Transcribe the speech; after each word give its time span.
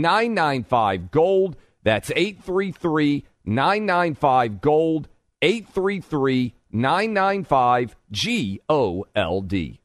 995 0.00 1.10
Gold. 1.10 1.56
That's 1.82 2.10
833 2.10 3.24
995 3.44 4.60
Gold. 4.60 5.08
833 5.42 6.54
995 6.70 7.96
G 8.10 8.60
O 8.68 9.04
L 9.14 9.40
D. 9.42 9.80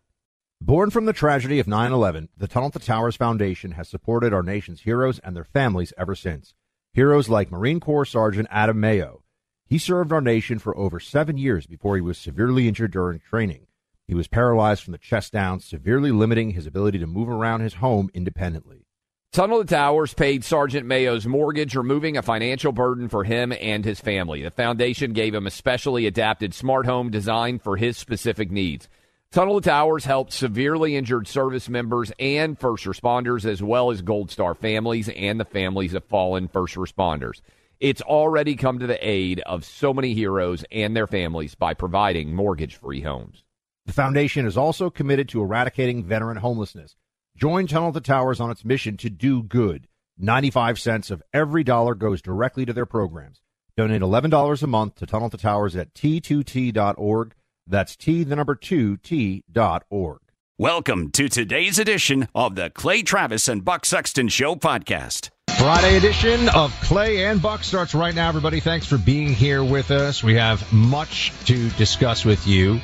Born 0.59 0.89
from 0.89 1.05
the 1.05 1.13
tragedy 1.13 1.59
of 1.59 1.67
9 1.67 1.91
11, 1.91 2.29
the 2.35 2.47
Tunnel 2.47 2.71
to 2.71 2.79
Towers 2.79 3.15
Foundation 3.15 3.73
has 3.73 3.87
supported 3.87 4.33
our 4.33 4.41
nation's 4.41 4.81
heroes 4.81 5.19
and 5.19 5.35
their 5.35 5.43
families 5.43 5.93
ever 5.97 6.15
since. 6.15 6.55
Heroes 6.93 7.29
like 7.29 7.51
Marine 7.51 7.79
Corps 7.79 8.05
Sergeant 8.05 8.47
Adam 8.49 8.79
Mayo. 8.79 9.21
He 9.67 9.77
served 9.77 10.11
our 10.11 10.21
nation 10.21 10.57
for 10.57 10.75
over 10.75 10.99
seven 10.99 11.37
years 11.37 11.67
before 11.67 11.95
he 11.95 12.01
was 12.01 12.17
severely 12.17 12.67
injured 12.67 12.91
during 12.91 13.19
training. 13.19 13.67
He 14.07 14.15
was 14.15 14.27
paralyzed 14.27 14.83
from 14.83 14.93
the 14.93 14.97
chest 14.97 15.31
down, 15.31 15.59
severely 15.59 16.11
limiting 16.11 16.51
his 16.51 16.65
ability 16.65 16.97
to 16.99 17.07
move 17.07 17.29
around 17.29 17.59
his 17.59 17.75
home 17.75 18.09
independently. 18.15 18.86
Tunnel 19.31 19.59
to 19.59 19.65
Towers 19.65 20.15
paid 20.15 20.43
Sergeant 20.43 20.87
Mayo's 20.87 21.27
mortgage, 21.27 21.75
removing 21.75 22.17
a 22.17 22.23
financial 22.23 22.71
burden 22.71 23.07
for 23.07 23.23
him 23.23 23.53
and 23.61 23.85
his 23.85 23.99
family. 23.99 24.41
The 24.41 24.49
foundation 24.49 25.13
gave 25.13 25.35
him 25.35 25.45
a 25.45 25.51
specially 25.51 26.07
adapted 26.07 26.55
smart 26.55 26.87
home 26.87 27.11
designed 27.11 27.61
for 27.61 27.77
his 27.77 27.97
specific 27.97 28.49
needs. 28.49 28.89
Tunnel 29.31 29.61
to 29.61 29.69
Towers 29.69 30.05
helped 30.05 30.33
severely 30.33 30.95
injured 30.95 31.27
service 31.27 31.69
members 31.69 32.11
and 32.17 32.57
first 32.57 32.85
responders, 32.85 33.45
as 33.45 33.61
well 33.61 33.91
as 33.91 34.01
Gold 34.01 34.31
Star 34.31 34.55
families 34.55 35.09
and 35.09 35.39
the 35.39 35.45
families 35.45 35.93
of 35.93 36.03
fallen 36.05 36.47
first 36.47 36.75
responders. 36.75 37.41
It's 37.79 38.01
already 38.01 38.55
come 38.55 38.79
to 38.79 38.87
the 38.87 39.07
aid 39.07 39.41
of 39.41 39.65
so 39.65 39.93
many 39.93 40.15
heroes 40.15 40.65
and 40.71 40.95
their 40.95 41.05
families 41.05 41.53
by 41.53 41.75
providing 41.75 42.33
mortgage 42.33 42.75
free 42.75 43.01
homes. 43.01 43.43
The 43.85 43.93
foundation 43.93 44.47
is 44.47 44.57
also 44.57 44.89
committed 44.89 45.29
to 45.29 45.41
eradicating 45.41 46.03
veteran 46.03 46.37
homelessness. 46.37 46.95
Join 47.37 47.67
Tunnel 47.67 47.93
to 47.93 48.01
Towers 48.01 48.39
on 48.39 48.49
its 48.49 48.65
mission 48.65 48.97
to 48.97 49.11
do 49.11 49.43
good. 49.43 49.87
95 50.17 50.79
cents 50.79 51.11
of 51.11 51.21
every 51.31 51.63
dollar 51.63 51.93
goes 51.93 52.19
directly 52.19 52.65
to 52.65 52.73
their 52.73 52.87
programs. 52.87 53.41
Donate 53.75 54.01
$11 54.01 54.63
a 54.63 54.67
month 54.67 54.95
to 54.95 55.05
Tunnel 55.05 55.29
to 55.29 55.37
Towers 55.37 55.75
at 55.75 55.93
t2t.org. 55.93 57.35
That's 57.67 57.95
T, 57.95 58.23
the 58.23 58.35
number 58.35 58.55
two, 58.55 58.97
T 58.97 59.43
dot 59.51 59.83
org. 59.91 60.21
Welcome 60.57 61.11
to 61.11 61.29
today's 61.29 61.77
edition 61.77 62.27
of 62.33 62.55
the 62.55 62.71
Clay 62.71 63.03
Travis 63.03 63.47
and 63.47 63.63
Buck 63.63 63.85
Sexton 63.85 64.29
Show 64.29 64.55
podcast. 64.55 65.29
Friday 65.59 65.95
edition 65.95 66.49
of 66.49 66.71
Clay 66.81 67.25
and 67.25 67.39
Buck 67.39 67.63
starts 67.63 67.93
right 67.93 68.15
now, 68.15 68.29
everybody. 68.29 68.61
Thanks 68.61 68.87
for 68.87 68.97
being 68.97 69.31
here 69.31 69.63
with 69.63 69.91
us. 69.91 70.23
We 70.23 70.33
have 70.37 70.73
much 70.73 71.33
to 71.45 71.69
discuss 71.69 72.25
with 72.25 72.47
you. 72.47 72.79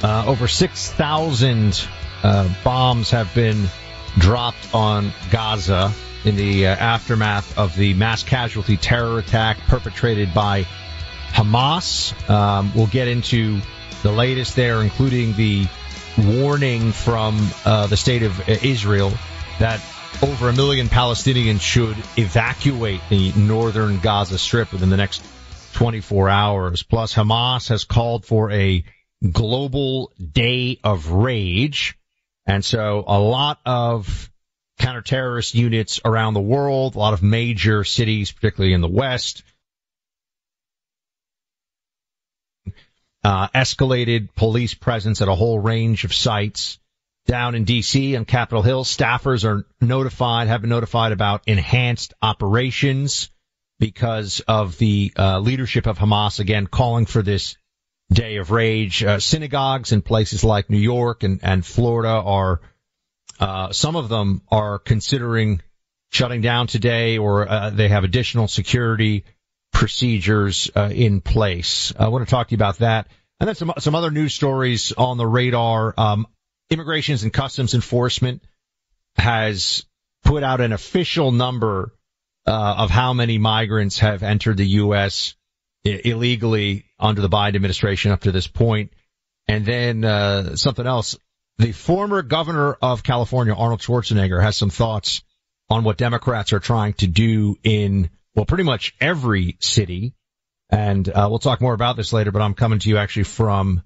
Uh, 0.00 0.26
over 0.28 0.46
6,000 0.46 1.88
uh, 2.22 2.48
bombs 2.64 3.10
have 3.10 3.34
been 3.34 3.68
dropped 4.18 4.74
on 4.74 5.12
Gaza 5.30 5.92
in 6.24 6.36
the 6.36 6.66
uh, 6.66 6.70
aftermath 6.74 7.58
of 7.58 7.74
the 7.76 7.94
mass 7.94 8.22
casualty 8.22 8.76
terror 8.76 9.18
attack 9.18 9.58
perpetrated 9.68 10.34
by 10.34 10.66
Hamas. 11.32 12.12
Um, 12.28 12.72
we'll 12.74 12.86
get 12.86 13.08
into 13.08 13.60
the 14.02 14.12
latest 14.12 14.56
there, 14.56 14.82
including 14.82 15.34
the 15.34 15.66
warning 16.18 16.92
from 16.92 17.38
uh, 17.64 17.86
the 17.86 17.96
state 17.96 18.22
of 18.22 18.48
Israel 18.48 19.12
that 19.58 19.80
over 20.22 20.48
a 20.48 20.52
million 20.52 20.88
Palestinians 20.88 21.60
should 21.60 21.96
evacuate 22.16 23.00
the 23.08 23.32
northern 23.32 24.00
Gaza 24.00 24.38
Strip 24.38 24.72
within 24.72 24.90
the 24.90 24.96
next 24.96 25.22
24 25.74 26.28
hours. 26.28 26.82
Plus, 26.82 27.14
Hamas 27.14 27.68
has 27.68 27.84
called 27.84 28.26
for 28.26 28.50
a 28.50 28.84
global 29.30 30.12
day 30.20 30.78
of 30.82 31.10
rage. 31.10 31.96
And 32.50 32.64
so 32.64 33.04
a 33.06 33.20
lot 33.20 33.60
of 33.64 34.28
counter-terrorist 34.80 35.54
units 35.54 36.00
around 36.04 36.34
the 36.34 36.40
world, 36.40 36.96
a 36.96 36.98
lot 36.98 37.14
of 37.14 37.22
major 37.22 37.84
cities, 37.84 38.32
particularly 38.32 38.74
in 38.74 38.80
the 38.80 38.88
West, 38.88 39.44
uh, 43.22 43.46
escalated 43.54 44.34
police 44.34 44.74
presence 44.74 45.22
at 45.22 45.28
a 45.28 45.34
whole 45.34 45.60
range 45.60 46.02
of 46.02 46.12
sites 46.12 46.80
down 47.24 47.54
in 47.54 47.64
DC 47.64 48.18
on 48.18 48.24
Capitol 48.24 48.62
Hill. 48.62 48.82
Staffers 48.82 49.44
are 49.44 49.64
notified, 49.80 50.48
have 50.48 50.62
been 50.62 50.70
notified 50.70 51.12
about 51.12 51.44
enhanced 51.46 52.14
operations 52.20 53.30
because 53.78 54.40
of 54.40 54.76
the 54.76 55.12
uh, 55.16 55.38
leadership 55.38 55.86
of 55.86 56.00
Hamas 56.00 56.40
again 56.40 56.66
calling 56.66 57.06
for 57.06 57.22
this 57.22 57.56
day 58.12 58.36
of 58.36 58.50
rage. 58.50 59.02
Uh, 59.02 59.20
synagogues 59.20 59.92
in 59.92 60.02
places 60.02 60.44
like 60.44 60.70
New 60.70 60.78
York 60.78 61.22
and, 61.22 61.40
and 61.42 61.64
Florida 61.64 62.08
are, 62.08 62.60
uh, 63.38 63.72
some 63.72 63.96
of 63.96 64.08
them 64.08 64.42
are 64.50 64.78
considering 64.78 65.62
shutting 66.10 66.40
down 66.40 66.66
today 66.66 67.18
or 67.18 67.48
uh, 67.48 67.70
they 67.70 67.88
have 67.88 68.04
additional 68.04 68.48
security 68.48 69.24
procedures 69.72 70.70
uh, 70.76 70.90
in 70.92 71.20
place. 71.20 71.92
I 71.98 72.08
want 72.08 72.26
to 72.26 72.30
talk 72.30 72.48
to 72.48 72.52
you 72.52 72.56
about 72.56 72.78
that. 72.78 73.08
And 73.38 73.48
then 73.48 73.54
some, 73.54 73.72
some 73.78 73.94
other 73.94 74.10
news 74.10 74.34
stories 74.34 74.92
on 74.92 75.16
the 75.16 75.26
radar. 75.26 75.94
Um, 75.96 76.26
Immigrations 76.68 77.22
and 77.22 77.32
Customs 77.32 77.74
Enforcement 77.74 78.42
has 79.16 79.84
put 80.24 80.42
out 80.42 80.60
an 80.60 80.72
official 80.72 81.32
number 81.32 81.92
uh, 82.46 82.74
of 82.78 82.90
how 82.90 83.12
many 83.12 83.38
migrants 83.38 83.98
have 84.00 84.22
entered 84.22 84.56
the 84.56 84.66
U.S. 84.66 85.34
Illegally 85.84 86.84
under 87.00 87.20
the 87.20 87.28
Biden 87.28 87.56
administration 87.56 88.12
up 88.12 88.22
to 88.22 88.32
this 88.32 88.46
point. 88.46 88.92
And 89.48 89.64
then 89.64 90.04
uh, 90.04 90.56
something 90.56 90.86
else. 90.86 91.16
The 91.58 91.72
former 91.72 92.22
governor 92.22 92.78
of 92.80 93.02
California, 93.02 93.54
Arnold 93.54 93.80
Schwarzenegger, 93.80 94.42
has 94.42 94.56
some 94.56 94.70
thoughts 94.70 95.22
on 95.68 95.84
what 95.84 95.98
Democrats 95.98 96.52
are 96.52 96.60
trying 96.60 96.94
to 96.94 97.06
do 97.06 97.56
in 97.62 98.10
well, 98.34 98.44
pretty 98.44 98.64
much 98.64 98.94
every 99.00 99.56
city. 99.60 100.14
And 100.70 101.08
uh, 101.08 101.26
we'll 101.28 101.40
talk 101.40 101.60
more 101.60 101.74
about 101.74 101.96
this 101.96 102.12
later, 102.12 102.30
but 102.30 102.42
I'm 102.42 102.54
coming 102.54 102.78
to 102.78 102.88
you 102.88 102.96
actually 102.96 103.24
from 103.24 103.82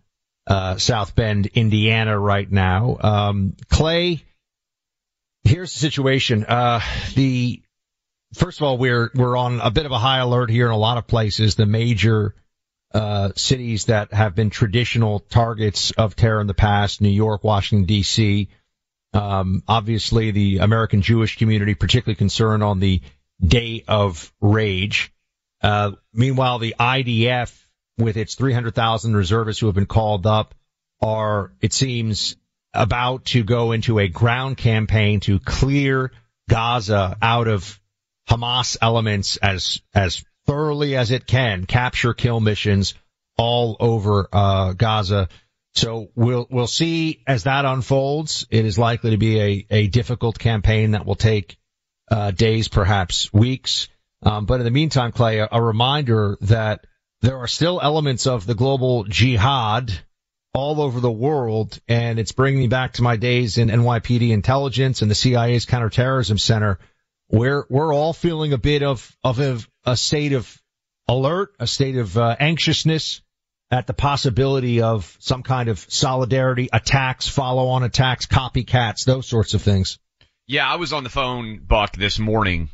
uh, 0.46 0.76
South 0.76 1.14
Bend, 1.14 1.46
Indiana 1.46 2.18
right 2.18 2.50
now. 2.50 2.98
Um, 3.00 3.56
Clay, 3.70 4.22
here's 5.44 5.72
the 5.72 5.78
situation. 5.78 6.44
Uh, 6.44 6.80
the 7.14 7.62
first 8.34 8.60
of 8.60 8.64
all, 8.64 8.76
we're 8.76 9.10
we're 9.14 9.36
on 9.36 9.60
a 9.60 9.70
bit 9.70 9.86
of 9.86 9.92
a 9.92 9.98
high 9.98 10.18
alert 10.18 10.50
here 10.50 10.66
in 10.66 10.72
a 10.72 10.78
lot 10.78 10.98
of 10.98 11.06
places. 11.06 11.54
The 11.54 11.66
major 11.66 12.34
uh, 12.94 13.32
cities 13.34 13.86
that 13.86 14.12
have 14.12 14.34
been 14.34 14.50
traditional 14.50 15.18
targets 15.18 15.90
of 15.90 16.14
terror 16.14 16.40
in 16.40 16.46
the 16.46 16.54
past: 16.54 17.00
New 17.00 17.08
York, 17.08 17.42
Washington 17.42 17.86
D.C. 17.86 18.48
Um, 19.12 19.62
obviously, 19.68 20.30
the 20.30 20.58
American 20.58 21.02
Jewish 21.02 21.36
community, 21.36 21.74
particularly 21.74 22.16
concerned 22.16 22.62
on 22.62 22.80
the 22.80 23.00
day 23.44 23.84
of 23.86 24.32
rage. 24.40 25.12
Uh, 25.60 25.92
meanwhile, 26.12 26.58
the 26.58 26.74
IDF, 26.78 27.52
with 27.98 28.16
its 28.16 28.34
300,000 28.34 29.16
reservists 29.16 29.60
who 29.60 29.66
have 29.66 29.74
been 29.74 29.86
called 29.86 30.26
up, 30.26 30.54
are, 31.00 31.52
it 31.60 31.72
seems, 31.72 32.36
about 32.72 33.24
to 33.26 33.44
go 33.44 33.72
into 33.72 33.98
a 33.98 34.08
ground 34.08 34.56
campaign 34.56 35.20
to 35.20 35.38
clear 35.38 36.10
Gaza 36.48 37.16
out 37.22 37.48
of 37.48 37.80
Hamas 38.28 38.76
elements 38.80 39.36
as, 39.36 39.80
as 39.94 40.24
thoroughly 40.46 40.96
as 40.96 41.10
it 41.10 41.26
can, 41.26 41.66
capture 41.66 42.14
kill 42.14 42.40
missions 42.40 42.94
all 43.36 43.76
over, 43.80 44.28
uh, 44.32 44.72
Gaza. 44.72 45.28
So 45.74 46.10
we'll, 46.14 46.46
we'll 46.50 46.66
see 46.66 47.22
as 47.26 47.44
that 47.44 47.64
unfolds. 47.64 48.46
It 48.50 48.64
is 48.64 48.78
likely 48.78 49.10
to 49.10 49.16
be 49.16 49.40
a, 49.40 49.66
a 49.70 49.86
difficult 49.88 50.38
campaign 50.38 50.92
that 50.92 51.04
will 51.04 51.16
take 51.16 51.56
uh, 52.10 52.30
days, 52.30 52.68
perhaps 52.68 53.32
weeks. 53.32 53.88
Um, 54.22 54.46
but 54.46 54.60
in 54.60 54.64
the 54.64 54.70
meantime, 54.70 55.12
Clay, 55.12 55.38
a, 55.38 55.48
a 55.50 55.60
reminder 55.60 56.38
that 56.42 56.86
there 57.22 57.38
are 57.38 57.48
still 57.48 57.80
elements 57.82 58.26
of 58.26 58.46
the 58.46 58.54
global 58.54 59.04
jihad 59.04 59.92
all 60.52 60.80
over 60.80 61.00
the 61.00 61.10
world, 61.10 61.80
and 61.88 62.18
it's 62.20 62.32
bringing 62.32 62.60
me 62.60 62.68
back 62.68 62.92
to 62.92 63.02
my 63.02 63.16
days 63.16 63.58
in 63.58 63.68
NYPD 63.68 64.30
intelligence 64.30 65.02
and 65.02 65.10
the 65.10 65.14
CIA's 65.16 65.64
counterterrorism 65.64 66.38
center, 66.38 66.78
where 67.34 67.66
we're 67.68 67.92
all 67.92 68.12
feeling 68.12 68.52
a 68.52 68.58
bit 68.58 68.82
of 68.82 69.16
of 69.24 69.40
a, 69.40 69.58
a 69.84 69.96
state 69.96 70.32
of 70.32 70.62
alert, 71.08 71.54
a 71.58 71.66
state 71.66 71.96
of 71.96 72.16
uh, 72.16 72.36
anxiousness 72.38 73.22
at 73.70 73.86
the 73.86 73.92
possibility 73.92 74.82
of 74.82 75.16
some 75.20 75.42
kind 75.42 75.68
of 75.68 75.78
solidarity 75.88 76.68
attacks, 76.72 77.28
follow-on 77.28 77.82
attacks, 77.82 78.26
copycats, 78.26 79.04
those 79.04 79.26
sorts 79.26 79.54
of 79.54 79.62
things. 79.62 79.98
Yeah, 80.46 80.70
I 80.70 80.76
was 80.76 80.92
on 80.92 81.02
the 81.02 81.10
phone, 81.10 81.60
Buck, 81.66 81.96
this 81.96 82.18
morning, 82.18 82.68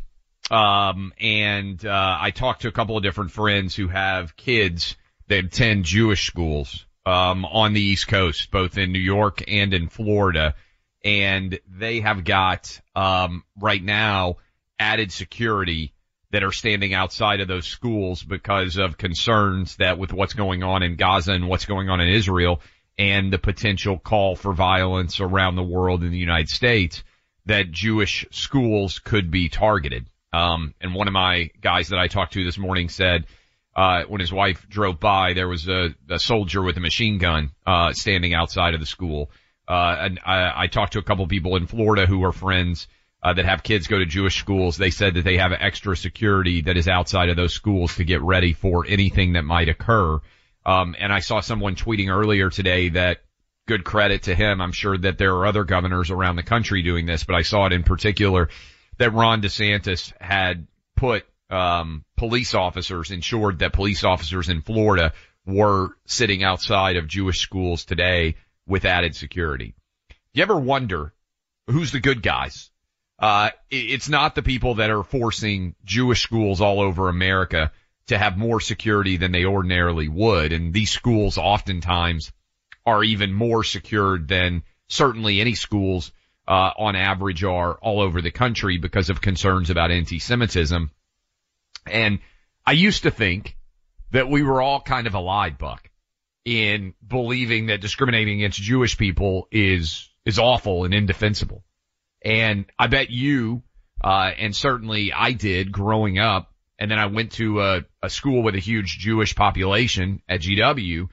um, 0.50 1.12
and 1.18 1.84
uh, 1.84 2.18
I 2.20 2.30
talked 2.30 2.62
to 2.62 2.68
a 2.68 2.72
couple 2.72 2.96
of 2.96 3.02
different 3.02 3.30
friends 3.30 3.74
who 3.74 3.88
have 3.88 4.36
kids 4.36 4.96
that 5.28 5.44
attend 5.44 5.84
Jewish 5.84 6.26
schools 6.26 6.84
um, 7.06 7.44
on 7.44 7.72
the 7.72 7.80
East 7.80 8.08
Coast, 8.08 8.50
both 8.50 8.76
in 8.76 8.92
New 8.92 8.98
York 8.98 9.44
and 9.48 9.72
in 9.72 9.88
Florida, 9.88 10.54
and 11.02 11.58
they 11.66 12.00
have 12.00 12.24
got 12.24 12.78
um, 12.94 13.44
right 13.58 13.82
now 13.82 14.36
added 14.80 15.12
security 15.12 15.92
that 16.32 16.42
are 16.42 16.52
standing 16.52 16.94
outside 16.94 17.40
of 17.40 17.48
those 17.48 17.66
schools 17.66 18.22
because 18.22 18.76
of 18.76 18.96
concerns 18.96 19.76
that 19.76 19.98
with 19.98 20.12
what's 20.12 20.34
going 20.34 20.62
on 20.62 20.82
in 20.82 20.96
Gaza 20.96 21.32
and 21.32 21.48
what's 21.48 21.66
going 21.66 21.88
on 21.88 22.00
in 22.00 22.08
Israel 22.08 22.60
and 22.98 23.32
the 23.32 23.38
potential 23.38 23.98
call 23.98 24.36
for 24.36 24.52
violence 24.52 25.20
around 25.20 25.56
the 25.56 25.62
world 25.62 26.02
in 26.02 26.10
the 26.10 26.18
United 26.18 26.48
States 26.48 27.02
that 27.46 27.70
Jewish 27.70 28.26
schools 28.30 28.98
could 28.98 29.30
be 29.30 29.48
targeted. 29.48 30.08
Um, 30.32 30.74
and 30.80 30.94
one 30.94 31.08
of 31.08 31.12
my 31.12 31.50
guys 31.60 31.88
that 31.88 31.98
I 31.98 32.06
talked 32.06 32.34
to 32.34 32.44
this 32.44 32.58
morning 32.58 32.88
said, 32.88 33.26
uh, 33.74 34.04
when 34.04 34.20
his 34.20 34.32
wife 34.32 34.66
drove 34.68 35.00
by, 35.00 35.32
there 35.32 35.48
was 35.48 35.68
a, 35.68 35.94
a 36.08 36.18
soldier 36.18 36.62
with 36.62 36.76
a 36.76 36.80
machine 36.80 37.18
gun, 37.18 37.50
uh, 37.66 37.92
standing 37.92 38.34
outside 38.34 38.74
of 38.74 38.80
the 38.80 38.86
school. 38.86 39.30
Uh, 39.66 39.96
and 39.98 40.20
I, 40.24 40.64
I 40.64 40.66
talked 40.66 40.92
to 40.92 40.98
a 40.98 41.02
couple 41.02 41.26
people 41.26 41.56
in 41.56 41.66
Florida 41.66 42.06
who 42.06 42.24
are 42.24 42.32
friends 42.32 42.86
uh, 43.22 43.34
that 43.34 43.44
have 43.44 43.62
kids 43.62 43.86
go 43.86 43.98
to 43.98 44.06
Jewish 44.06 44.38
schools, 44.38 44.76
they 44.76 44.90
said 44.90 45.14
that 45.14 45.24
they 45.24 45.36
have 45.36 45.52
extra 45.52 45.96
security 45.96 46.62
that 46.62 46.76
is 46.76 46.88
outside 46.88 47.28
of 47.28 47.36
those 47.36 47.52
schools 47.52 47.96
to 47.96 48.04
get 48.04 48.22
ready 48.22 48.52
for 48.52 48.84
anything 48.86 49.34
that 49.34 49.44
might 49.44 49.68
occur. 49.68 50.20
Um, 50.64 50.94
and 50.98 51.12
I 51.12 51.20
saw 51.20 51.40
someone 51.40 51.74
tweeting 51.74 52.08
earlier 52.10 52.50
today 52.50 52.90
that 52.90 53.22
good 53.66 53.84
credit 53.84 54.24
to 54.24 54.34
him. 54.34 54.60
I'm 54.60 54.72
sure 54.72 54.96
that 54.98 55.18
there 55.18 55.34
are 55.36 55.46
other 55.46 55.64
governors 55.64 56.10
around 56.10 56.36
the 56.36 56.42
country 56.42 56.82
doing 56.82 57.06
this, 57.06 57.24
but 57.24 57.36
I 57.36 57.42
saw 57.42 57.66
it 57.66 57.72
in 57.72 57.82
particular 57.82 58.48
that 58.98 59.12
Ron 59.12 59.42
DeSantis 59.42 60.12
had 60.20 60.66
put 60.96 61.24
um, 61.50 62.04
police 62.16 62.54
officers, 62.54 63.10
ensured 63.10 63.58
that 63.58 63.72
police 63.72 64.04
officers 64.04 64.48
in 64.48 64.62
Florida 64.62 65.12
were 65.46 65.96
sitting 66.06 66.42
outside 66.42 66.96
of 66.96 67.08
Jewish 67.08 67.40
schools 67.40 67.84
today 67.84 68.36
with 68.66 68.84
added 68.84 69.16
security. 69.16 69.74
You 70.32 70.42
ever 70.42 70.58
wonder 70.58 71.12
who's 71.66 71.92
the 71.92 72.00
good 72.00 72.22
guys? 72.22 72.69
Uh, 73.20 73.50
it's 73.70 74.08
not 74.08 74.34
the 74.34 74.42
people 74.42 74.76
that 74.76 74.90
are 74.90 75.02
forcing 75.02 75.74
Jewish 75.84 76.22
schools 76.22 76.60
all 76.60 76.80
over 76.80 77.08
America 77.08 77.70
to 78.06 78.16
have 78.16 78.38
more 78.38 78.60
security 78.60 79.18
than 79.18 79.30
they 79.30 79.44
ordinarily 79.44 80.08
would. 80.08 80.52
And 80.52 80.72
these 80.72 80.90
schools 80.90 81.36
oftentimes 81.36 82.32
are 82.86 83.04
even 83.04 83.32
more 83.32 83.62
secured 83.62 84.26
than 84.26 84.62
certainly 84.88 85.40
any 85.40 85.54
schools, 85.54 86.12
uh, 86.48 86.72
on 86.76 86.96
average 86.96 87.44
are 87.44 87.74
all 87.74 88.00
over 88.00 88.22
the 88.22 88.30
country 88.30 88.78
because 88.78 89.10
of 89.10 89.20
concerns 89.20 89.70
about 89.70 89.90
anti-Semitism. 89.90 90.90
And 91.86 92.18
I 92.66 92.72
used 92.72 93.04
to 93.04 93.10
think 93.10 93.56
that 94.10 94.28
we 94.28 94.42
were 94.42 94.60
all 94.60 94.80
kind 94.80 95.06
of 95.06 95.14
a 95.14 95.20
lie 95.20 95.50
buck 95.50 95.88
in 96.44 96.94
believing 97.06 97.66
that 97.66 97.80
discriminating 97.80 98.40
against 98.40 98.60
Jewish 98.60 98.96
people 98.96 99.46
is, 99.52 100.08
is 100.24 100.38
awful 100.38 100.84
and 100.84 100.94
indefensible. 100.94 101.62
And 102.22 102.66
I 102.78 102.86
bet 102.86 103.10
you, 103.10 103.62
uh, 104.02 104.30
and 104.36 104.54
certainly 104.54 105.12
I 105.12 105.32
did 105.32 105.72
growing 105.72 106.18
up. 106.18 106.52
And 106.78 106.90
then 106.90 106.98
I 106.98 107.06
went 107.06 107.32
to 107.32 107.60
a, 107.60 107.84
a 108.02 108.08
school 108.08 108.42
with 108.42 108.54
a 108.54 108.60
huge 108.60 108.98
Jewish 108.98 109.34
population 109.34 110.22
at 110.28 110.40
GW. 110.40 111.08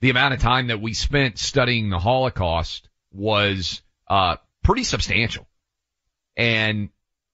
The 0.00 0.10
amount 0.10 0.34
of 0.34 0.40
time 0.40 0.68
that 0.68 0.80
we 0.80 0.94
spent 0.94 1.38
studying 1.38 1.90
the 1.90 1.98
Holocaust 1.98 2.88
was, 3.12 3.82
uh, 4.08 4.36
pretty 4.62 4.84
substantial. 4.84 5.46
And 6.36 6.88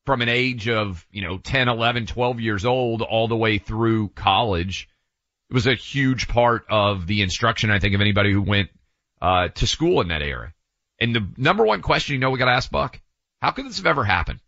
from 0.04 0.22
an 0.22 0.28
age 0.28 0.68
of, 0.68 1.06
you 1.10 1.22
know, 1.22 1.38
10, 1.38 1.68
11, 1.68 2.06
12 2.06 2.40
years 2.40 2.64
old 2.64 3.02
all 3.02 3.28
the 3.28 3.36
way 3.36 3.58
through 3.58 4.08
college, 4.08 4.88
it 5.48 5.54
was 5.54 5.66
a 5.66 5.74
huge 5.74 6.28
part 6.28 6.66
of 6.68 7.06
the 7.06 7.22
instruction, 7.22 7.70
I 7.70 7.78
think, 7.78 7.94
of 7.94 8.00
anybody 8.00 8.32
who 8.32 8.42
went, 8.42 8.70
uh, 9.22 9.48
to 9.48 9.66
school 9.66 10.00
in 10.00 10.08
that 10.08 10.22
era. 10.22 10.52
And 11.00 11.14
the 11.14 11.26
number 11.36 11.64
one 11.64 11.82
question 11.82 12.14
you 12.14 12.20
know 12.20 12.30
we 12.30 12.38
got 12.38 12.46
to 12.46 12.52
ask 12.52 12.70
Buck, 12.70 13.00
how 13.40 13.52
could 13.52 13.66
this 13.66 13.78
have 13.78 13.86
ever 13.86 14.04
happened? 14.04 14.40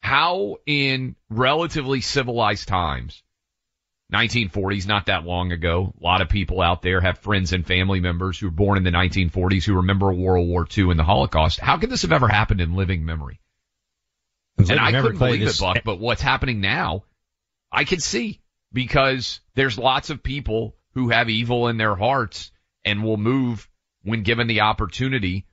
How 0.00 0.56
in 0.66 1.16
relatively 1.30 2.00
civilized 2.00 2.68
times, 2.68 3.22
1940s, 4.12 4.86
not 4.86 5.06
that 5.06 5.24
long 5.24 5.52
ago, 5.52 5.94
a 5.98 6.04
lot 6.04 6.20
of 6.20 6.28
people 6.28 6.60
out 6.60 6.82
there 6.82 7.00
have 7.00 7.18
friends 7.18 7.52
and 7.52 7.66
family 7.66 8.00
members 8.00 8.38
who 8.38 8.46
were 8.46 8.52
born 8.52 8.76
in 8.76 8.84
the 8.84 8.90
1940s 8.90 9.64
who 9.64 9.76
remember 9.76 10.12
World 10.12 10.48
War 10.48 10.66
II 10.76 10.90
and 10.90 10.98
the 10.98 11.04
Holocaust. 11.04 11.60
How 11.60 11.78
could 11.78 11.90
this 11.90 12.02
have 12.02 12.12
ever 12.12 12.28
happened 12.28 12.60
in 12.60 12.74
living 12.74 13.04
memory? 13.04 13.40
And 14.58 14.78
I 14.78 14.92
couldn't 14.92 15.18
believe 15.18 15.40
this. 15.40 15.58
it, 15.58 15.62
Buck, 15.62 15.78
but 15.84 15.98
what's 15.98 16.20
happening 16.20 16.60
now, 16.60 17.04
I 17.70 17.84
can 17.84 18.00
see 18.00 18.40
because 18.72 19.40
there's 19.54 19.78
lots 19.78 20.10
of 20.10 20.22
people 20.22 20.76
who 20.94 21.08
have 21.08 21.30
evil 21.30 21.68
in 21.68 21.78
their 21.78 21.94
hearts 21.94 22.52
and 22.84 23.02
will 23.02 23.16
move 23.16 23.68
when 24.02 24.22
given 24.22 24.46
the 24.46 24.60
opportunity 24.60 25.46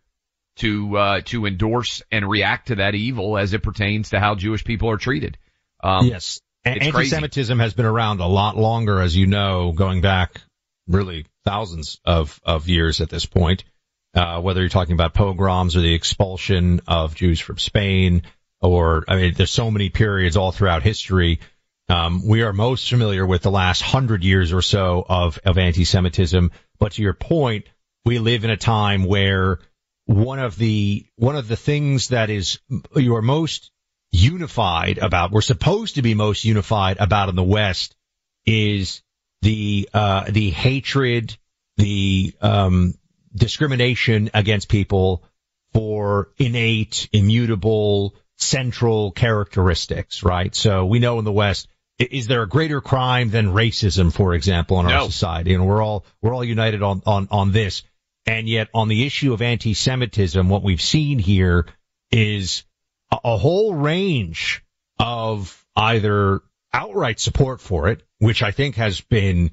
to 0.58 0.98
uh, 0.98 1.22
to 1.26 1.46
endorse 1.46 2.02
and 2.12 2.30
react 2.30 2.68
to 2.68 2.76
that 2.76 2.96
evil 2.96 3.38
as 3.38 3.54
it 3.54 3.64
pertains 3.64 4.10
to 4.10 4.20
how 4.20 4.36
Jewish 4.36 4.64
people 4.64 4.90
are 4.90 4.98
treated. 4.98 5.38
Um, 5.82 6.08
yes, 6.08 6.42
anti-Semitism 6.66 7.58
crazy. 7.58 7.64
has 7.64 7.74
been 7.74 7.86
around 7.86 8.20
a 8.20 8.28
lot 8.28 8.58
longer, 8.58 9.02
as 9.02 9.16
you 9.16 9.26
know, 9.28 9.72
going 9.72 10.02
back 10.02 10.42
really 10.88 11.26
thousands 11.46 12.00
of 12.06 12.40
of 12.44 12.68
years 12.68 13.02
at 13.02 13.10
this 13.10 13.26
point. 13.26 13.64
Uh, 14.14 14.42
whether 14.42 14.62
you're 14.62 14.70
talking 14.70 14.94
about 14.94 15.14
pogroms 15.14 15.76
or 15.76 15.82
the 15.82 15.94
expulsion 15.94 16.82
of 16.88 17.14
Jews 17.14 17.40
from 17.40 17.60
Spain, 17.60 18.24
or 18.60 19.06
I 19.08 19.16
mean, 19.16 19.34
there's 19.36 19.52
so 19.52 19.70
many 19.70 19.90
periods 19.90 20.36
all 20.36 20.52
throughout 20.52 20.84
history. 20.84 21.40
Um, 21.88 22.28
we 22.28 22.42
are 22.42 22.54
most 22.54 22.90
familiar 22.90 23.26
with 23.26 23.44
the 23.44 23.52
last 23.52 23.82
hundred 23.82 24.24
years 24.24 24.52
or 24.52 24.62
so 24.62 25.06
of 25.08 25.40
of 25.46 25.58
anti-Semitism. 25.58 26.52
But 26.80 26.94
to 26.94 27.02
your 27.02 27.14
point, 27.14 27.66
we 28.06 28.20
live 28.20 28.44
in 28.44 28.50
a 28.50 28.58
time 28.58 29.04
where 29.04 29.60
one 30.06 30.40
of 30.40 30.58
the 30.58 31.06
one 31.16 31.36
of 31.36 31.48
the 31.48 31.56
things 31.56 32.10
that 32.10 32.30
is 32.30 32.60
you 32.96 33.16
are 33.16 33.22
most 33.22 33.72
unified 34.12 34.98
about, 34.98 35.32
we're 35.32 35.42
supposed 35.42 35.96
to 35.96 36.02
be 36.02 36.14
most 36.16 36.46
unified 36.46 36.98
about 37.00 37.30
in 37.30 37.36
the 37.36 37.44
West, 37.44 37.96
is 38.46 39.02
the 39.42 39.90
uh, 39.94 40.26
the 40.30 40.50
hatred, 40.50 41.38
the 41.78 42.34
um, 42.42 42.96
discrimination 43.36 44.32
against 44.34 44.70
people 44.70 45.24
for 45.74 46.32
innate, 46.38 47.10
immutable, 47.14 48.16
central 48.38 49.12
characteristics, 49.12 50.24
right? 50.24 50.56
So 50.56 50.86
we 50.86 51.00
know 51.00 51.20
in 51.20 51.26
the 51.26 51.32
West, 51.32 51.68
is 52.00 52.28
there 52.28 52.42
a 52.42 52.48
greater 52.48 52.82
crime 52.82 53.30
than 53.30 53.48
racism, 53.48 54.14
for 54.14 54.34
example, 54.34 54.80
in 54.80 54.86
our 54.86 54.92
no. 54.92 55.06
society? 55.06 55.54
And 55.54 55.68
we're 55.68 55.84
all 55.84 56.06
we're 56.22 56.34
all 56.34 56.46
united 56.46 56.82
on 56.82 57.02
on 57.06 57.28
on 57.30 57.52
this. 57.52 57.84
And 58.26 58.48
yet 58.48 58.70
on 58.74 58.88
the 58.88 59.06
issue 59.06 59.34
of 59.34 59.42
anti-Semitism, 59.42 60.50
what 60.50 60.64
we've 60.64 60.82
seen 60.82 61.20
here 61.20 61.66
is 62.12 62.64
a, 63.12 63.18
a 63.24 63.38
whole 63.38 63.74
range 63.74 64.64
of 64.98 65.66
either 65.76 66.42
outright 66.72 67.20
support 67.20 67.62
for 67.62 67.88
it, 67.90 68.04
which 68.20 68.44
I 68.44 68.52
think 68.52 68.76
has 68.76 69.02
been 69.02 69.52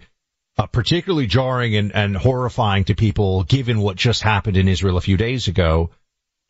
uh, 0.58 0.66
particularly 0.66 1.26
jarring 1.26 1.76
and, 1.76 1.94
and 1.94 2.16
horrifying 2.16 2.84
to 2.84 2.94
people 2.94 3.44
given 3.44 3.80
what 3.80 3.96
just 3.96 4.22
happened 4.22 4.56
in 4.56 4.68
Israel 4.68 4.96
a 4.96 5.02
few 5.02 5.16
days 5.16 5.48
ago. 5.48 5.90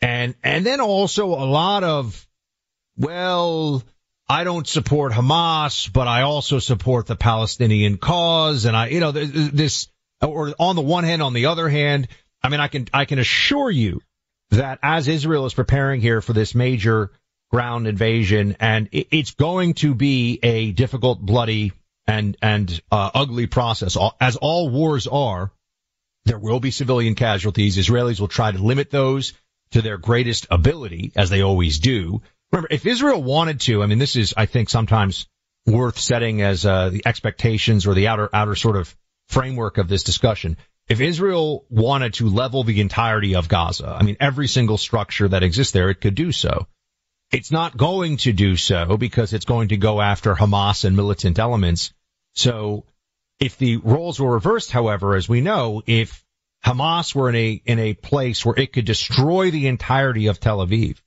And, 0.00 0.35
and 0.43 0.65
then 0.65 0.81
also 0.81 1.26
a 1.26 1.47
lot 1.47 1.85
of, 1.85 2.26
well, 2.97 3.83
I 4.28 4.45
don't 4.45 4.66
support 4.66 5.12
Hamas, 5.12 5.92
but 5.92 6.09
I 6.09 6.23
also 6.23 6.59
support 6.59 7.06
the 7.06 7.16
Palestinian 7.16 7.97
cause. 7.97 8.64
And 8.64 8.76
I, 8.76 8.88
you 8.88 9.00
know, 9.00 9.12
this, 9.12 9.88
or 10.21 10.52
on 10.59 10.75
the 10.75 10.83
one 10.83 11.04
hand, 11.04 11.23
on 11.23 11.33
the 11.33 11.47
other 11.47 11.68
hand, 11.68 12.09
I 12.42 12.49
mean, 12.49 12.61
I 12.61 12.68
can, 12.68 12.88
I 12.92 13.04
can 13.04 13.18
assure 13.18 13.71
you 13.71 14.00
that 14.50 14.80
as 14.83 15.06
Israel 15.06 15.47
is 15.47 15.54
preparing 15.54 16.00
here 16.00 16.21
for 16.21 16.33
this 16.33 16.54
major 16.54 17.12
ground 17.50 17.87
invasion, 17.87 18.56
and 18.59 18.88
it's 18.90 19.35
going 19.35 19.75
to 19.75 19.95
be 19.95 20.40
a 20.42 20.73
difficult, 20.73 21.21
bloody, 21.21 21.73
and, 22.09 22.37
and, 22.42 22.80
uh, 22.90 23.11
ugly 23.14 23.47
process, 23.47 23.97
as 24.21 24.37
all 24.37 24.68
wars 24.68 25.06
are, 25.06 25.52
there 26.25 26.38
will 26.38 26.59
be 26.59 26.73
civilian 26.73 27.14
casualties. 27.14 27.76
Israelis 27.76 28.18
will 28.21 28.28
try 28.28 28.50
to 28.50 28.59
limit 28.59 28.90
those 28.90 29.33
to 29.71 29.83
their 29.83 29.99
greatest 29.99 30.49
ability, 30.50 31.12
as 31.14 31.30
they 31.30 31.42
always 31.42 31.78
do. 31.78 32.23
Remember, 32.53 32.69
if 32.71 32.87
Israel 32.87 33.23
wanted 33.23 33.61
to, 33.61 33.83
I 33.83 33.87
mean, 33.87 33.99
this 33.99 34.17
is, 34.17 34.35
I 34.37 34.47
think, 34.47 34.69
sometimes 34.69 35.26
worth 35.67 35.99
setting 35.99 36.43
as 36.43 36.65
uh, 36.65 36.91
the 36.91 37.03
expectations 37.07 37.87
or 37.87 37.95
the 37.95 38.09
outer 38.09 38.31
outer 38.33 38.55
sort 38.55 38.76
of 38.76 38.95
framework 39.29 39.79
of 39.79 39.88
this 39.88 40.05
discussion. 40.05 40.57
If 40.88 41.00
Israel 41.00 41.65
wanted 41.69 42.15
to 42.15 42.29
level 42.29 42.62
the 42.62 42.81
entirety 42.81 43.35
of 43.35 43.49
Gaza, 43.49 43.88
I 43.88 44.05
mean, 44.05 44.17
every 44.21 44.47
single 44.47 44.79
structure 44.79 45.26
that 45.29 45.43
exists 45.43 45.73
there, 45.73 45.91
it 45.91 46.00
could 46.00 46.15
do 46.15 46.31
so. 46.31 46.69
It's 47.33 47.50
not 47.50 47.76
going 47.76 48.19
to 48.19 48.33
do 48.33 48.57
so 48.57 48.97
because 48.97 49.33
it's 49.33 49.45
going 49.45 49.69
to 49.69 49.76
go 49.76 50.00
after 50.00 50.35
Hamas 50.35 50.85
and 50.85 50.95
militant 50.95 51.41
elements. 51.41 51.93
So 52.35 52.85
if 53.41 53.59
the 53.59 53.79
roles 53.79 54.21
were 54.21 54.35
reversed, 54.35 54.71
however, 54.71 55.17
as 55.17 55.29
we 55.29 55.41
know, 55.41 55.83
if 55.87 56.25
Hamas 56.65 57.15
were 57.17 57.29
in 57.29 57.35
a 57.35 57.62
in 57.65 57.79
a 57.81 57.95
place 57.95 58.47
where 58.47 58.57
it 58.57 58.73
could 58.73 58.85
destroy 58.85 59.50
the 59.50 59.67
entirety 59.67 60.29
of 60.29 60.38
Tel 60.38 60.65
Aviv, 60.65 60.99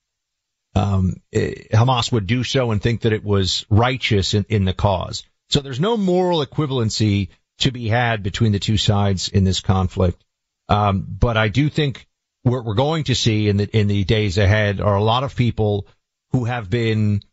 um, 0.80 1.22
eh, 1.34 1.54
Hamas 1.74 2.12
would 2.12 2.28
do 2.28 2.44
so 2.44 2.72
and 2.72 2.82
think 2.82 3.02
that 3.02 3.14
it 3.14 3.24
was 3.24 3.66
righteous 3.70 4.34
in, 4.34 4.46
in 4.50 4.66
the 4.66 4.74
cause. 4.74 5.24
So 5.50 5.62
there's 5.62 5.80
no 5.80 5.98
moral 5.98 6.46
equivalency 6.46 7.30
to 7.60 7.72
be 7.72 7.88
had 7.88 8.24
between 8.24 8.52
the 8.52 8.60
two 8.60 8.78
sides 8.78 9.28
in 9.28 9.44
this 9.44 9.60
conflict. 9.60 10.24
Um, 10.70 11.06
but 11.08 11.36
I 11.36 11.50
do 11.50 11.70
think 11.70 12.08
what 12.44 12.64
we're 12.64 12.76
going 12.76 13.06
to 13.06 13.16
see 13.16 13.50
in 13.50 13.58
the 13.58 13.78
in 13.78 13.88
the 13.88 14.04
days 14.04 14.38
ahead 14.38 14.80
are 14.80 14.96
a 14.96 15.04
lot 15.04 15.24
of 15.24 15.36
people 15.36 15.88
who 16.32 16.46
have 16.46 16.70
been 16.70 17.24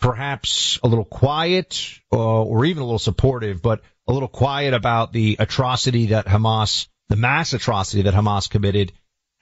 perhaps 0.00 0.78
a 0.82 0.88
little 0.88 1.04
quiet 1.04 2.00
uh, 2.12 2.42
or 2.42 2.64
even 2.64 2.82
a 2.82 2.86
little 2.86 2.98
supportive, 2.98 3.60
but 3.60 3.82
a 4.06 4.12
little 4.12 4.28
quiet 4.28 4.72
about 4.72 5.12
the 5.12 5.36
atrocity 5.38 6.06
that 6.06 6.26
Hamas, 6.26 6.86
the 7.08 7.16
mass 7.16 7.52
atrocity 7.52 8.02
that 8.02 8.14
Hamas 8.14 8.48
committed. 8.48 8.92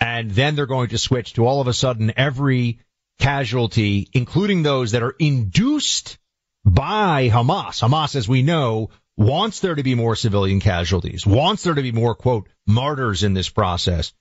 And 0.01 0.31
then 0.31 0.57
they're 0.57 0.67
going 0.67 0.89
to 0.89 0.99
switch 0.99 1.35
to 1.35 1.47
all 1.47 1.61
of 1.61 1.69
a 1.69 1.73
sudden 1.73 2.13
every 2.17 2.79
casualty, 3.19 4.09
including 4.13 4.63
those 4.63 4.93
that 4.93 5.03
are 5.03 5.15
induced 5.19 6.19
by 6.65 7.29
Hamas. 7.29 7.81
Hamas, 7.81 8.17
as 8.17 8.29
we 8.29 8.43
know, 8.43 8.91
wants 9.17 9.61
there 9.61 9.75
to 9.75 9.83
be 9.83 9.95
more 9.95 10.17
civilian 10.17 10.61
casualties, 10.61 11.27
wants 11.27 11.63
there 11.63 11.75
to 11.75 11.83
be 11.83 11.93
more, 11.93 12.15
quote, 12.15 12.49
martyrs 12.67 13.23
in 13.23 13.35
this 13.35 13.49
process. 13.49 14.13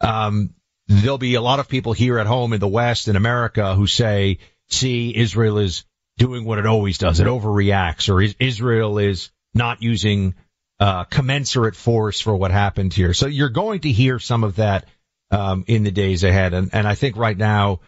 Um, 0.00 0.54
there'll 0.86 1.18
be 1.18 1.34
a 1.34 1.40
lot 1.40 1.58
of 1.58 1.68
people 1.68 1.92
here 1.92 2.18
at 2.18 2.26
home 2.26 2.52
in 2.52 2.60
the 2.60 2.68
West 2.68 3.08
in 3.08 3.16
America 3.16 3.74
who 3.74 3.86
say, 3.86 4.38
see, 4.68 5.16
Israel 5.16 5.58
is 5.58 5.84
doing 6.18 6.44
what 6.44 6.58
it 6.58 6.66
always 6.66 6.98
does. 6.98 7.20
It 7.20 7.26
overreacts 7.26 8.08
or 8.08 8.34
Israel 8.38 8.98
is 8.98 9.30
not 9.54 9.82
using, 9.82 10.34
uh, 10.78 11.04
commensurate 11.04 11.74
force 11.74 12.20
for 12.20 12.36
what 12.36 12.50
happened 12.50 12.92
here. 12.92 13.14
So 13.14 13.26
you're 13.26 13.48
going 13.48 13.80
to 13.80 13.90
hear 13.90 14.18
some 14.18 14.44
of 14.44 14.56
that, 14.56 14.84
um, 15.30 15.64
in 15.66 15.82
the 15.82 15.90
days 15.90 16.22
ahead. 16.22 16.54
And, 16.54 16.70
and 16.72 16.86
I 16.86 16.94
think 16.94 17.16
right 17.16 17.36
now, 17.36 17.80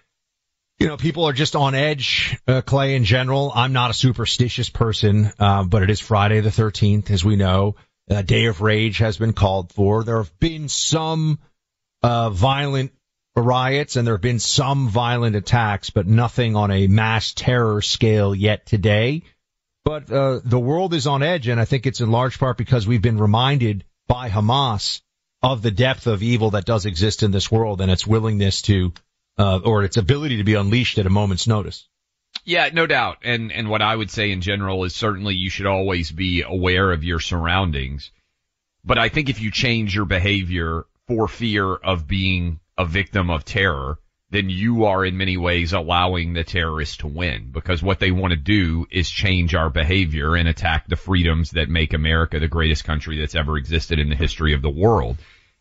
you 0.79 0.87
know, 0.87 0.97
people 0.97 1.25
are 1.25 1.33
just 1.33 1.57
on 1.57 1.75
edge, 1.75 2.39
uh, 2.47 2.63
Clay 2.63 2.95
in 2.95 3.05
general. 3.05 3.51
I'm 3.55 3.73
not 3.73 3.91
a 3.91 3.95
superstitious 3.95 4.69
person, 4.69 5.33
uh, 5.39 5.65
but 5.65 5.83
it 5.83 5.91
is 5.91 6.01
Friday 6.01 6.41
the 6.41 6.51
13th, 6.51 7.11
as 7.11 7.25
we 7.25 7.37
know. 7.37 7.75
A 8.09 8.23
day 8.23 8.47
of 8.47 8.61
rage 8.61 8.99
has 8.99 9.19
been 9.19 9.33
called 9.33 9.73
for. 9.73 10.05
There 10.05 10.19
have 10.19 10.39
been 10.39 10.69
some, 10.69 11.41
uh, 12.03 12.31
violent 12.31 12.93
riots 13.37 13.97
and 13.97 14.07
there 14.07 14.15
have 14.15 14.23
been 14.23 14.39
some 14.39 14.89
violent 14.89 15.37
attacks, 15.37 15.91
but 15.91 16.07
nothing 16.07 16.57
on 16.57 16.71
a 16.71 16.87
mass 16.87 17.33
terror 17.33 17.83
scale 17.83 18.35
yet 18.35 18.65
today. 18.67 19.23
But, 19.85 20.11
uh, 20.11 20.41
the 20.45 20.59
world 20.59 20.95
is 20.95 21.07
on 21.07 21.23
edge 21.23 21.49
and 21.49 21.61
I 21.61 21.65
think 21.65 21.87
it's 21.87 22.01
in 22.01 22.11
large 22.11 22.39
part 22.39 22.57
because 22.57 22.87
we've 22.87 23.03
been 23.03 23.19
reminded 23.19 23.85
by 24.07 24.31
Hamas 24.31 25.03
of 25.43 25.61
the 25.63 25.71
depth 25.71 26.07
of 26.07 26.23
evil 26.23 26.53
that 26.53 26.65
does 26.65 26.87
exist 26.87 27.23
in 27.23 27.31
this 27.31 27.51
world 27.51 27.81
and 27.81 27.91
its 27.91 28.07
willingness 28.07 28.63
to 28.63 28.93
uh, 29.38 29.61
or 29.64 29.85
its 29.85 29.97
ability 29.97 30.38
to 30.38 30.45
be 30.45 30.54
unleashed 30.54 30.99
at 30.99 31.07
a 31.07 31.11
moment's 31.11 31.47
notice. 31.47 31.87
Yeah, 32.45 32.71
no 32.73 32.87
doubt. 32.87 33.18
And 33.23 33.52
and 33.52 33.68
what 33.68 33.83
I 33.83 33.95
would 33.95 34.11
say 34.11 34.30
in 34.30 34.40
general 34.40 34.85
is 34.85 34.95
certainly 34.95 35.35
you 35.35 35.50
should 35.50 35.66
always 35.66 36.11
be 36.11 36.42
aware 36.42 36.92
of 36.92 37.04
your 37.04 37.21
surroundings. 37.21 38.11
But 38.85 38.99
I 38.99 39.09
think 39.09 39.28
if 39.28 39.40
you 39.40 39.50
change 39.50 39.95
your 39.95 40.04
behavior 40.04 40.85
for 41.07 41.28
fear 41.28 41.75
of 41.75 42.07
being 42.07 42.61
a 42.76 42.85
victim 42.85 43.30
of 43.30 43.45
terror, 43.45 43.99
then 44.30 44.50
you 44.50 44.85
are 44.85 45.04
in 45.04 45.16
many 45.16 45.37
ways 45.37 45.73
allowing 45.73 46.33
the 46.33 46.45
terrorists 46.45 46.99
to 46.99 47.07
win 47.07 47.50
because 47.50 47.83
what 47.83 47.99
they 47.99 48.11
want 48.11 48.33
to 48.33 48.37
do 48.37 48.87
is 48.90 49.09
change 49.09 49.54
our 49.54 49.71
behavior 49.71 50.37
and 50.37 50.49
attack 50.49 50.87
the 50.87 50.97
freedoms 50.97 51.52
that 51.52 51.68
make 51.68 51.95
America 51.95 52.38
the 52.38 52.49
greatest 52.49 52.85
country 52.85 53.18
that's 53.18 53.35
ever 53.35 53.57
existed 53.57 53.99
in 53.99 54.11
the 54.11 54.16
history 54.16 54.52
of 54.52 54.62
the 54.62 54.71
world. 54.71 55.16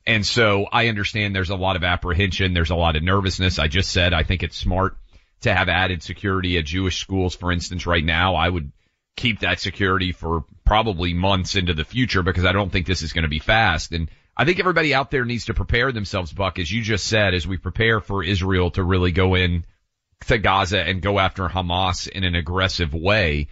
And 0.07 0.25
so 0.25 0.65
I 0.71 0.87
understand 0.87 1.35
there's 1.35 1.49
a 1.49 1.55
lot 1.55 1.75
of 1.75 1.83
apprehension. 1.83 2.53
There's 2.53 2.69
a 2.69 2.75
lot 2.75 2.95
of 2.95 3.03
nervousness. 3.03 3.59
I 3.59 3.67
just 3.67 3.91
said 3.91 4.13
I 4.13 4.23
think 4.23 4.41
it's 4.41 4.55
smart 4.55 4.95
to 5.41 5.53
have 5.53 5.67
added 5.67 6.01
security 6.01 6.57
at 6.57 6.65
Jewish 6.65 6.97
schools, 6.97 7.35
for 7.35 7.51
instance, 7.51 7.85
right 7.85 8.03
now. 8.03 8.35
I 8.35 8.47
would 8.47 8.71
keep 9.17 9.41
that 9.41 9.59
security 9.59 10.13
for 10.13 10.45
probably 10.65 11.13
months 11.13 11.55
into 11.55 11.73
the 11.73 11.83
future 11.83 12.23
because 12.23 12.45
I 12.45 12.53
don't 12.53 12.71
think 12.71 12.87
this 12.87 13.01
is 13.01 13.11
going 13.11 13.23
to 13.23 13.29
be 13.29 13.39
fast. 13.39 13.91
And 13.91 14.09
I 14.37 14.45
think 14.45 14.59
everybody 14.59 14.93
out 14.93 15.11
there 15.11 15.25
needs 15.25 15.45
to 15.45 15.53
prepare 15.53 15.91
themselves, 15.91 16.31
Buck, 16.31 16.57
as 16.57 16.71
you 16.71 16.83
just 16.83 17.05
said, 17.05 17.33
as 17.33 17.45
we 17.45 17.57
prepare 17.57 17.99
for 17.99 18.23
Israel 18.23 18.71
to 18.71 18.83
really 18.83 19.11
go 19.11 19.35
in 19.35 19.65
to 20.27 20.37
Gaza 20.37 20.79
and 20.79 21.01
go 21.01 21.19
after 21.19 21.49
Hamas 21.49 22.07
in 22.07 22.23
an 22.23 22.35
aggressive 22.35 22.93
way. 22.93 23.49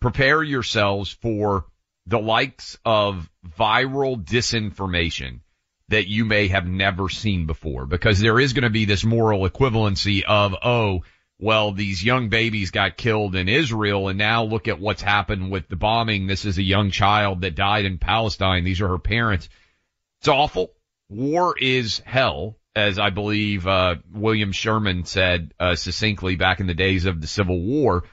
Prepare 0.00 0.42
yourselves 0.42 1.10
for 1.10 1.66
the 2.06 2.18
likes 2.18 2.78
of 2.86 3.28
viral 3.58 4.24
disinformation 4.24 5.40
that 5.88 6.06
you 6.06 6.24
may 6.24 6.48
have 6.48 6.66
never 6.66 7.08
seen 7.08 7.46
before 7.46 7.86
because 7.86 8.18
there 8.20 8.38
is 8.38 8.52
going 8.52 8.64
to 8.64 8.70
be 8.70 8.84
this 8.84 9.04
moral 9.04 9.48
equivalency 9.48 10.22
of, 10.22 10.54
oh, 10.62 11.02
well, 11.38 11.72
these 11.72 12.04
young 12.04 12.28
babies 12.28 12.70
got 12.70 12.96
killed 12.96 13.36
in 13.36 13.48
Israel 13.48 14.08
and 14.08 14.18
now 14.18 14.42
look 14.44 14.68
at 14.68 14.80
what's 14.80 15.02
happened 15.02 15.50
with 15.50 15.68
the 15.68 15.76
bombing. 15.76 16.26
This 16.26 16.44
is 16.44 16.58
a 16.58 16.62
young 16.62 16.90
child 16.90 17.42
that 17.42 17.54
died 17.54 17.84
in 17.84 17.98
Palestine. 17.98 18.64
These 18.64 18.80
are 18.80 18.88
her 18.88 18.98
parents. 18.98 19.48
It's 20.20 20.28
awful. 20.28 20.72
War 21.08 21.56
is 21.56 22.00
hell, 22.04 22.58
as 22.74 22.98
I 22.98 23.10
believe, 23.10 23.66
uh, 23.66 23.96
William 24.12 24.52
Sherman 24.52 25.04
said, 25.04 25.54
uh, 25.58 25.76
succinctly 25.76 26.36
back 26.36 26.60
in 26.60 26.66
the 26.66 26.74
days 26.74 27.06
of 27.06 27.20
the 27.20 27.26
Civil 27.26 27.60
War. 27.60 28.04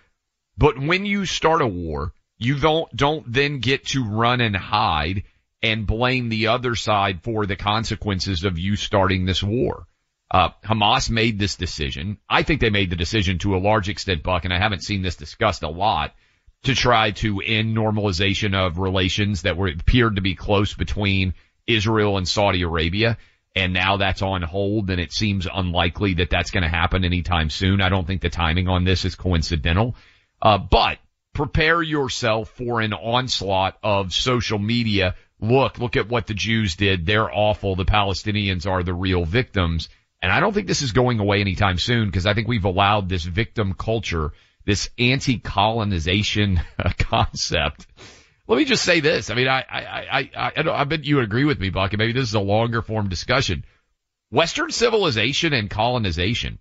But 0.57 0.79
when 0.79 1.05
you 1.05 1.25
start 1.25 1.61
a 1.61 1.67
war, 1.67 2.13
you 2.37 2.59
don't, 2.59 2.95
don't 2.95 3.31
then 3.31 3.59
get 3.59 3.87
to 3.87 4.05
run 4.05 4.39
and 4.39 4.55
hide 4.55 5.23
and 5.65 5.87
blame 5.87 6.29
the 6.29 6.47
other 6.47 6.75
side 6.75 7.23
for 7.23 7.47
the 7.47 7.55
consequences 7.55 8.43
of 8.43 8.59
you 8.59 8.75
starting 8.75 9.25
this 9.25 9.41
war. 9.41 9.87
Uh, 10.29 10.49
Hamas 10.63 11.09
made 11.09 11.39
this 11.39 11.55
decision. 11.55 12.17
I 12.29 12.43
think 12.43 12.61
they 12.61 12.69
made 12.69 12.91
the 12.91 12.95
decision 12.95 13.39
to 13.39 13.55
a 13.55 13.57
large 13.57 13.89
extent, 13.89 14.21
Buck, 14.21 14.45
and 14.45 14.53
I 14.53 14.59
haven't 14.59 14.83
seen 14.83 15.01
this 15.01 15.15
discussed 15.15 15.63
a 15.63 15.69
lot 15.69 16.13
to 16.63 16.75
try 16.75 17.11
to 17.11 17.41
end 17.41 17.75
normalization 17.75 18.53
of 18.53 18.77
relations 18.77 19.41
that 19.41 19.57
were 19.57 19.67
appeared 19.67 20.17
to 20.17 20.21
be 20.21 20.35
close 20.35 20.75
between 20.75 21.33
Israel 21.65 22.17
and 22.17 22.27
Saudi 22.27 22.61
Arabia. 22.61 23.17
And 23.55 23.73
now 23.73 23.97
that's 23.97 24.21
on 24.21 24.43
hold 24.43 24.91
and 24.91 24.99
it 24.99 25.13
seems 25.13 25.47
unlikely 25.51 26.15
that 26.15 26.29
that's 26.29 26.51
going 26.51 26.63
to 26.63 26.69
happen 26.69 27.05
anytime 27.05 27.49
soon. 27.49 27.81
I 27.81 27.89
don't 27.89 28.05
think 28.05 28.21
the 28.21 28.29
timing 28.29 28.67
on 28.67 28.83
this 28.83 29.05
is 29.05 29.15
coincidental. 29.15 29.95
Uh, 30.41 30.59
but 30.59 30.99
prepare 31.33 31.81
yourself 31.81 32.49
for 32.49 32.81
an 32.81 32.93
onslaught 32.93 33.77
of 33.81 34.13
social 34.13 34.59
media 34.59 35.15
look, 35.39 35.79
look 35.79 35.97
at 35.97 36.09
what 36.09 36.27
the 36.27 36.33
Jews 36.33 36.75
did. 36.75 37.05
They're 37.05 37.31
awful. 37.31 37.75
The 37.75 37.85
Palestinians 37.85 38.69
are 38.69 38.83
the 38.83 38.93
real 38.93 39.25
victims. 39.25 39.89
And 40.21 40.31
I 40.31 40.39
don't 40.39 40.53
think 40.53 40.67
this 40.67 40.81
is 40.81 40.91
going 40.91 41.19
away 41.19 41.41
anytime 41.41 41.77
soon 41.77 42.07
because 42.07 42.25
I 42.25 42.33
think 42.33 42.47
we've 42.47 42.65
allowed 42.65 43.09
this 43.09 43.23
victim 43.23 43.73
culture, 43.73 44.31
this 44.65 44.89
anti-colonization 44.97 46.61
concept. 46.99 47.87
Let 48.47 48.57
me 48.57 48.65
just 48.65 48.83
say 48.83 48.99
this. 48.99 49.29
I 49.29 49.35
mean, 49.35 49.47
I, 49.47 49.65
I, 49.69 49.81
I, 49.81 50.29
I, 50.35 50.51
I, 50.57 50.81
I 50.81 50.83
bet 50.83 51.05
you 51.05 51.19
agree 51.19 51.45
with 51.45 51.59
me, 51.59 51.69
Buck, 51.69 51.93
and 51.93 51.99
maybe 51.99 52.13
this 52.13 52.29
is 52.29 52.33
a 52.33 52.39
longer 52.39 52.81
form 52.81 53.09
discussion. 53.09 53.65
Western 54.31 54.71
civilization 54.71 55.53
and 55.53 55.69
colonization 55.69 56.59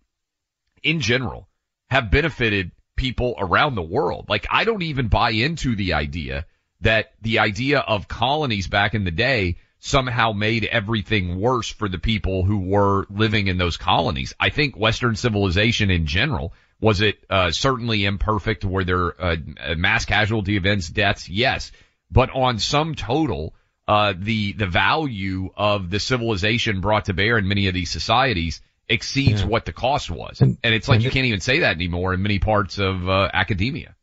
in 0.82 1.00
general 1.00 1.48
have 1.90 2.10
benefited 2.10 2.72
people 2.96 3.34
around 3.38 3.74
the 3.74 3.82
world. 3.82 4.26
Like, 4.28 4.46
I 4.50 4.64
don't 4.64 4.82
even 4.82 5.08
buy 5.08 5.30
into 5.30 5.74
the 5.74 5.94
idea 5.94 6.46
that 6.84 7.12
the 7.20 7.40
idea 7.40 7.80
of 7.80 8.08
colonies 8.08 8.68
back 8.68 8.94
in 8.94 9.04
the 9.04 9.10
day 9.10 9.56
somehow 9.80 10.32
made 10.32 10.64
everything 10.64 11.38
worse 11.38 11.68
for 11.68 11.88
the 11.88 11.98
people 11.98 12.44
who 12.44 12.60
were 12.60 13.06
living 13.10 13.48
in 13.48 13.58
those 13.58 13.76
colonies. 13.76 14.32
I 14.40 14.48
think 14.48 14.76
Western 14.76 15.16
civilization 15.16 15.90
in 15.90 16.06
general 16.06 16.54
was 16.80 17.00
it 17.00 17.18
uh, 17.30 17.50
certainly 17.50 18.04
imperfect? 18.04 18.64
Were 18.64 18.84
there 18.84 19.20
uh, 19.20 19.36
mass 19.76 20.04
casualty 20.04 20.56
events, 20.56 20.88
deaths? 20.88 21.28
Yes, 21.28 21.72
but 22.10 22.30
on 22.30 22.58
sum 22.58 22.94
total, 22.94 23.54
uh, 23.88 24.14
the 24.16 24.52
the 24.52 24.66
value 24.66 25.50
of 25.56 25.90
the 25.90 26.00
civilization 26.00 26.80
brought 26.80 27.06
to 27.06 27.14
bear 27.14 27.38
in 27.38 27.48
many 27.48 27.68
of 27.68 27.74
these 27.74 27.90
societies 27.90 28.60
exceeds 28.88 29.40
yeah. 29.42 29.48
what 29.48 29.64
the 29.64 29.72
cost 29.72 30.10
was, 30.10 30.40
and, 30.40 30.58
and 30.62 30.74
it's 30.74 30.88
like 30.88 30.96
and 30.96 31.04
you 31.04 31.10
it, 31.10 31.12
can't 31.12 31.26
even 31.26 31.40
say 31.40 31.60
that 31.60 31.74
anymore 31.74 32.12
in 32.12 32.22
many 32.22 32.38
parts 32.38 32.78
of 32.78 33.08
uh, 33.08 33.30
academia. 33.32 33.94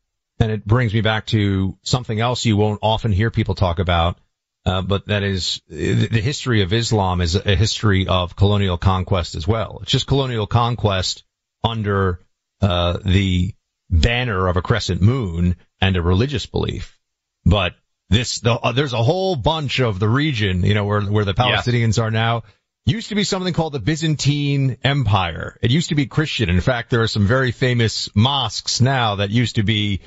And 0.42 0.50
it 0.50 0.66
brings 0.66 0.92
me 0.92 1.02
back 1.02 1.26
to 1.26 1.78
something 1.84 2.18
else 2.18 2.44
you 2.44 2.56
won't 2.56 2.80
often 2.82 3.12
hear 3.12 3.30
people 3.30 3.54
talk 3.54 3.78
about, 3.78 4.18
uh, 4.66 4.82
but 4.82 5.06
that 5.06 5.22
is 5.22 5.62
the 5.68 6.20
history 6.20 6.62
of 6.62 6.72
Islam 6.72 7.20
is 7.20 7.36
a 7.36 7.54
history 7.54 8.08
of 8.08 8.34
colonial 8.34 8.76
conquest 8.76 9.36
as 9.36 9.46
well. 9.46 9.78
It's 9.82 9.92
just 9.92 10.08
colonial 10.08 10.48
conquest 10.48 11.22
under 11.62 12.18
uh, 12.60 12.98
the 13.04 13.54
banner 13.88 14.48
of 14.48 14.56
a 14.56 14.62
crescent 14.62 15.00
moon 15.00 15.54
and 15.80 15.96
a 15.96 16.02
religious 16.02 16.44
belief. 16.46 16.98
But 17.44 17.74
this, 18.10 18.40
the, 18.40 18.54
uh, 18.54 18.72
there's 18.72 18.94
a 18.94 19.02
whole 19.02 19.36
bunch 19.36 19.78
of 19.78 20.00
the 20.00 20.08
region, 20.08 20.64
you 20.64 20.74
know, 20.74 20.86
where, 20.86 21.02
where 21.02 21.24
the 21.24 21.34
Palestinians 21.34 21.98
yeah. 21.98 22.04
are 22.04 22.10
now 22.10 22.42
used 22.84 23.10
to 23.10 23.14
be 23.14 23.22
something 23.22 23.54
called 23.54 23.74
the 23.74 23.78
Byzantine 23.78 24.78
Empire. 24.82 25.56
It 25.62 25.70
used 25.70 25.90
to 25.90 25.94
be 25.94 26.06
Christian. 26.06 26.50
In 26.50 26.60
fact, 26.60 26.90
there 26.90 27.02
are 27.02 27.06
some 27.06 27.28
very 27.28 27.52
famous 27.52 28.08
mosques 28.16 28.80
now 28.80 29.16
that 29.16 29.30
used 29.30 29.54
to 29.54 29.62
be 29.62 30.00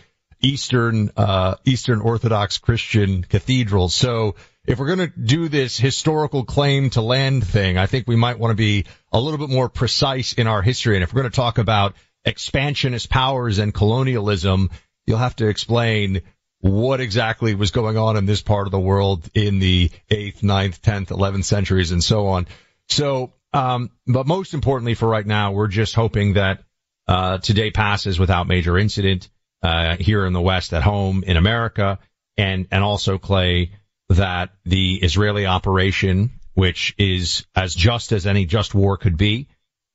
Eastern, 0.45 1.09
uh, 1.17 1.55
Eastern 1.65 2.01
Orthodox 2.01 2.59
Christian 2.59 3.23
cathedrals. 3.23 3.95
So 3.95 4.35
if 4.67 4.77
we're 4.77 4.95
going 4.95 5.11
to 5.11 5.19
do 5.19 5.49
this 5.49 5.75
historical 5.75 6.45
claim 6.45 6.91
to 6.91 7.01
land 7.01 7.47
thing, 7.47 7.79
I 7.79 7.87
think 7.87 8.07
we 8.07 8.15
might 8.15 8.37
want 8.37 8.51
to 8.51 8.55
be 8.55 8.85
a 9.11 9.19
little 9.19 9.39
bit 9.39 9.49
more 9.49 9.69
precise 9.69 10.33
in 10.33 10.45
our 10.45 10.61
history. 10.61 10.95
And 10.95 11.03
if 11.03 11.11
we're 11.13 11.21
going 11.21 11.31
to 11.31 11.35
talk 11.35 11.57
about 11.57 11.95
expansionist 12.23 13.09
powers 13.09 13.57
and 13.57 13.73
colonialism, 13.73 14.69
you'll 15.07 15.17
have 15.17 15.35
to 15.37 15.47
explain 15.47 16.21
what 16.59 16.99
exactly 16.99 17.55
was 17.55 17.71
going 17.71 17.97
on 17.97 18.15
in 18.15 18.27
this 18.27 18.43
part 18.43 18.67
of 18.67 18.71
the 18.71 18.79
world 18.79 19.27
in 19.33 19.57
the 19.57 19.89
8th, 20.11 20.41
9th, 20.41 20.79
10th, 20.79 21.07
11th 21.07 21.45
centuries 21.45 21.91
and 21.91 22.03
so 22.03 22.27
on. 22.27 22.45
So, 22.87 23.33
um, 23.51 23.89
but 24.05 24.27
most 24.27 24.53
importantly 24.53 24.93
for 24.93 25.07
right 25.07 25.25
now, 25.25 25.53
we're 25.53 25.67
just 25.67 25.95
hoping 25.95 26.33
that, 26.33 26.63
uh, 27.07 27.39
today 27.39 27.71
passes 27.71 28.19
without 28.19 28.47
major 28.47 28.77
incident, 28.77 29.29
uh, 29.65 29.97
here 29.97 30.27
in 30.27 30.33
the 30.33 30.41
West 30.41 30.73
at 30.73 30.83
home 30.83 31.23
in 31.25 31.37
America 31.37 31.97
and, 32.37 32.67
and 32.69 32.83
also 32.83 33.17
Clay 33.17 33.71
that 34.09 34.51
the 34.63 34.97
Israeli 34.97 35.47
operation, 35.47 36.39
which 36.53 36.93
is 36.99 37.47
as 37.55 37.73
just 37.73 38.11
as 38.11 38.27
any 38.27 38.45
just 38.45 38.75
war 38.75 38.95
could 38.97 39.17
be, 39.17 39.47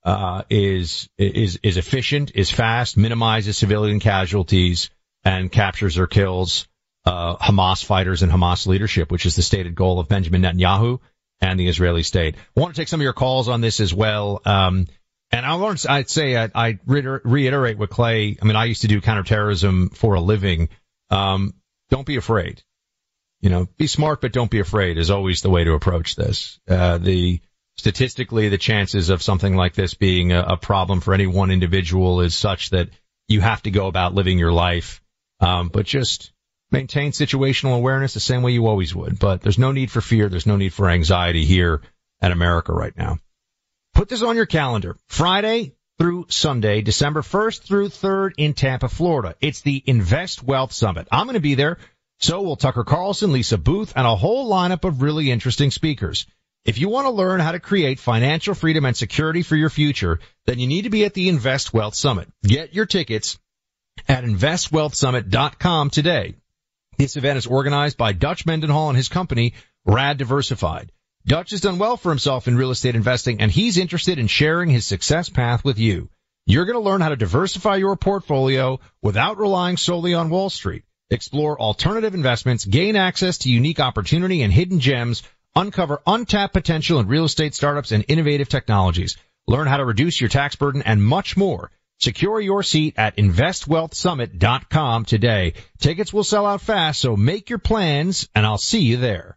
uh, 0.04 0.42
is, 0.50 1.08
is, 1.16 1.60
is 1.62 1.76
efficient, 1.76 2.32
is 2.34 2.50
fast, 2.50 2.96
minimizes 2.96 3.58
civilian 3.58 4.00
casualties, 4.00 4.90
and 5.24 5.52
captures 5.52 5.98
or 5.98 6.08
kills 6.08 6.66
uh, 7.04 7.36
Hamas 7.36 7.84
fighters 7.84 8.24
and 8.24 8.32
Hamas 8.32 8.66
leadership, 8.66 9.12
which 9.12 9.24
is 9.24 9.36
the 9.36 9.42
stated 9.42 9.76
goal 9.76 10.00
of 10.00 10.08
Benjamin 10.08 10.42
Netanyahu 10.42 10.98
and 11.40 11.60
the 11.60 11.68
Israeli 11.68 12.02
state. 12.02 12.34
I 12.56 12.60
want 12.60 12.74
to 12.74 12.80
take 12.80 12.88
some 12.88 13.00
of 13.00 13.04
your 13.04 13.12
calls 13.12 13.48
on 13.48 13.60
this 13.60 13.78
as 13.78 13.94
well. 13.94 14.42
Um, 14.44 14.88
and 15.30 15.46
I 15.46 15.54
want 15.56 15.78
to, 15.80 15.92
I'd 15.92 16.10
say 16.10 16.36
I, 16.36 16.50
I 16.54 16.78
reiterate 16.86 17.78
what 17.78 17.90
Clay. 17.90 18.36
I 18.40 18.44
mean, 18.44 18.56
I 18.56 18.64
used 18.64 18.82
to 18.82 18.88
do 18.88 19.00
counterterrorism 19.00 19.90
for 19.90 20.14
a 20.14 20.20
living. 20.20 20.68
Um, 21.10 21.54
don't 21.90 22.06
be 22.06 22.16
afraid. 22.16 22.62
You 23.40 23.50
know, 23.50 23.68
be 23.78 23.86
smart, 23.86 24.20
but 24.20 24.32
don't 24.32 24.50
be 24.50 24.60
afraid 24.60 24.98
is 24.98 25.10
always 25.10 25.42
the 25.42 25.50
way 25.50 25.64
to 25.64 25.72
approach 25.72 26.14
this. 26.14 26.60
Uh, 26.68 26.98
the 26.98 27.40
statistically, 27.76 28.48
the 28.48 28.58
chances 28.58 29.08
of 29.08 29.22
something 29.22 29.56
like 29.56 29.74
this 29.74 29.94
being 29.94 30.32
a, 30.32 30.40
a 30.40 30.56
problem 30.56 31.00
for 31.00 31.14
any 31.14 31.26
one 31.26 31.50
individual 31.50 32.20
is 32.20 32.34
such 32.34 32.70
that 32.70 32.90
you 33.28 33.40
have 33.40 33.62
to 33.62 33.70
go 33.70 33.86
about 33.86 34.14
living 34.14 34.38
your 34.38 34.52
life 34.52 35.00
um, 35.40 35.68
but 35.68 35.86
just 35.86 36.32
maintain 36.70 37.12
situational 37.12 37.76
awareness 37.76 38.14
the 38.14 38.20
same 38.20 38.42
way 38.42 38.52
you 38.52 38.66
always 38.66 38.94
would. 38.94 39.18
But 39.18 39.40
there's 39.40 39.58
no 39.58 39.72
need 39.72 39.90
for 39.90 40.00
fear. 40.00 40.28
There's 40.28 40.46
no 40.46 40.56
need 40.56 40.72
for 40.72 40.88
anxiety 40.88 41.44
here 41.44 41.82
at 42.20 42.32
America 42.32 42.72
right 42.72 42.96
now. 42.96 43.18
Put 44.00 44.08
this 44.08 44.22
on 44.22 44.34
your 44.34 44.46
calendar. 44.46 44.96
Friday 45.08 45.74
through 45.98 46.24
Sunday, 46.30 46.80
December 46.80 47.20
1st 47.20 47.60
through 47.60 47.88
3rd 47.90 48.32
in 48.38 48.54
Tampa, 48.54 48.88
Florida. 48.88 49.34
It's 49.42 49.60
the 49.60 49.82
Invest 49.84 50.42
Wealth 50.42 50.72
Summit. 50.72 51.06
I'm 51.12 51.26
going 51.26 51.34
to 51.34 51.40
be 51.40 51.54
there. 51.54 51.76
So 52.18 52.40
will 52.40 52.56
Tucker 52.56 52.82
Carlson, 52.82 53.30
Lisa 53.30 53.58
Boothe, 53.58 53.92
and 53.94 54.06
a 54.06 54.16
whole 54.16 54.50
lineup 54.50 54.86
of 54.86 55.02
really 55.02 55.30
interesting 55.30 55.70
speakers. 55.70 56.24
If 56.64 56.78
you 56.78 56.88
want 56.88 57.08
to 57.08 57.10
learn 57.10 57.40
how 57.40 57.52
to 57.52 57.60
create 57.60 58.00
financial 58.00 58.54
freedom 58.54 58.86
and 58.86 58.96
security 58.96 59.42
for 59.42 59.54
your 59.54 59.68
future, 59.68 60.20
then 60.46 60.58
you 60.58 60.66
need 60.66 60.84
to 60.84 60.90
be 60.90 61.04
at 61.04 61.12
the 61.12 61.28
Invest 61.28 61.74
Wealth 61.74 61.94
Summit. 61.94 62.32
Get 62.42 62.72
your 62.72 62.86
tickets 62.86 63.38
at 64.08 64.24
investwealthsummit.com 64.24 65.90
today. 65.90 66.36
This 66.96 67.18
event 67.18 67.36
is 67.36 67.46
organized 67.46 67.98
by 67.98 68.14
Dutch 68.14 68.46
Mendenhall 68.46 68.88
and 68.88 68.96
his 68.96 69.10
company, 69.10 69.52
Rad 69.84 70.16
Diversified. 70.16 70.90
Dutch 71.26 71.50
has 71.50 71.60
done 71.60 71.78
well 71.78 71.96
for 71.96 72.08
himself 72.08 72.48
in 72.48 72.56
real 72.56 72.70
estate 72.70 72.94
investing 72.94 73.40
and 73.40 73.50
he's 73.50 73.78
interested 73.78 74.18
in 74.18 74.26
sharing 74.26 74.70
his 74.70 74.86
success 74.86 75.28
path 75.28 75.64
with 75.64 75.78
you. 75.78 76.08
You're 76.46 76.64
going 76.64 76.78
to 76.78 76.88
learn 76.88 77.02
how 77.02 77.10
to 77.10 77.16
diversify 77.16 77.76
your 77.76 77.94
portfolio 77.96 78.80
without 79.02 79.38
relying 79.38 79.76
solely 79.76 80.14
on 80.14 80.30
Wall 80.30 80.50
Street. 80.50 80.82
Explore 81.10 81.60
alternative 81.60 82.14
investments, 82.14 82.64
gain 82.64 82.96
access 82.96 83.38
to 83.38 83.50
unique 83.50 83.80
opportunity 83.80 84.42
and 84.42 84.52
hidden 84.52 84.80
gems, 84.80 85.22
uncover 85.54 86.00
untapped 86.06 86.54
potential 86.54 86.98
in 87.00 87.08
real 87.08 87.24
estate 87.24 87.54
startups 87.54 87.92
and 87.92 88.04
innovative 88.08 88.48
technologies. 88.48 89.16
Learn 89.46 89.66
how 89.66 89.76
to 89.76 89.84
reduce 89.84 90.20
your 90.20 90.30
tax 90.30 90.56
burden 90.56 90.82
and 90.82 91.04
much 91.04 91.36
more. 91.36 91.70
Secure 91.98 92.40
your 92.40 92.62
seat 92.62 92.94
at 92.96 93.16
investwealthsummit.com 93.16 95.04
today. 95.04 95.52
Tickets 95.78 96.12
will 96.12 96.24
sell 96.24 96.46
out 96.46 96.62
fast, 96.62 97.00
so 97.00 97.16
make 97.16 97.50
your 97.50 97.58
plans 97.58 98.28
and 98.34 98.46
I'll 98.46 98.56
see 98.56 98.80
you 98.80 98.96
there. 98.96 99.36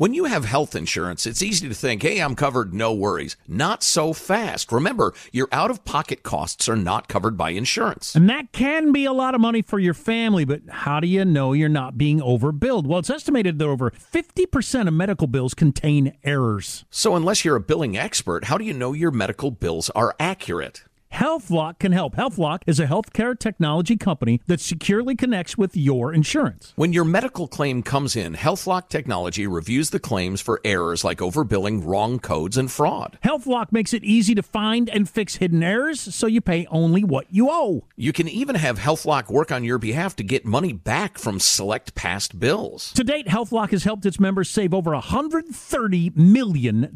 When 0.00 0.14
you 0.14 0.24
have 0.24 0.46
health 0.46 0.74
insurance, 0.74 1.26
it's 1.26 1.42
easy 1.42 1.68
to 1.68 1.74
think, 1.74 2.00
hey, 2.00 2.20
I'm 2.20 2.34
covered, 2.34 2.72
no 2.72 2.90
worries. 2.90 3.36
Not 3.46 3.82
so 3.82 4.14
fast. 4.14 4.72
Remember, 4.72 5.12
your 5.30 5.46
out 5.52 5.70
of 5.70 5.84
pocket 5.84 6.22
costs 6.22 6.70
are 6.70 6.74
not 6.74 7.06
covered 7.06 7.36
by 7.36 7.50
insurance. 7.50 8.14
And 8.14 8.26
that 8.30 8.50
can 8.50 8.92
be 8.92 9.04
a 9.04 9.12
lot 9.12 9.34
of 9.34 9.42
money 9.42 9.60
for 9.60 9.78
your 9.78 9.92
family, 9.92 10.46
but 10.46 10.62
how 10.70 11.00
do 11.00 11.06
you 11.06 11.26
know 11.26 11.52
you're 11.52 11.68
not 11.68 11.98
being 11.98 12.18
overbilled? 12.18 12.86
Well, 12.86 13.00
it's 13.00 13.10
estimated 13.10 13.58
that 13.58 13.66
over 13.66 13.90
50% 13.90 14.88
of 14.88 14.94
medical 14.94 15.26
bills 15.26 15.52
contain 15.52 16.16
errors. 16.24 16.86
So, 16.88 17.14
unless 17.14 17.44
you're 17.44 17.56
a 17.56 17.60
billing 17.60 17.98
expert, 17.98 18.44
how 18.44 18.56
do 18.56 18.64
you 18.64 18.72
know 18.72 18.94
your 18.94 19.10
medical 19.10 19.50
bills 19.50 19.90
are 19.90 20.16
accurate? 20.18 20.82
HealthLock 21.12 21.78
can 21.80 21.92
help. 21.92 22.14
HealthLock 22.16 22.62
is 22.66 22.78
a 22.80 22.86
healthcare 22.86 23.38
technology 23.38 23.96
company 23.96 24.40
that 24.46 24.60
securely 24.60 25.14
connects 25.16 25.58
with 25.58 25.76
your 25.76 26.14
insurance. 26.14 26.72
When 26.76 26.92
your 26.92 27.04
medical 27.04 27.48
claim 27.48 27.82
comes 27.82 28.14
in, 28.16 28.34
HealthLock 28.34 28.88
technology 28.88 29.46
reviews 29.46 29.90
the 29.90 29.98
claims 29.98 30.40
for 30.40 30.60
errors 30.64 31.04
like 31.04 31.18
overbilling, 31.18 31.84
wrong 31.84 32.20
codes, 32.20 32.56
and 32.56 32.70
fraud. 32.70 33.18
HealthLock 33.24 33.72
makes 33.72 33.92
it 33.92 34.04
easy 34.04 34.34
to 34.34 34.42
find 34.42 34.88
and 34.88 35.08
fix 35.10 35.36
hidden 35.36 35.62
errors 35.62 36.00
so 36.00 36.26
you 36.26 36.40
pay 36.40 36.66
only 36.70 37.04
what 37.04 37.26
you 37.28 37.48
owe. 37.50 37.84
You 37.96 38.12
can 38.12 38.28
even 38.28 38.54
have 38.54 38.78
HealthLock 38.78 39.30
work 39.30 39.50
on 39.52 39.64
your 39.64 39.78
behalf 39.78 40.16
to 40.16 40.24
get 40.24 40.46
money 40.46 40.72
back 40.72 41.18
from 41.18 41.40
select 41.40 41.94
past 41.94 42.38
bills. 42.38 42.92
To 42.94 43.04
date, 43.04 43.26
HealthLock 43.26 43.70
has 43.72 43.84
helped 43.84 44.06
its 44.06 44.20
members 44.20 44.48
save 44.48 44.72
over 44.72 44.92
$130 44.92 46.16
million. 46.16 46.88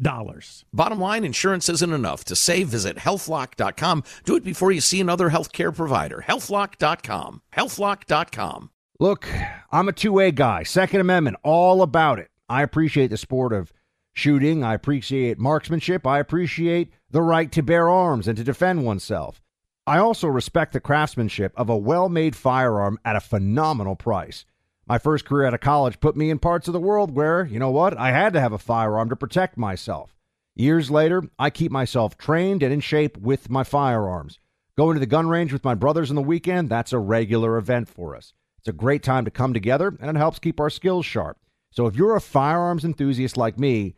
Bottom 0.73 0.99
line, 0.99 1.23
insurance 1.25 1.69
isn't 1.69 1.93
enough. 1.93 2.23
To 2.25 2.35
save, 2.35 2.69
visit 2.69 2.97
healthlock.com 2.97 4.03
do 4.23 4.35
it 4.35 4.43
before 4.43 4.71
you 4.71 4.81
see 4.81 5.01
another 5.01 5.29
healthcare 5.29 5.75
provider. 5.75 6.23
Healthlock.com. 6.27 7.41
Healthlock.com. 7.53 8.69
Look, 8.99 9.27
I'm 9.71 9.89
a 9.89 9.93
two 9.93 10.13
way 10.13 10.31
guy. 10.31 10.63
Second 10.63 11.01
Amendment, 11.01 11.37
all 11.43 11.81
about 11.81 12.19
it. 12.19 12.29
I 12.47 12.61
appreciate 12.61 13.07
the 13.07 13.17
sport 13.17 13.51
of 13.51 13.73
shooting, 14.13 14.63
I 14.63 14.73
appreciate 14.73 15.37
marksmanship, 15.37 16.07
I 16.07 16.19
appreciate 16.19 16.91
the 17.11 17.21
right 17.21 17.51
to 17.51 17.61
bear 17.61 17.89
arms 17.89 18.27
and 18.27 18.37
to 18.37 18.43
defend 18.43 18.85
oneself. 18.85 19.41
I 19.87 19.97
also 19.99 20.27
respect 20.27 20.73
the 20.73 20.79
craftsmanship 20.79 21.53
of 21.55 21.69
a 21.69 21.77
well 21.77 22.09
made 22.09 22.35
firearm 22.35 22.97
at 23.03 23.15
a 23.15 23.19
phenomenal 23.21 23.95
price. 23.95 24.45
My 24.87 24.97
first 24.97 25.25
career 25.25 25.47
out 25.47 25.53
of 25.53 25.61
college 25.61 25.99
put 25.99 26.15
me 26.15 26.29
in 26.29 26.39
parts 26.39 26.67
of 26.67 26.73
the 26.73 26.79
world 26.79 27.11
where, 27.15 27.45
you 27.45 27.59
know 27.59 27.71
what, 27.71 27.97
I 27.97 28.11
had 28.11 28.33
to 28.33 28.41
have 28.41 28.53
a 28.53 28.57
firearm 28.57 29.09
to 29.09 29.15
protect 29.15 29.57
myself. 29.57 30.15
Years 30.55 30.89
later, 30.89 31.23
I 31.37 31.49
keep 31.49 31.69
myself 31.69 32.17
trained 32.17 32.63
and 32.63 32.71
in 32.71 32.79
shape 32.79 33.17
with 33.17 33.49
my 33.49 33.65
firearms. 33.65 34.39
Going 34.77 34.95
to 34.95 35.01
the 35.01 35.05
gun 35.05 35.27
range 35.27 35.51
with 35.51 35.65
my 35.65 35.75
brothers 35.75 36.09
on 36.09 36.15
the 36.15 36.21
weekend, 36.21 36.69
that's 36.69 36.93
a 36.93 36.99
regular 36.99 37.57
event 37.57 37.89
for 37.89 38.15
us. 38.15 38.31
It's 38.59 38.69
a 38.69 38.73
great 38.73 39.03
time 39.03 39.25
to 39.25 39.31
come 39.31 39.53
together 39.53 39.97
and 39.99 40.09
it 40.09 40.17
helps 40.17 40.39
keep 40.39 40.61
our 40.61 40.69
skills 40.69 41.05
sharp. 41.05 41.37
So 41.71 41.87
if 41.87 41.95
you're 41.97 42.15
a 42.15 42.21
firearms 42.21 42.85
enthusiast 42.85 43.35
like 43.35 43.59
me, 43.59 43.95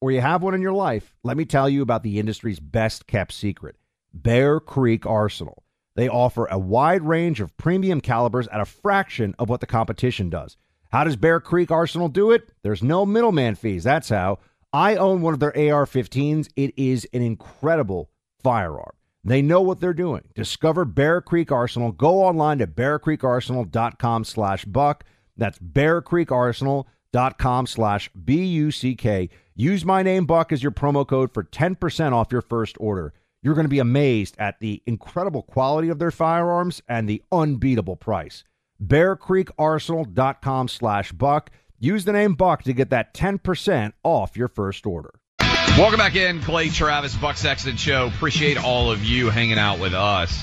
or 0.00 0.10
you 0.10 0.20
have 0.20 0.42
one 0.42 0.54
in 0.54 0.62
your 0.62 0.72
life, 0.72 1.14
let 1.22 1.36
me 1.36 1.44
tell 1.44 1.68
you 1.68 1.80
about 1.80 2.02
the 2.02 2.18
industry's 2.18 2.58
best 2.58 3.06
kept 3.06 3.32
secret. 3.32 3.76
Bear 4.12 4.58
Creek 4.58 5.06
Arsenal. 5.06 5.62
They 5.94 6.08
offer 6.08 6.46
a 6.46 6.58
wide 6.58 7.02
range 7.02 7.40
of 7.40 7.56
premium 7.56 8.00
calibers 8.00 8.48
at 8.48 8.60
a 8.60 8.64
fraction 8.64 9.34
of 9.38 9.48
what 9.48 9.60
the 9.60 9.66
competition 9.66 10.28
does. 10.28 10.56
How 10.90 11.04
does 11.04 11.16
Bear 11.16 11.38
Creek 11.38 11.70
Arsenal 11.70 12.08
do 12.08 12.32
it? 12.32 12.50
There's 12.62 12.82
no 12.82 13.06
middleman 13.06 13.54
fees. 13.54 13.84
That's 13.84 14.08
how. 14.08 14.40
I 14.72 14.96
own 14.96 15.20
one 15.20 15.34
of 15.34 15.40
their 15.40 15.56
AR 15.56 15.86
15s. 15.86 16.48
It 16.56 16.72
is 16.76 17.06
an 17.12 17.22
incredible 17.22 18.10
firearm. 18.42 18.92
They 19.22 19.42
know 19.42 19.60
what 19.60 19.80
they're 19.80 19.92
doing. 19.92 20.22
Discover 20.34 20.86
Bear 20.86 21.20
Creek 21.20 21.52
Arsenal. 21.52 21.92
Go 21.92 22.22
online 22.22 22.58
to 22.58 22.66
bearcreekarsenal.com 22.66 24.24
slash 24.24 24.64
buck. 24.64 25.04
That's 25.36 25.58
bearcreekarsenal.com 25.58 27.66
slash 27.66 28.10
B-U-C-K. 28.24 29.28
Use 29.54 29.84
my 29.84 30.02
name, 30.02 30.24
Buck, 30.24 30.52
as 30.52 30.62
your 30.62 30.72
promo 30.72 31.06
code 31.06 31.34
for 31.34 31.44
10% 31.44 32.12
off 32.12 32.32
your 32.32 32.40
first 32.40 32.76
order. 32.80 33.12
You're 33.42 33.54
going 33.54 33.64
to 33.64 33.68
be 33.68 33.78
amazed 33.78 34.36
at 34.38 34.60
the 34.60 34.82
incredible 34.86 35.42
quality 35.42 35.88
of 35.88 35.98
their 35.98 36.10
firearms 36.10 36.82
and 36.88 37.08
the 37.08 37.22
unbeatable 37.32 37.96
price. 37.96 38.44
BearCreekArsenal.com 38.82 40.68
slash 40.68 41.12
Buck. 41.12 41.50
Use 41.82 42.04
the 42.04 42.12
name 42.12 42.34
Buck 42.34 42.64
to 42.64 42.74
get 42.74 42.90
that 42.90 43.14
10% 43.14 43.94
off 44.04 44.36
your 44.36 44.48
first 44.48 44.84
order. 44.84 45.14
Welcome 45.78 45.96
back 45.96 46.14
in, 46.14 46.42
Clay 46.42 46.68
Travis, 46.68 47.16
Buck 47.16 47.38
Sexton 47.38 47.78
Show. 47.78 48.08
Appreciate 48.08 48.62
all 48.62 48.90
of 48.90 49.02
you 49.02 49.30
hanging 49.30 49.58
out 49.58 49.80
with 49.80 49.94
us. 49.94 50.38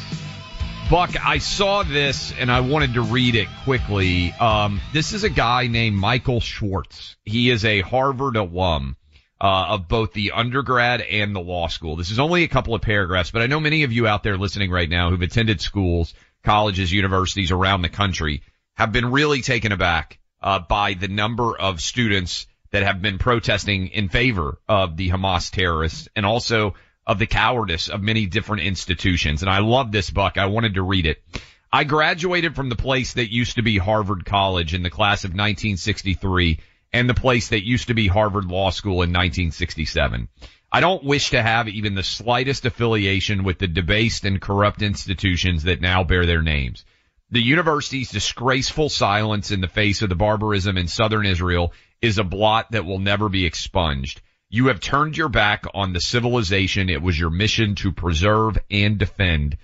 Buck, 0.89 1.11
I 1.23 1.37
saw 1.37 1.83
this 1.83 2.33
and 2.39 2.51
I 2.51 2.61
wanted 2.61 2.95
to 2.95 3.03
read 3.03 3.35
it 3.35 3.47
quickly. 3.65 4.31
Um, 4.39 4.81
this 4.93 5.13
is 5.13 5.23
a 5.23 5.29
guy 5.29 5.67
named 5.67 5.95
Michael 5.95 6.39
Schwartz. 6.39 7.17
He 7.23 7.51
is 7.51 7.63
a 7.65 7.81
Harvard 7.81 8.35
alum 8.35 8.97
uh, 9.39 9.65
of 9.69 9.87
both 9.87 10.13
the 10.13 10.31
undergrad 10.31 11.01
and 11.01 11.35
the 11.35 11.39
law 11.39 11.67
school. 11.67 11.97
This 11.97 12.09
is 12.09 12.17
only 12.17 12.45
a 12.45 12.47
couple 12.47 12.73
of 12.73 12.81
paragraphs, 12.81 13.29
but 13.29 13.43
I 13.43 13.45
know 13.45 13.59
many 13.59 13.83
of 13.83 13.91
you 13.91 14.07
out 14.07 14.23
there 14.23 14.39
listening 14.39 14.71
right 14.71 14.89
now 14.89 15.11
who've 15.11 15.21
attended 15.21 15.61
schools, 15.61 16.15
colleges, 16.43 16.91
universities 16.91 17.51
around 17.51 17.83
the 17.83 17.89
country 17.89 18.41
have 18.73 18.91
been 18.91 19.11
really 19.11 19.43
taken 19.43 19.71
aback 19.71 20.17
uh, 20.41 20.59
by 20.59 20.93
the 20.93 21.07
number 21.07 21.57
of 21.57 21.81
students 21.81 22.47
that 22.71 22.83
have 22.83 23.01
been 23.01 23.17
protesting 23.17 23.87
in 23.87 24.09
favor 24.09 24.59
of 24.67 24.97
the 24.97 25.09
Hamas 25.09 25.51
terrorists 25.51 26.07
and 26.15 26.25
also 26.25 26.75
of 27.05 27.19
the 27.19 27.27
cowardice 27.27 27.87
of 27.87 28.01
many 28.01 28.25
different 28.25 28.63
institutions. 28.63 29.41
And 29.41 29.49
I 29.49 29.59
love 29.59 29.91
this 29.91 30.09
buck. 30.09 30.37
I 30.37 30.47
wanted 30.47 30.73
to 30.73 30.81
read 30.81 31.05
it. 31.05 31.23
I 31.71 31.83
graduated 31.83 32.55
from 32.55 32.69
the 32.69 32.75
place 32.75 33.13
that 33.13 33.31
used 33.31 33.55
to 33.55 33.61
be 33.61 33.77
Harvard 33.77 34.25
College 34.25 34.73
in 34.73 34.83
the 34.83 34.89
class 34.89 35.23
of 35.23 35.31
1963 35.31 36.59
and 36.93 37.09
the 37.09 37.13
place 37.13 37.49
that 37.49 37.65
used 37.65 37.87
to 37.87 37.93
be 37.93 38.07
Harvard 38.07 38.45
Law 38.45 38.69
School 38.69 39.03
in 39.03 39.11
1967. 39.11 40.27
I 40.71 40.81
don't 40.81 41.03
wish 41.03 41.29
to 41.29 41.41
have 41.41 41.67
even 41.69 41.95
the 41.95 42.03
slightest 42.03 42.65
affiliation 42.65 43.43
with 43.43 43.59
the 43.59 43.67
debased 43.67 44.25
and 44.25 44.41
corrupt 44.41 44.81
institutions 44.81 45.63
that 45.63 45.81
now 45.81 46.03
bear 46.03 46.25
their 46.25 46.41
names. 46.41 46.85
The 47.29 47.41
university's 47.41 48.09
disgraceful 48.09 48.87
silence 48.87 49.51
in 49.51 49.59
the 49.59 49.67
face 49.67 50.01
of 50.01 50.07
the 50.07 50.15
barbarism 50.15 50.77
in 50.77 50.87
southern 50.87 51.25
Israel 51.25 51.73
is 52.01 52.17
a 52.17 52.23
blot 52.23 52.71
that 52.71 52.85
will 52.85 52.99
never 52.99 53.27
be 53.27 53.45
expunged. 53.45 54.21
You 54.49 54.67
have 54.67 54.79
turned 54.79 55.17
your 55.17 55.27
back 55.27 55.65
on 55.73 55.91
the 55.91 55.99
civilization 55.99 56.89
it 56.89 57.01
was 57.01 57.19
your 57.19 57.29
mission 57.29 57.75
to 57.75 57.91
preserve 57.91 58.57
and 58.71 58.97
defend. 58.97 59.57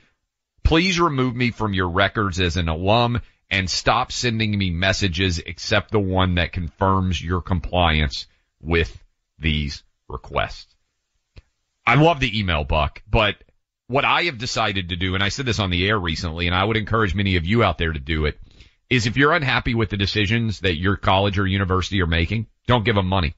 Please 0.63 0.99
remove 0.99 1.35
me 1.35 1.51
from 1.51 1.73
your 1.73 1.89
records 1.89 2.41
as 2.41 2.57
an 2.57 2.67
alum 2.67 3.21
and 3.49 3.69
stop 3.69 4.11
sending 4.11 4.57
me 4.57 4.69
messages 4.69 5.39
except 5.39 5.91
the 5.91 5.99
one 5.99 6.35
that 6.35 6.51
confirms 6.51 7.23
your 7.23 7.41
compliance 7.41 8.27
with 8.59 9.01
these 9.39 9.83
requests. 10.09 10.75
I 11.85 11.95
love 11.95 12.19
the 12.19 12.37
email, 12.37 12.63
Buck, 12.63 13.01
but 13.09 13.42
what 13.87 14.05
I 14.05 14.23
have 14.23 14.37
decided 14.37 14.89
to 14.89 14.95
do, 14.95 15.15
and 15.15 15.23
I 15.23 15.29
said 15.29 15.45
this 15.45 15.59
on 15.59 15.69
the 15.69 15.87
air 15.87 15.99
recently, 15.99 16.47
and 16.47 16.55
I 16.55 16.63
would 16.63 16.77
encourage 16.77 17.15
many 17.15 17.35
of 17.35 17.45
you 17.45 17.63
out 17.63 17.77
there 17.77 17.91
to 17.91 17.99
do 17.99 18.25
it, 18.25 18.39
is 18.89 19.07
if 19.07 19.17
you're 19.17 19.33
unhappy 19.33 19.75
with 19.75 19.89
the 19.89 19.97
decisions 19.97 20.61
that 20.61 20.77
your 20.77 20.95
college 20.95 21.39
or 21.39 21.47
university 21.47 22.01
are 22.01 22.07
making, 22.07 22.47
don't 22.67 22.85
give 22.85 22.95
them 22.95 23.07
money. 23.07 23.35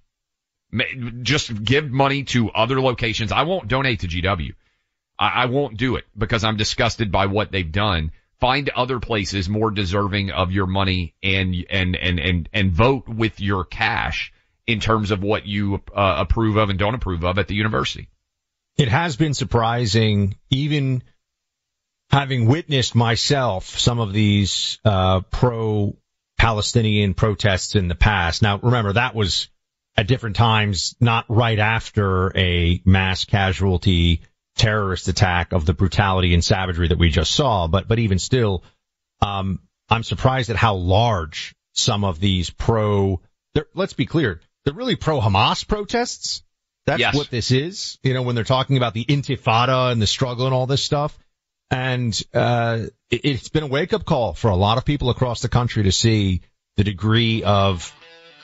Just 1.22 1.64
give 1.64 1.90
money 1.90 2.24
to 2.26 2.52
other 2.52 2.82
locations. 2.82 3.32
I 3.32 3.44
won't 3.44 3.68
donate 3.68 4.02
to 4.02 4.08
GW. 4.08 4.54
I, 5.18 5.46
won't 5.46 5.78
do 5.78 5.96
it 5.96 6.04
because 6.18 6.44
I'm 6.44 6.58
disgusted 6.58 7.10
by 7.10 7.28
what 7.28 7.52
they've 7.52 7.72
done. 7.72 8.12
Find 8.42 8.68
other 8.70 9.00
places 9.00 9.48
more 9.48 9.72
deserving 9.72 10.32
of 10.32 10.52
your 10.52 10.68
money 10.68 11.16
and, 11.24 11.56
and, 11.70 11.96
and, 11.96 12.20
and, 12.20 12.50
and 12.52 12.72
vote 12.72 13.08
with 13.08 13.40
your 13.40 13.64
cash 13.64 14.34
in 14.68 14.82
terms 14.82 15.12
of 15.12 15.24
what 15.24 15.46
you 15.46 15.82
uh, 15.96 16.16
approve 16.18 16.58
of 16.58 16.70
and 16.70 16.78
don't 16.78 16.96
approve 16.96 17.24
of 17.24 17.40
at 17.40 17.48
the 17.48 17.56
university. 17.56 18.10
It 18.78 18.90
has 18.90 19.16
been 19.16 19.34
surprising, 19.34 20.36
even 20.50 21.04
having 22.10 22.48
witnessed 22.48 22.96
myself 22.96 23.66
some 23.80 24.00
of 24.00 24.14
these 24.14 24.80
uh, 24.84 25.22
pro 25.22 25.98
Palestinian 26.38 27.14
protests 27.14 27.76
in 27.76 27.88
the 27.88 27.96
past. 27.96 28.42
Now, 28.42 28.60
remember 28.60 28.94
that 28.94 29.16
was 29.16 29.48
at 29.98 30.08
different 30.08 30.36
times, 30.36 30.96
not 31.00 31.26
right 31.30 31.58
after 31.58 32.38
a 32.38 32.82
mass 32.86 33.26
casualty 33.26 34.22
terrorist 34.58 35.08
attack 35.08 35.54
of 35.54 35.66
the 35.66 35.74
brutality 35.74 36.34
and 36.34 36.44
savagery 36.44 36.90
that 36.90 36.98
we 36.98 37.10
just 37.10 37.32
saw. 37.32 37.68
But, 37.68 37.88
but 37.88 38.00
even 38.00 38.20
still, 38.20 38.64
um, 39.22 39.60
I'm 39.90 40.04
surprised 40.04 40.50
at 40.50 40.56
how 40.56 40.76
large 40.76 41.56
some 41.74 42.04
of 42.04 42.20
these 42.20 42.50
pro, 42.50 43.22
let's 43.74 43.94
be 43.94 44.06
clear, 44.06 44.42
they're 44.64 44.74
really 44.74 44.96
pro 44.96 45.22
Hamas 45.22 45.66
protests. 45.68 46.44
That's 46.86 47.00
yes. 47.00 47.16
what 47.16 47.30
this 47.30 47.52
is. 47.52 47.98
You 48.04 48.14
know, 48.14 48.22
when 48.22 48.36
they're 48.36 48.44
talking 48.44 48.78
about 48.78 48.94
the 48.94 49.06
intifada 49.06 49.92
and 49.92 50.02
the 50.02 50.08
struggle 50.08 50.46
and 50.46 50.54
all 50.54 50.68
this 50.68 50.84
stuff. 50.84 51.18
And, 51.72 52.20
uh, 52.34 52.84
it, 53.10 53.22
it's 53.24 53.50
been 53.50 53.64
a 53.64 53.68
wake 53.68 53.94
up 53.94 54.06
call 54.06 54.34
for 54.34 54.50
a 54.50 54.56
lot 54.56 54.78
of 54.78 54.86
people 54.86 55.10
across 55.10 55.42
the 55.42 55.50
country 55.50 55.84
to 55.84 55.92
see 55.92 56.42
the 56.78 56.84
degree 56.84 57.44
of 57.44 57.94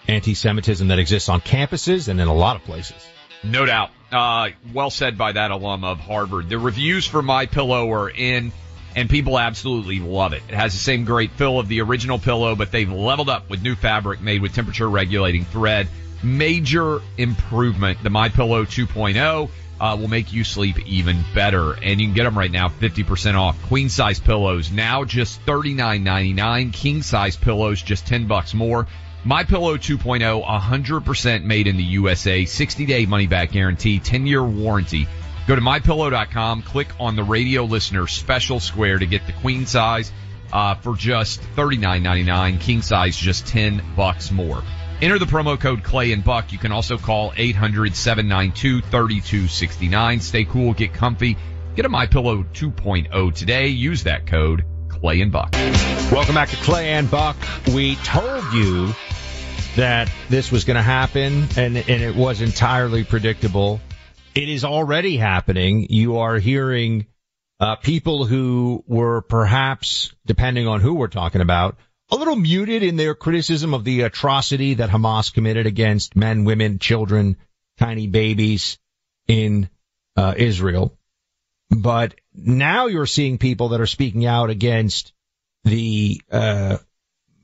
anti-Semitism 0.07 0.87
that 0.87 0.99
exists 0.99 1.29
on 1.29 1.41
campuses 1.41 2.07
and 2.07 2.19
in 2.19 2.27
a 2.27 2.33
lot 2.33 2.55
of 2.55 2.63
places. 2.63 3.05
No 3.43 3.65
doubt. 3.65 3.91
Uh, 4.11 4.49
well 4.73 4.89
said 4.89 5.17
by 5.17 5.31
that 5.31 5.51
alum 5.51 5.83
of 5.83 5.99
Harvard. 5.99 6.49
The 6.49 6.57
reviews 6.57 7.05
for 7.05 7.21
My 7.21 7.45
Pillow 7.45 7.91
are 7.93 8.09
in, 8.09 8.51
and 8.95 9.09
people 9.09 9.39
absolutely 9.39 9.99
love 9.99 10.33
it. 10.33 10.43
It 10.49 10.55
has 10.55 10.73
the 10.73 10.79
same 10.79 11.05
great 11.05 11.31
feel 11.31 11.59
of 11.59 11.67
the 11.67 11.81
original 11.81 12.19
pillow, 12.19 12.55
but 12.55 12.71
they've 12.71 12.91
leveled 12.91 13.29
up 13.29 13.49
with 13.49 13.61
new 13.61 13.75
fabric 13.75 14.19
made 14.21 14.41
with 14.41 14.53
temperature 14.53 14.89
regulating 14.89 15.45
thread. 15.45 15.87
Major 16.23 17.01
improvement. 17.17 18.03
The 18.03 18.09
My 18.09 18.29
Pillow 18.29 18.65
2.0 18.65 19.49
uh, 19.79 19.97
will 19.99 20.07
make 20.07 20.31
you 20.31 20.43
sleep 20.43 20.77
even 20.87 21.23
better, 21.33 21.73
and 21.73 21.99
you 21.99 22.07
can 22.07 22.13
get 22.13 22.25
them 22.25 22.37
right 22.37 22.51
now 22.51 22.69
50% 22.69 23.33
off. 23.33 23.61
Queen 23.63 23.89
size 23.89 24.19
pillows 24.19 24.71
now 24.71 25.03
just 25.03 25.43
$39.99. 25.45 26.71
King 26.71 27.01
size 27.01 27.35
pillows 27.35 27.81
just 27.81 28.05
10 28.05 28.27
bucks 28.27 28.53
more. 28.53 28.87
My 29.23 29.43
Pillow 29.43 29.77
2.0, 29.77 30.45
100% 30.45 31.43
made 31.43 31.67
in 31.67 31.77
the 31.77 31.83
USA, 31.83 32.45
60 32.45 32.85
day 32.85 33.05
money 33.05 33.27
back 33.27 33.51
guarantee, 33.51 33.99
10 33.99 34.27
year 34.27 34.43
warranty. 34.43 35.07
Go 35.47 35.55
to 35.55 35.61
mypillow.com, 35.61 36.61
click 36.61 36.87
on 36.99 37.15
the 37.15 37.23
radio 37.23 37.63
listener 37.63 38.07
special 38.07 38.59
square 38.59 38.99
to 38.99 39.05
get 39.05 39.25
the 39.25 39.33
queen 39.33 39.65
size 39.65 40.11
uh, 40.53 40.75
for 40.75 40.95
just 40.95 41.41
$39.99, 41.55 42.59
king 42.59 42.81
size 42.81 43.15
just 43.15 43.47
10 43.47 43.81
bucks 43.95 44.31
more. 44.31 44.63
Enter 45.01 45.17
the 45.17 45.25
promo 45.25 45.59
code 45.59 45.83
Clay 45.83 46.11
and 46.11 46.23
Buck. 46.23 46.53
You 46.53 46.59
can 46.59 46.71
also 46.71 46.99
call 46.99 47.31
800-792-3269. 47.31 50.21
Stay 50.21 50.45
cool, 50.45 50.75
get 50.75 50.93
comfy. 50.93 51.37
Get 51.75 51.85
a 51.85 51.89
My 51.89 52.05
Pillow 52.05 52.43
2.0 52.43 53.33
today. 53.33 53.69
Use 53.69 54.03
that 54.03 54.27
code 54.27 54.63
Clay 54.89 55.21
and 55.21 55.31
Buck. 55.31 55.53
Welcome 56.11 56.35
back 56.35 56.49
to 56.49 56.55
Clay 56.57 56.89
and 56.89 57.09
Buck. 57.09 57.35
We 57.73 57.95
told 57.95 58.53
you 58.53 58.93
that 59.75 60.11
this 60.29 60.51
was 60.51 60.65
going 60.65 60.77
to 60.77 60.83
happen 60.83 61.47
and, 61.57 61.77
and 61.77 61.89
it 61.89 62.15
was 62.15 62.41
entirely 62.41 63.03
predictable. 63.03 63.81
It 64.35 64.49
is 64.49 64.63
already 64.63 65.17
happening. 65.17 65.87
You 65.89 66.19
are 66.19 66.37
hearing 66.37 67.07
uh, 67.59 67.77
people 67.77 68.25
who 68.25 68.83
were 68.85 69.21
perhaps, 69.21 70.13
depending 70.27 70.67
on 70.67 70.79
who 70.79 70.93
we're 70.93 71.07
talking 71.07 71.41
about, 71.41 71.77
a 72.11 72.15
little 72.15 72.35
muted 72.35 72.83
in 72.83 72.97
their 72.97 73.15
criticism 73.15 73.73
of 73.73 73.83
the 73.83 74.01
atrocity 74.01 74.75
that 74.75 74.89
Hamas 74.89 75.33
committed 75.33 75.65
against 75.65 76.15
men, 76.15 76.43
women, 76.43 76.77
children, 76.77 77.37
tiny 77.79 78.07
babies 78.07 78.77
in 79.27 79.69
uh, 80.17 80.33
Israel. 80.35 80.97
But 81.69 82.15
now 82.33 82.87
you're 82.87 83.05
seeing 83.05 83.37
people 83.37 83.69
that 83.69 83.81
are 83.81 83.87
speaking 83.87 84.25
out 84.25 84.49
against 84.49 85.13
the 85.63 86.21
uh, 86.29 86.77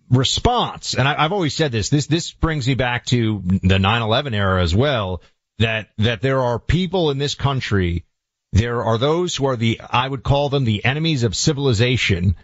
response. 0.10 0.96
And 0.96 1.08
I, 1.08 1.22
have 1.22 1.32
always 1.32 1.56
said 1.56 1.72
this. 1.72 1.90
This 1.90 2.08
this 2.08 2.32
brings 2.34 2.68
me 2.68 2.76
back 2.76 3.06
to 3.08 3.42
the 3.46 3.78
9/11 3.78 4.34
era 4.34 4.62
as 4.62 4.76
well. 4.76 5.22
That 5.60 5.90
that 6.00 6.22
there 6.22 6.42
are 6.42 6.60
people 6.60 7.10
in 7.10 7.18
this 7.18 7.36
country. 7.36 8.04
There 8.52 8.84
are 8.84 8.98
those 8.98 9.36
who 9.36 9.48
are 9.48 9.56
the 9.56 9.80
I 9.80 10.08
would 10.08 10.24
call 10.24 10.50
them 10.50 10.66
the 10.66 10.84
enemies 10.84 11.24
of 11.24 11.36
civilization, 11.36 12.36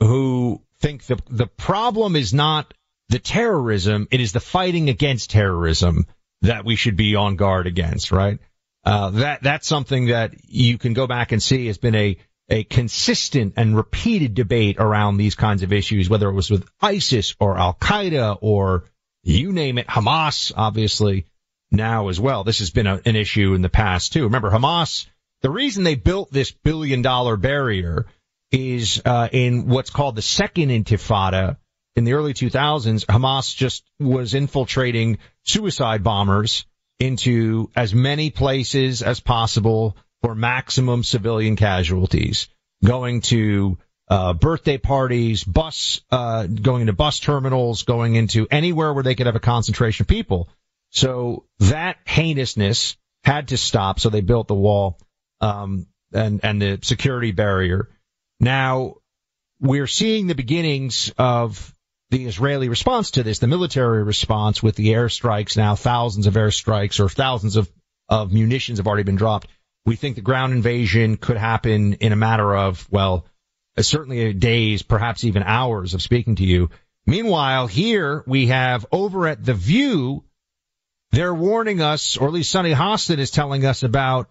who 0.00 0.62
think 0.80 1.04
the 1.04 1.18
the 1.28 1.46
problem 1.46 2.16
is 2.16 2.32
not 2.32 2.74
the 3.08 3.18
terrorism, 3.18 4.06
it 4.10 4.20
is 4.20 4.32
the 4.32 4.40
fighting 4.40 4.88
against 4.88 5.30
terrorism 5.30 6.06
that 6.42 6.64
we 6.64 6.76
should 6.76 6.96
be 6.96 7.16
on 7.16 7.36
guard 7.36 7.66
against, 7.66 8.12
right? 8.12 8.38
Uh, 8.84 9.10
that 9.10 9.42
that's 9.42 9.66
something 9.66 10.06
that 10.06 10.34
you 10.44 10.78
can 10.78 10.92
go 10.92 11.06
back 11.06 11.32
and 11.32 11.42
see 11.42 11.66
has 11.66 11.78
been 11.78 11.94
a 11.94 12.16
a 12.48 12.64
consistent 12.64 13.54
and 13.56 13.76
repeated 13.76 14.34
debate 14.34 14.76
around 14.78 15.16
these 15.16 15.34
kinds 15.34 15.62
of 15.62 15.72
issues, 15.72 16.08
whether 16.08 16.28
it 16.28 16.34
was 16.34 16.50
with 16.50 16.66
ISIS 16.80 17.34
or 17.38 17.58
Al 17.58 17.74
Qaeda 17.74 18.38
or 18.40 18.84
you 19.22 19.52
name 19.52 19.76
it, 19.76 19.86
Hamas, 19.86 20.52
obviously 20.56 21.26
now 21.70 22.08
as 22.08 22.18
well. 22.18 22.44
This 22.44 22.60
has 22.60 22.70
been 22.70 22.86
a, 22.86 23.00
an 23.04 23.16
issue 23.16 23.52
in 23.54 23.60
the 23.60 23.68
past 23.68 24.14
too. 24.14 24.24
Remember, 24.24 24.50
Hamas, 24.50 25.06
the 25.42 25.50
reason 25.50 25.84
they 25.84 25.94
built 25.94 26.32
this 26.32 26.50
billion 26.50 27.02
dollar 27.02 27.36
barrier 27.36 28.06
is 28.50 29.02
uh, 29.04 29.28
in 29.30 29.68
what's 29.68 29.90
called 29.90 30.16
the 30.16 30.22
second 30.22 30.70
intifada 30.70 31.56
in 31.96 32.04
the 32.04 32.14
early 32.14 32.34
2000s. 32.34 33.04
Hamas 33.06 33.54
just 33.54 33.84
was 33.98 34.34
infiltrating 34.34 35.18
suicide 35.44 36.02
bombers 36.02 36.64
into 36.98 37.70
as 37.76 37.94
many 37.94 38.30
places 38.30 39.02
as 39.02 39.20
possible 39.20 39.96
for 40.22 40.34
maximum 40.34 41.04
civilian 41.04 41.56
casualties, 41.56 42.48
going 42.84 43.20
to 43.20 43.78
uh, 44.08 44.32
birthday 44.32 44.78
parties, 44.78 45.44
bus, 45.44 46.00
uh, 46.10 46.46
going 46.46 46.82
into 46.82 46.92
bus 46.92 47.20
terminals, 47.20 47.82
going 47.82 48.14
into 48.14 48.48
anywhere 48.50 48.92
where 48.92 49.04
they 49.04 49.14
could 49.14 49.26
have 49.26 49.36
a 49.36 49.40
concentration 49.40 50.04
of 50.04 50.08
people. 50.08 50.48
So 50.90 51.44
that 51.58 51.98
heinousness 52.06 52.96
had 53.22 53.48
to 53.48 53.56
stop. 53.56 54.00
So 54.00 54.08
they 54.08 54.22
built 54.22 54.48
the 54.48 54.54
wall, 54.54 54.98
um, 55.40 55.86
and, 56.12 56.40
and 56.42 56.60
the 56.60 56.78
security 56.82 57.32
barrier. 57.32 57.88
Now 58.40 58.96
we're 59.60 59.86
seeing 59.86 60.26
the 60.26 60.34
beginnings 60.34 61.12
of 61.18 61.74
the 62.10 62.24
Israeli 62.26 62.68
response 62.68 63.12
to 63.12 63.22
this, 63.22 63.38
the 63.38 63.46
military 63.46 64.02
response 64.02 64.62
with 64.62 64.76
the 64.76 64.88
airstrikes 64.88 65.56
now, 65.56 65.74
thousands 65.74 66.26
of 66.26 66.34
airstrikes 66.34 67.00
or 67.00 67.08
thousands 67.08 67.56
of, 67.56 67.70
of 68.08 68.32
munitions 68.32 68.78
have 68.78 68.86
already 68.86 69.02
been 69.02 69.16
dropped. 69.16 69.48
We 69.84 69.96
think 69.96 70.16
the 70.16 70.22
ground 70.22 70.52
invasion 70.52 71.16
could 71.16 71.36
happen 71.36 71.94
in 71.94 72.12
a 72.12 72.16
matter 72.16 72.54
of, 72.56 72.86
well, 72.90 73.26
uh, 73.76 73.82
certainly 73.82 74.32
days, 74.32 74.82
perhaps 74.82 75.24
even 75.24 75.42
hours 75.42 75.94
of 75.94 76.02
speaking 76.02 76.36
to 76.36 76.44
you. 76.44 76.70
Meanwhile, 77.06 77.66
here 77.66 78.22
we 78.26 78.46
have 78.46 78.86
over 78.92 79.26
at 79.26 79.44
The 79.44 79.54
View, 79.54 80.24
they're 81.10 81.34
warning 81.34 81.80
us, 81.80 82.16
or 82.16 82.28
at 82.28 82.34
least 82.34 82.50
Sunny 82.50 82.72
Hostin 82.72 83.18
is 83.18 83.30
telling 83.30 83.64
us 83.64 83.82
about 83.82 84.30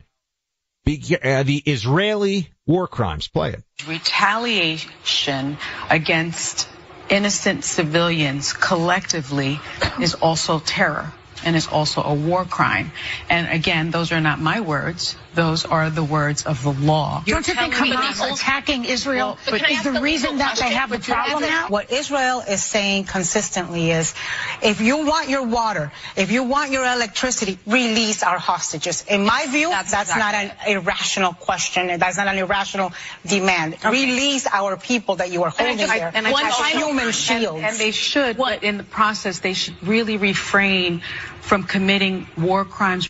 uh, 0.87 1.43
the 1.43 1.61
Israeli 1.65 2.49
war 2.67 2.87
crimes. 2.87 3.27
Play 3.27 3.53
it. 3.53 3.63
Retaliation 3.87 5.57
against 5.89 6.67
innocent 7.09 7.63
civilians 7.63 8.53
collectively 8.53 9.59
is 9.99 10.13
also 10.13 10.59
terror 10.59 11.13
and 11.47 11.55
is 11.55 11.67
also 11.67 12.03
a 12.03 12.13
war 12.13 12.43
crime. 12.43 12.91
And 13.29 13.47
again, 13.47 13.89
those 13.89 14.11
are 14.11 14.19
not 14.19 14.39
my 14.39 14.59
words. 14.59 15.15
Those 15.33 15.65
are 15.65 15.89
the 15.89 16.03
words 16.03 16.45
of 16.45 16.61
the 16.61 16.71
law. 16.71 17.23
Don't 17.25 17.47
you 17.47 17.53
think 17.53 17.73
Hamas 17.73 18.33
attacking 18.33 18.83
Israel 18.85 19.37
well, 19.49 19.61
is 19.69 19.83
the 19.83 20.01
reason 20.01 20.39
that 20.39 20.57
they 20.57 20.73
have 20.73 20.91
a 20.91 20.99
problem 20.99 21.43
now? 21.43 21.69
What 21.69 21.91
Israel 21.91 22.41
is 22.41 22.61
saying 22.63 23.05
consistently 23.05 23.91
is, 23.91 24.13
if 24.61 24.81
you 24.81 25.05
want 25.05 25.29
your 25.29 25.45
water, 25.45 25.91
if 26.17 26.31
you 26.31 26.43
want 26.43 26.71
your 26.71 26.83
electricity, 26.83 27.59
release 27.65 28.23
our 28.23 28.39
hostages. 28.39 29.05
In 29.07 29.23
my 29.25 29.45
view, 29.47 29.69
that's, 29.69 29.91
that's 29.91 30.09
exactly. 30.09 30.47
not 30.49 30.67
an 30.67 30.77
irrational 30.79 31.33
question. 31.33 31.97
That's 31.99 32.17
not 32.17 32.27
an 32.27 32.39
irrational 32.39 32.91
demand. 33.25 33.75
Okay. 33.75 33.91
Release 33.91 34.47
our 34.47 34.75
people 34.75 35.15
that 35.17 35.31
you 35.31 35.43
are 35.43 35.51
holding 35.51 35.79
and 35.79 35.91
I, 35.91 35.99
there 35.99 36.11
and 36.13 36.27
I, 36.27 36.47
as 36.49 36.81
human 36.81 37.11
shields. 37.11 37.57
And, 37.57 37.65
and 37.67 37.77
they 37.77 37.91
should, 37.91 38.37
what? 38.37 38.59
but 38.59 38.63
in 38.67 38.77
the 38.77 38.83
process, 38.83 39.39
they 39.39 39.53
should 39.53 39.81
really 39.87 40.17
refrain 40.17 41.03
from 41.47 41.63
committing 41.63 42.27
war 42.37 42.65
crimes. 42.65 43.09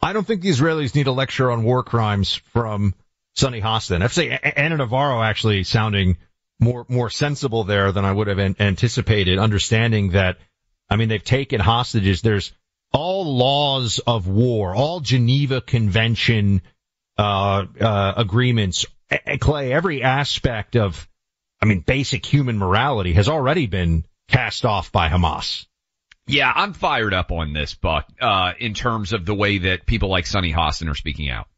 I 0.00 0.12
don't 0.12 0.26
think 0.26 0.42
the 0.42 0.50
Israelis 0.50 0.94
need 0.94 1.06
a 1.06 1.12
lecture 1.12 1.50
on 1.50 1.62
war 1.62 1.82
crimes 1.82 2.34
from 2.52 2.94
Sunny 3.34 3.60
Hostin. 3.60 4.02
I'd 4.02 4.10
say 4.10 4.30
Ana 4.30 4.78
Navarro 4.78 5.22
actually 5.22 5.64
sounding 5.64 6.16
more 6.60 6.86
more 6.88 7.10
sensible 7.10 7.64
there 7.64 7.92
than 7.92 8.04
I 8.04 8.12
would 8.12 8.28
have 8.28 8.38
anticipated. 8.38 9.38
Understanding 9.38 10.10
that, 10.10 10.38
I 10.88 10.96
mean, 10.96 11.08
they've 11.08 11.22
taken 11.22 11.60
hostages. 11.60 12.22
There's 12.22 12.52
all 12.92 13.36
laws 13.36 13.98
of 14.00 14.26
war, 14.26 14.74
all 14.74 15.00
Geneva 15.00 15.60
Convention 15.60 16.62
uh, 17.18 17.66
uh, 17.80 18.12
agreements. 18.16 18.86
Clay, 19.40 19.72
every 19.72 20.02
aspect 20.02 20.76
of, 20.76 21.08
I 21.62 21.66
mean, 21.66 21.80
basic 21.80 22.24
human 22.24 22.58
morality 22.58 23.14
has 23.14 23.28
already 23.28 23.66
been 23.66 24.04
cast 24.28 24.64
off 24.64 24.92
by 24.92 25.08
Hamas. 25.08 25.66
Yeah, 26.28 26.52
I'm 26.54 26.74
fired 26.74 27.14
up 27.14 27.32
on 27.32 27.54
this, 27.54 27.74
Buck, 27.74 28.06
uh, 28.20 28.52
in 28.60 28.74
terms 28.74 29.14
of 29.14 29.24
the 29.24 29.34
way 29.34 29.58
that 29.58 29.86
people 29.86 30.10
like 30.10 30.26
Sunny 30.26 30.52
Hostin 30.52 30.90
are 30.90 30.94
speaking 30.94 31.30
out. 31.30 31.48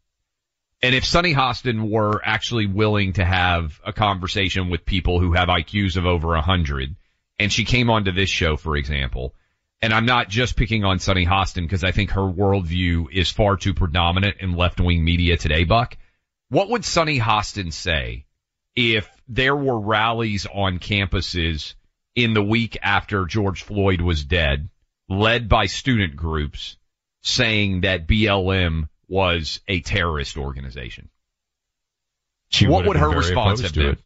And 0.81 0.95
if 0.95 1.05
Sunny 1.05 1.35
Hostin 1.35 1.91
were 1.91 2.23
actually 2.25 2.67
willing 2.67 3.15
to 3.15 3.25
have 3.25 3.81
a 3.85 3.93
conversation 3.93 4.71
with 4.71 4.87
people 4.87 5.19
who 5.21 5.33
have 5.33 5.49
IQs 5.49 5.97
of 5.97 6.07
over 6.07 6.37
hundred, 6.37 6.95
and 7.39 7.53
she 7.53 7.65
came 7.65 7.91
onto 7.91 8.13
this 8.13 8.31
show, 8.31 8.57
for 8.57 8.77
example, 8.77 9.35
and 9.83 9.93
I'm 9.93 10.07
not 10.07 10.29
just 10.29 10.57
picking 10.57 10.85
on 10.85 11.01
Sunny 11.01 11.27
Hostin 11.27 11.65
because 11.65 11.85
I 11.85 11.91
think 11.91 12.11
her 12.11 12.21
worldview 12.21 13.07
is 13.13 13.29
far 13.31 13.57
too 13.57 13.75
predominant 13.75 14.37
in 14.41 14.57
left-wing 14.57 15.05
media 15.05 15.37
today, 15.37 15.65
Buck. 15.65 15.97
What 16.49 16.71
would 16.71 16.85
Sunny 16.85 17.19
Hostin 17.19 17.73
say 17.73 18.27
if 18.77 19.11
there 19.29 19.57
were 19.57 19.81
rallies 19.81 20.47
on 20.47 20.79
campuses 20.79 21.75
in 22.25 22.35
the 22.35 22.43
week 22.43 22.79
after 22.83 23.25
George 23.27 23.63
Floyd 23.63 24.01
was 24.01 24.25
dead, 24.25 24.69
led 25.09 25.49
by 25.49 25.67
student 25.67 26.17
groups 26.17 26.77
saying 27.23 27.83
that 27.83 28.07
BLM 28.07 28.89
was 29.09 29.61
a 29.69 29.81
terrorist 29.81 30.37
organization. 30.37 31.11
She 32.49 32.67
what 32.67 32.87
would, 32.87 32.97
her 32.97 33.11
response 33.11 33.61
have 33.61 33.75
been? 33.75 33.91
It. 33.91 33.99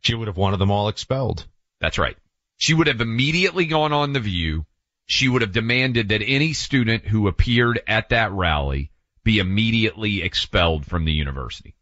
She 0.00 0.14
would 0.14 0.28
have 0.28 0.36
wanted 0.36 0.58
them 0.58 0.70
all 0.70 0.88
expelled. 0.88 1.46
That's 1.80 1.98
right. 1.98 2.16
She 2.56 2.74
would 2.74 2.86
have 2.86 3.00
immediately 3.00 3.66
gone 3.66 3.92
on 3.92 4.12
the 4.12 4.20
view. 4.20 4.66
She 5.06 5.28
would 5.28 5.42
have 5.42 5.52
demanded 5.52 6.08
that 6.08 6.22
any 6.24 6.52
student 6.52 7.06
who 7.06 7.28
appeared 7.28 7.80
at 7.86 8.10
that 8.10 8.32
rally 8.32 8.90
be 9.24 9.38
immediately 9.38 10.22
expelled 10.22 10.86
from 10.86 11.04
the 11.04 11.12
university. 11.12 11.74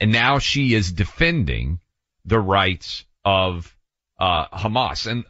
And 0.00 0.12
now 0.12 0.38
she 0.38 0.74
is 0.74 0.92
defending 0.92 1.80
the 2.24 2.40
rights 2.40 3.04
of 3.24 3.75
uh, 4.18 4.46
Hamas 4.48 5.06
and 5.06 5.24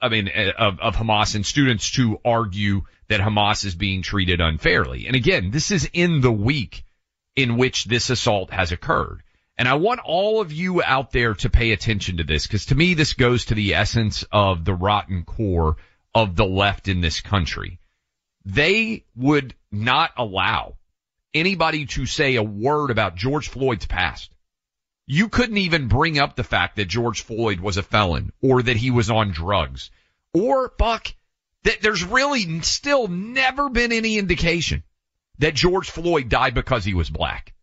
I 0.00 0.08
mean 0.08 0.28
uh, 0.28 0.52
of, 0.58 0.80
of 0.80 0.96
Hamas 0.96 1.34
and 1.34 1.44
students 1.44 1.90
to 1.92 2.18
argue 2.24 2.82
that 3.08 3.20
Hamas 3.20 3.64
is 3.64 3.74
being 3.74 4.02
treated 4.02 4.40
unfairly. 4.40 5.06
And 5.06 5.16
again, 5.16 5.50
this 5.50 5.70
is 5.70 5.88
in 5.92 6.20
the 6.20 6.32
week 6.32 6.84
in 7.34 7.56
which 7.56 7.84
this 7.84 8.10
assault 8.10 8.50
has 8.50 8.72
occurred. 8.72 9.22
And 9.58 9.68
I 9.68 9.74
want 9.74 10.00
all 10.04 10.40
of 10.40 10.52
you 10.52 10.82
out 10.82 11.12
there 11.12 11.34
to 11.34 11.50
pay 11.50 11.72
attention 11.72 12.18
to 12.18 12.24
this 12.24 12.46
because 12.46 12.66
to 12.66 12.74
me 12.74 12.94
this 12.94 13.14
goes 13.14 13.46
to 13.46 13.54
the 13.54 13.74
essence 13.74 14.24
of 14.30 14.64
the 14.64 14.74
rotten 14.74 15.24
core 15.24 15.76
of 16.14 16.36
the 16.36 16.46
left 16.46 16.88
in 16.88 17.00
this 17.00 17.20
country. 17.20 17.78
They 18.44 19.04
would 19.14 19.54
not 19.72 20.12
allow 20.16 20.76
anybody 21.34 21.86
to 21.86 22.06
say 22.06 22.36
a 22.36 22.42
word 22.42 22.90
about 22.90 23.16
George 23.16 23.48
Floyd's 23.48 23.86
past. 23.86 24.30
You 25.08 25.28
couldn't 25.28 25.58
even 25.58 25.86
bring 25.86 26.18
up 26.18 26.34
the 26.34 26.44
fact 26.44 26.76
that 26.76 26.86
George 26.86 27.22
Floyd 27.22 27.60
was 27.60 27.76
a 27.76 27.82
felon 27.82 28.32
or 28.42 28.62
that 28.62 28.76
he 28.76 28.90
was 28.90 29.08
on 29.08 29.30
drugs 29.30 29.90
or 30.34 30.72
Buck 30.76 31.14
that 31.62 31.80
there's 31.80 32.02
really 32.02 32.60
still 32.62 33.06
never 33.06 33.68
been 33.68 33.92
any 33.92 34.18
indication 34.18 34.82
that 35.38 35.54
George 35.54 35.90
Floyd 35.90 36.28
died 36.28 36.54
because 36.54 36.84
he 36.84 36.94
was 36.94 37.08
black. 37.08 37.54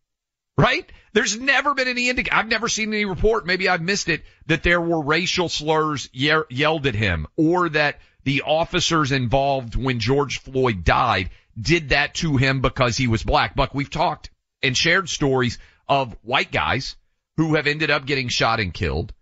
Right? 0.58 0.90
There's 1.12 1.38
never 1.38 1.74
been 1.74 1.88
any 1.88 2.10
indication. 2.10 2.38
I've 2.38 2.48
never 2.48 2.70
seen 2.70 2.94
any 2.94 3.06
report. 3.06 3.46
Maybe 3.46 3.68
I've 3.68 3.82
missed 3.82 4.08
it 4.08 4.24
that 4.46 4.64
there 4.64 4.80
were 4.80 5.04
racial 5.04 5.50
slurs 5.50 6.10
ye- 6.14 6.44
yelled 6.50 6.86
at 6.88 6.96
him 6.96 7.28
or 7.36 7.70
that 7.70 8.00
the 8.24 8.44
officers 8.44 9.12
involved 9.12 9.76
when 9.76 10.00
George 10.00 10.40
Floyd 10.40 10.84
died 10.86 11.30
did 11.60 11.90
that 11.90 12.14
to 12.16 12.38
him 12.38 12.62
because 12.62 12.96
he 12.96 13.08
was 13.08 13.24
black. 13.24 13.56
Buck, 13.56 13.74
we've 13.74 13.90
talked 13.90 14.30
and 14.62 14.78
shared 14.78 15.10
stories 15.10 15.60
of 15.90 16.16
white 16.22 16.52
guys 16.52 16.96
who 17.38 17.56
have 17.56 17.68
ended 17.68 17.90
up 17.92 18.06
getting 18.06 18.28
shot 18.30 18.60
and 18.60 18.74
killed. 18.74 19.14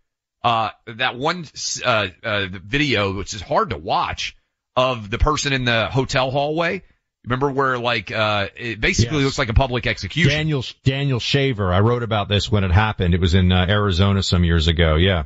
Uh, 0.43 0.71
that 0.87 1.15
one, 1.17 1.45
uh, 1.85 2.07
uh, 2.23 2.47
video, 2.51 3.13
which 3.13 3.33
is 3.33 3.41
hard 3.41 3.69
to 3.69 3.77
watch 3.77 4.35
of 4.75 5.09
the 5.09 5.17
person 5.17 5.53
in 5.53 5.65
the 5.65 5.87
hotel 5.87 6.31
hallway 6.31 6.81
Remember 7.23 7.51
where 7.51 7.77
like 7.77 8.09
uh 8.11 8.47
it 8.55 8.81
basically 8.81 9.17
Yes. 9.17 9.25
looks 9.25 9.37
like 9.37 9.49
a 9.49 9.53
public 9.53 9.85
execution. 9.85 10.31
Daniel 10.31 10.65
Daniel 10.83 11.19
Shaver. 11.19 11.71
I 11.71 11.79
wrote 11.81 12.01
about 12.01 12.27
this 12.29 12.51
when 12.51 12.63
it 12.63 12.71
happened. 12.71 13.13
It 13.13 13.21
was 13.21 13.35
in 13.35 13.51
uh, 13.51 13.67
Arizona 13.69 14.23
some 14.23 14.43
years 14.43 14.67
ago. 14.67 14.95
Yeah. 14.95 15.25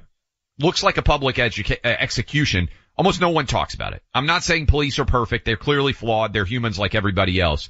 looks 0.60 0.84
like 0.84 0.98
a 0.98 1.02
public 1.02 1.38
educa- 1.38 1.80
uh, 1.86 1.88
execution. 1.88 2.68
Almost 2.98 3.22
no 3.22 3.30
one 3.30 3.46
talks 3.46 3.76
about 3.76 3.94
it. 3.94 4.04
I'm 4.14 4.26
not 4.26 4.44
saying 4.44 4.66
police 4.66 5.00
are 5.00 5.06
perfect. 5.06 5.46
They're 5.46 5.56
clearly 5.56 5.94
flawed. 5.94 6.34
They're 6.34 6.44
humans 6.44 6.78
like 6.78 6.96
everybody 6.96 7.40
else. 7.40 7.70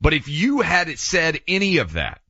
But 0.00 0.12
if 0.14 0.28
you 0.28 0.60
had 0.60 0.96
said 1.00 1.40
any 1.48 1.78
of 1.78 1.94
that 1.94 2.20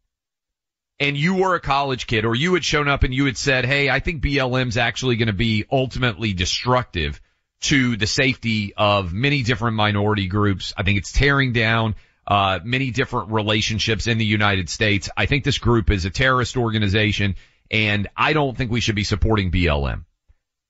and 0.98 1.16
you 1.16 1.34
were 1.34 1.54
a 1.54 1.60
college 1.60 2.06
kid 2.06 2.24
or 2.24 2.34
you 2.34 2.54
had 2.54 2.64
shown 2.64 2.88
up 2.88 3.02
and 3.02 3.12
you 3.12 3.26
had 3.26 3.36
said, 3.36 3.64
Hey, 3.64 3.90
I 3.90 4.00
think 4.00 4.22
BLM's 4.22 4.76
actually 4.76 5.16
going 5.16 5.26
to 5.26 5.34
be 5.34 5.64
ultimately 5.70 6.32
destructive 6.32 7.20
to 7.62 7.96
the 7.96 8.06
safety 8.06 8.74
of 8.76 9.12
many 9.12 9.42
different 9.42 9.76
minority 9.76 10.28
groups. 10.28 10.72
I 10.76 10.82
think 10.82 10.98
it's 10.98 11.12
tearing 11.12 11.52
down 11.52 11.94
uh, 12.26 12.60
many 12.64 12.90
different 12.90 13.30
relationships 13.30 14.06
in 14.06 14.18
the 14.18 14.24
United 14.24 14.68
States. 14.68 15.08
I 15.16 15.26
think 15.26 15.44
this 15.44 15.58
group 15.58 15.90
is 15.90 16.04
a 16.04 16.10
terrorist 16.10 16.56
organization 16.56 17.36
and 17.70 18.08
I 18.16 18.32
don't 18.32 18.56
think 18.56 18.70
we 18.70 18.80
should 18.80 18.94
be 18.94 19.04
supporting 19.04 19.50
BLM. 19.50 20.04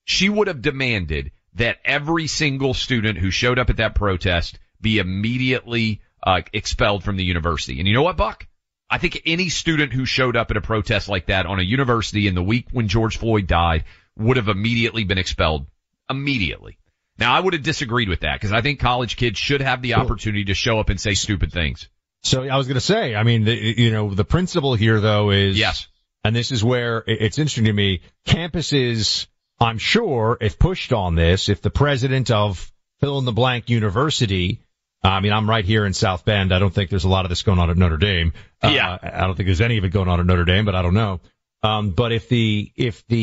She 0.05 0.29
would 0.29 0.49
have 0.49 0.63
demanded 0.63 1.33
that 1.55 1.79
every 1.85 2.27
single 2.27 2.75
student 2.75 3.19
who 3.19 3.31
showed 3.31 3.59
up 3.59 3.71
at 3.71 3.79
that 3.79 3.95
protest 3.95 4.59
be 4.81 4.99
immediately 4.99 6.01
uh, 6.23 6.43
expelled 6.53 7.03
from 7.03 7.17
the 7.17 7.25
university. 7.25 7.79
And 7.79 7.89
you 7.89 7.95
know 7.95 8.03
what, 8.03 8.17
Buck? 8.17 8.47
I 8.89 8.99
think 8.99 9.23
any 9.27 9.49
student 9.49 9.93
who 9.93 10.05
showed 10.05 10.37
up 10.37 10.51
at 10.51 10.57
a 10.57 10.61
protest 10.61 11.09
like 11.09 11.27
that 11.27 11.47
on 11.47 11.59
a 11.59 11.63
university 11.63 12.29
in 12.29 12.35
the 12.35 12.43
week 12.43 12.67
when 12.73 12.89
George 12.89 13.19
Floyd 13.19 13.47
died 13.47 13.85
would 14.17 14.37
have 14.37 14.49
immediately 14.49 15.05
been 15.05 15.19
expelled. 15.19 15.67
Immediately. 16.09 16.79
Now 17.19 17.35
I 17.35 17.41
would 17.41 17.55
have 17.55 17.63
disagreed 17.63 18.09
with 18.09 18.21
that 18.21 18.35
because 18.35 18.53
I 18.53 18.61
think 18.61 18.79
college 18.79 19.17
kids 19.17 19.39
should 19.39 19.61
have 19.61 19.83
the 19.83 19.95
opportunity 19.95 20.45
to 20.45 20.55
show 20.55 20.79
up 20.79 20.89
and 20.91 21.01
say 21.01 21.15
stupid 21.15 21.53
things. 21.53 21.89
So 22.23 22.45
I 22.45 22.57
was 22.57 22.67
going 22.67 22.77
to 22.77 22.81
say, 22.81 23.15
I 23.15 23.23
mean, 23.23 23.45
the, 23.45 23.55
you 23.55 23.91
know, 23.91 24.15
the 24.15 24.25
principle 24.25 24.75
here 24.75 25.01
though 25.01 25.31
is 25.31 25.59
Yes. 25.59 25.89
and 26.25 26.35
this 26.35 26.53
is 26.53 26.63
where 26.63 27.03
it's 27.07 27.39
interesting 27.39 27.65
to 27.65 27.73
me. 27.73 28.03
Campuses, 28.27 29.27
I'm 29.59 29.79
sure, 29.79 30.37
if 30.41 30.59
pushed 30.59 30.93
on 30.93 31.15
this, 31.15 31.49
if 31.49 31.63
the 31.63 31.71
president 31.71 32.31
of 32.31 32.71
fill 33.01 33.19
in 33.19 33.25
the 33.25 33.33
blank 33.33 33.71
university, 33.71 34.61
I 35.03 35.21
mean, 35.21 35.33
I'm 35.33 35.49
right 35.49 35.65
here 35.65 35.87
in 35.87 35.93
South 35.93 36.25
Bend. 36.25 36.53
I 36.53 36.59
don't 36.59 36.75
think 36.75 36.91
there's 36.91 37.05
a 37.05 37.09
lot 37.09 37.25
of 37.25 37.29
this 37.29 37.43
going 37.43 37.59
on 37.59 37.71
at 37.71 37.77
Notre 37.77 37.97
Dame. 37.97 38.33
Uh, 38.63 38.69
Yeah. 38.69 38.99
I 39.01 39.27
don't 39.27 39.37
think 39.37 39.47
there's 39.47 39.61
any 39.61 39.79
of 39.79 39.85
it 39.85 39.91
going 39.91 40.09
on 40.09 40.19
at 40.19 40.27
Notre 40.27 40.45
Dame, 40.45 40.65
but 40.65 40.75
I 40.75 40.83
don't 40.83 40.95
know. 40.95 41.21
Um, 41.63 41.91
but 41.91 42.13
if 42.13 42.29
the, 42.29 42.73
if 42.77 43.07
the 43.07 43.17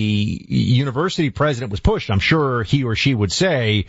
university 0.48 1.30
president 1.30 1.72
was 1.72 1.80
pushed, 1.80 2.10
I'm 2.10 2.20
sure 2.20 2.64
he 2.64 2.84
or 2.84 2.96
she 2.96 3.14
would 3.14 3.32
say, 3.32 3.86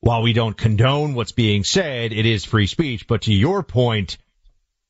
while 0.00 0.22
we 0.22 0.32
don't 0.32 0.56
condone 0.56 1.14
what's 1.14 1.32
being 1.32 1.64
said, 1.64 2.12
it 2.12 2.26
is 2.26 2.44
free 2.44 2.66
speech. 2.66 3.06
But 3.06 3.22
to 3.22 3.32
your 3.32 3.62
point, 3.62 4.18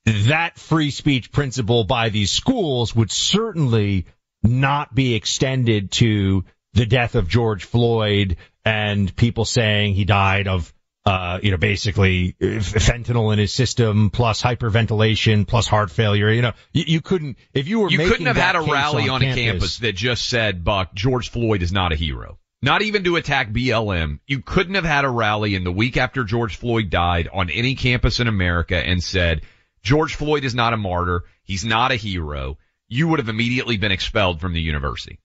that 0.04 0.58
free 0.58 0.90
speech 0.90 1.32
principle 1.32 1.84
by 1.84 2.08
these 2.08 2.30
schools 2.30 2.94
would 2.94 3.10
certainly 3.10 4.06
not 4.42 4.94
be 4.94 5.14
extended 5.14 5.90
to 5.92 6.44
the 6.74 6.86
death 6.86 7.14
of 7.14 7.28
George 7.28 7.64
Floyd 7.64 8.36
and 8.64 9.14
people 9.16 9.44
saying 9.44 9.94
he 9.94 10.04
died 10.04 10.48
of, 10.48 10.72
uh, 11.04 11.38
you 11.42 11.50
know, 11.50 11.56
basically 11.56 12.36
uh, 12.40 12.44
fentanyl 12.44 13.32
in 13.32 13.38
his 13.38 13.52
system 13.52 14.10
plus 14.10 14.42
hyperventilation 14.42 15.46
plus 15.46 15.66
heart 15.66 15.90
failure. 15.90 16.30
You 16.30 16.42
know, 16.42 16.52
you, 16.72 16.84
you 16.86 17.00
couldn't, 17.00 17.38
if 17.54 17.66
you 17.68 17.80
were 17.80 17.90
You 17.90 17.98
making 17.98 18.12
couldn't 18.12 18.26
have 18.26 18.36
had 18.36 18.56
a 18.56 18.60
rally 18.60 19.08
on, 19.08 19.22
a 19.22 19.24
campus, 19.24 19.42
campus 19.42 19.78
that 19.78 19.94
just 19.94 20.28
said, 20.28 20.64
Buck, 20.64 20.92
George 20.94 21.30
Floyd 21.30 21.62
is 21.62 21.72
not 21.72 21.92
a 21.92 21.96
hero. 21.96 22.38
Not 22.60 22.82
even 22.82 23.04
to 23.04 23.16
attack 23.16 23.50
BLM. 23.50 24.18
You 24.26 24.42
couldn't 24.42 24.74
have 24.74 24.84
had 24.84 25.04
a 25.04 25.10
rally 25.10 25.54
in 25.54 25.64
the 25.64 25.72
week 25.72 25.96
after 25.96 26.24
George 26.24 26.56
Floyd 26.56 26.90
died 26.90 27.28
on 27.32 27.50
any 27.50 27.76
campus 27.76 28.18
in 28.18 28.26
America 28.26 28.76
and 28.76 29.02
said, 29.02 29.42
George 29.82 30.16
Floyd 30.16 30.44
is 30.44 30.54
not 30.54 30.72
a 30.72 30.76
martyr. 30.76 31.24
He's 31.44 31.64
not 31.64 31.92
a 31.92 31.96
hero. 31.96 32.58
You 32.88 33.08
would 33.08 33.20
have 33.20 33.28
immediately 33.28 33.76
been 33.76 33.92
expelled 33.92 34.40
from 34.40 34.54
the 34.54 34.60
university. 34.60 35.20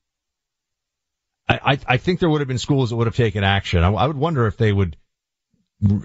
I, 1.49 1.59
I, 1.63 1.79
I 1.87 1.97
think 1.97 2.19
there 2.19 2.29
would 2.29 2.41
have 2.41 2.47
been 2.47 2.59
schools 2.59 2.91
that 2.91 2.95
would 2.95 3.07
have 3.07 3.15
taken 3.15 3.43
action. 3.43 3.83
I, 3.83 3.91
I 3.91 4.07
would 4.07 4.17
wonder 4.17 4.45
if 4.45 4.57
they 4.57 4.71
would 4.71 4.95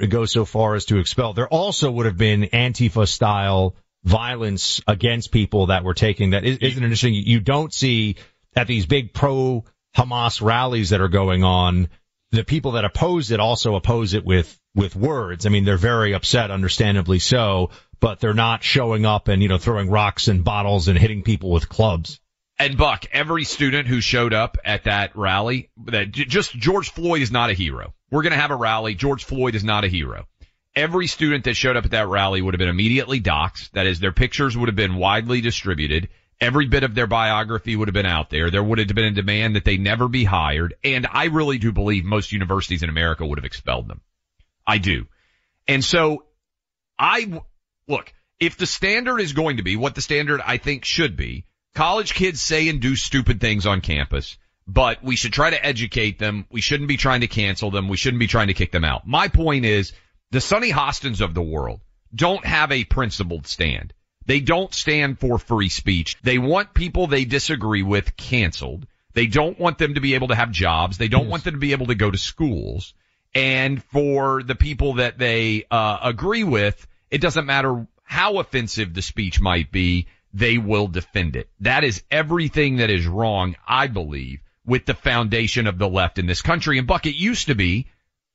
go 0.09 0.25
so 0.25 0.45
far 0.45 0.75
as 0.75 0.87
to 0.87 0.99
expel. 0.99 1.33
There 1.33 1.49
also 1.49 1.91
would 1.91 2.07
have 2.07 2.17
been 2.17 2.43
Antifa 2.53 3.07
style 3.07 3.77
violence 4.05 4.81
against 4.87 5.33
people 5.33 5.67
that 5.67 5.85
were 5.85 5.95
taking 5.95 6.31
that. 6.31 6.45
Is- 6.45 6.59
Isn't 6.59 6.83
it 6.83 6.87
interesting? 6.87 7.15
You 7.15 7.41
don't 7.41 7.73
see 7.73 8.17
at 8.57 8.67
these 8.67 8.87
big 8.87 9.13
pro 9.13 9.65
Hamas 9.97 10.41
rallies 10.43 10.91
that 10.91 11.01
are 11.01 11.09
going 11.09 11.45
on, 11.45 11.89
the 12.31 12.45
people 12.45 12.73
that 12.73 12.85
oppose 12.85 13.31
it 13.31 13.41
also 13.41 13.75
oppose 13.75 14.15
it 14.15 14.25
with, 14.25 14.59
with 14.75 14.95
words. 14.95 15.47
I 15.47 15.49
mean, 15.49 15.65
they're 15.65 15.77
very 15.77 16.13
upset, 16.13 16.51
understandably 16.51 17.19
so, 17.19 17.71
but 18.01 18.21
they're 18.21 18.35
not 18.35 18.63
showing 18.63 19.07
up 19.07 19.29
and, 19.29 19.43
you 19.43 19.49
know, 19.49 19.59
throwing 19.59 19.91
rocks 19.91 20.29
and 20.29 20.45
bottles 20.45 20.89
and 20.89 20.99
hitting 20.99 21.23
people 21.23 21.51
with 21.51 21.69
clubs. 21.69 22.21
And 22.59 22.77
Buck, 22.77 23.07
every 23.13 23.45
student 23.45 23.87
who 23.89 24.01
showed 24.01 24.35
up 24.35 24.59
at 24.65 24.85
that 24.85 25.17
rally, 25.17 25.71
that 25.87 26.11
just 26.11 26.53
George 26.55 26.91
Floyd 26.91 27.23
is 27.23 27.31
not 27.31 27.51
a 27.51 27.55
hero. 27.55 27.95
We're 28.11 28.23
going 28.23 28.33
to 28.33 28.39
have 28.39 28.51
a 28.51 28.57
rally. 28.57 28.95
George 28.95 29.25
Floyd 29.25 29.55
is 29.55 29.65
not 29.65 29.85
a 29.85 29.89
hero. 29.89 30.27
Every 30.75 31.07
student 31.07 31.45
that 31.45 31.55
showed 31.55 31.77
up 31.77 31.85
at 31.85 31.91
that 31.91 32.09
rally 32.09 32.41
would 32.41 32.55
have 32.55 32.59
been 32.59 32.69
immediately 32.69 33.21
doxxed. 33.21 33.71
That 33.73 33.87
is, 33.87 34.01
their 34.01 34.13
pictures 34.13 34.57
would 34.57 34.69
have 34.69 34.77
been 34.77 34.95
widely 34.95 35.41
distributed. 35.41 36.09
Every 36.41 36.67
bit 36.67 36.85
of 36.85 36.95
their 36.95 37.09
biography 37.09 37.75
would 37.75 37.89
have 37.89 37.95
been 37.95 38.07
out 38.07 38.31
there. 38.31 38.51
There 38.51 38.63
would 38.63 38.79
have 38.79 38.89
been 38.89 39.05
a 39.05 39.11
demand 39.11 39.57
that 39.57 39.65
they 39.65 39.77
never 39.77 40.09
be 40.09 40.25
hired. 40.25 40.75
And 40.85 41.07
I 41.11 41.25
really 41.25 41.59
do 41.59 41.73
believe 41.73 42.05
most 42.05 42.33
universities 42.33 42.83
in 42.83 42.89
America 42.91 43.27
would 43.27 43.39
have 43.39 43.45
expelled 43.45 43.89
them. 43.89 44.03
I 44.67 44.79
do. 44.79 45.07
And 45.67 45.85
so 45.85 46.25
I, 46.99 47.43
look, 47.89 48.13
if 48.39 48.57
the 48.57 48.67
standard 48.67 49.21
is 49.21 49.33
going 49.33 49.57
to 49.57 49.63
be 49.63 49.77
what 49.77 49.95
the 49.95 50.01
standard 50.01 50.41
I 50.45 50.59
think 50.59 50.85
should 50.85 51.17
be, 51.17 51.45
college 51.75 52.15
kids 52.15 52.41
say 52.41 52.69
and 52.69 52.81
do 52.81 52.95
stupid 52.95 53.41
things 53.41 53.67
on 53.67 53.81
campus, 53.81 54.39
but 54.69 55.03
we 55.03 55.17
should 55.17 55.33
try 55.33 55.49
to 55.49 55.65
educate 55.65 56.19
them. 56.19 56.45
We 56.51 56.61
shouldn't 56.61 56.89
be 56.89 56.99
trying 56.99 57.23
to 57.23 57.27
cancel 57.27 57.71
them. 57.71 57.89
We 57.89 57.97
shouldn't 57.97 58.21
be 58.21 58.27
trying 58.27 58.49
to 58.49 58.55
kick 58.55 58.71
them 58.71 58.85
out. 58.85 59.07
My 59.07 59.29
point 59.29 59.65
is 59.65 59.95
the 60.31 60.43
Sunny 60.43 60.71
Hostins 60.71 61.23
of 61.23 61.33
the 61.33 61.43
world 61.43 61.81
don't 62.15 62.45
have 62.45 62.71
a 62.71 62.85
principled 62.85 63.47
stand. 63.47 63.95
They 64.27 64.41
don't 64.41 64.73
stand 64.75 65.19
for 65.19 65.39
free 65.39 65.71
speech. 65.71 66.17
They 66.23 66.37
want 66.37 66.75
people 66.75 67.07
they 67.07 67.25
disagree 67.25 67.83
with 67.83 68.15
canceled. 68.17 68.87
They 69.15 69.27
don't 69.27 69.59
want 69.59 69.79
them 69.79 69.95
to 69.95 70.01
be 70.01 70.15
able 70.15 70.29
to 70.29 70.35
have 70.35 70.51
jobs. 70.51 70.99
They 70.99 71.09
don't 71.09 71.29
want 71.29 71.45
them 71.45 71.55
to 71.55 71.61
be 71.61 71.73
able 71.73 71.87
to 71.87 71.95
go 71.95 72.11
to 72.11 72.19
schools. 72.19 72.93
And 73.35 73.83
for 73.85 74.43
the 74.43 74.55
people 74.55 74.95
that 74.95 75.19
they 75.19 75.65
uh, 75.71 75.99
agree 76.03 76.45
with, 76.45 76.87
it 77.11 77.23
doesn't 77.23 77.47
matter 77.47 77.87
how 78.05 78.39
offensive 78.39 78.93
the 78.93 79.03
speech 79.03 79.41
might 79.41 79.73
be, 79.73 80.07
they 80.35 80.59
will 80.59 80.89
defend 80.89 81.37
it. 81.37 81.49
That 81.61 81.85
is 81.85 82.03
everything 82.11 82.77
that 82.77 82.91
is 82.91 83.07
wrong, 83.07 83.57
I 83.67 83.87
believe, 83.87 84.41
with 84.69 84.85
the 84.85 84.95
foundation 84.95 85.67
of 85.67 85.79
the 85.79 85.89
left 85.89 86.19
in 86.19 86.27
this 86.27 86.43
country. 86.43 86.79
And 86.79 86.87
Buck, 86.87 87.07
it 87.07 87.17
used 87.17 87.47
to 87.47 87.55
be 87.55 87.87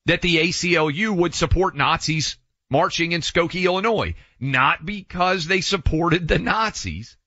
that 0.08 0.22
the 0.22 0.38
ACLU 0.38 1.16
would 1.16 1.36
support 1.36 1.78
Nazis 1.78 2.38
marching 2.70 3.12
in 3.12 3.22
Skokie, 3.22 3.66
Illinois, 3.66 4.16
not 4.40 4.84
because 4.84 5.46
they 5.46 5.62
supported 5.62 6.28
the 6.28 6.40
Nazis, 6.40 7.18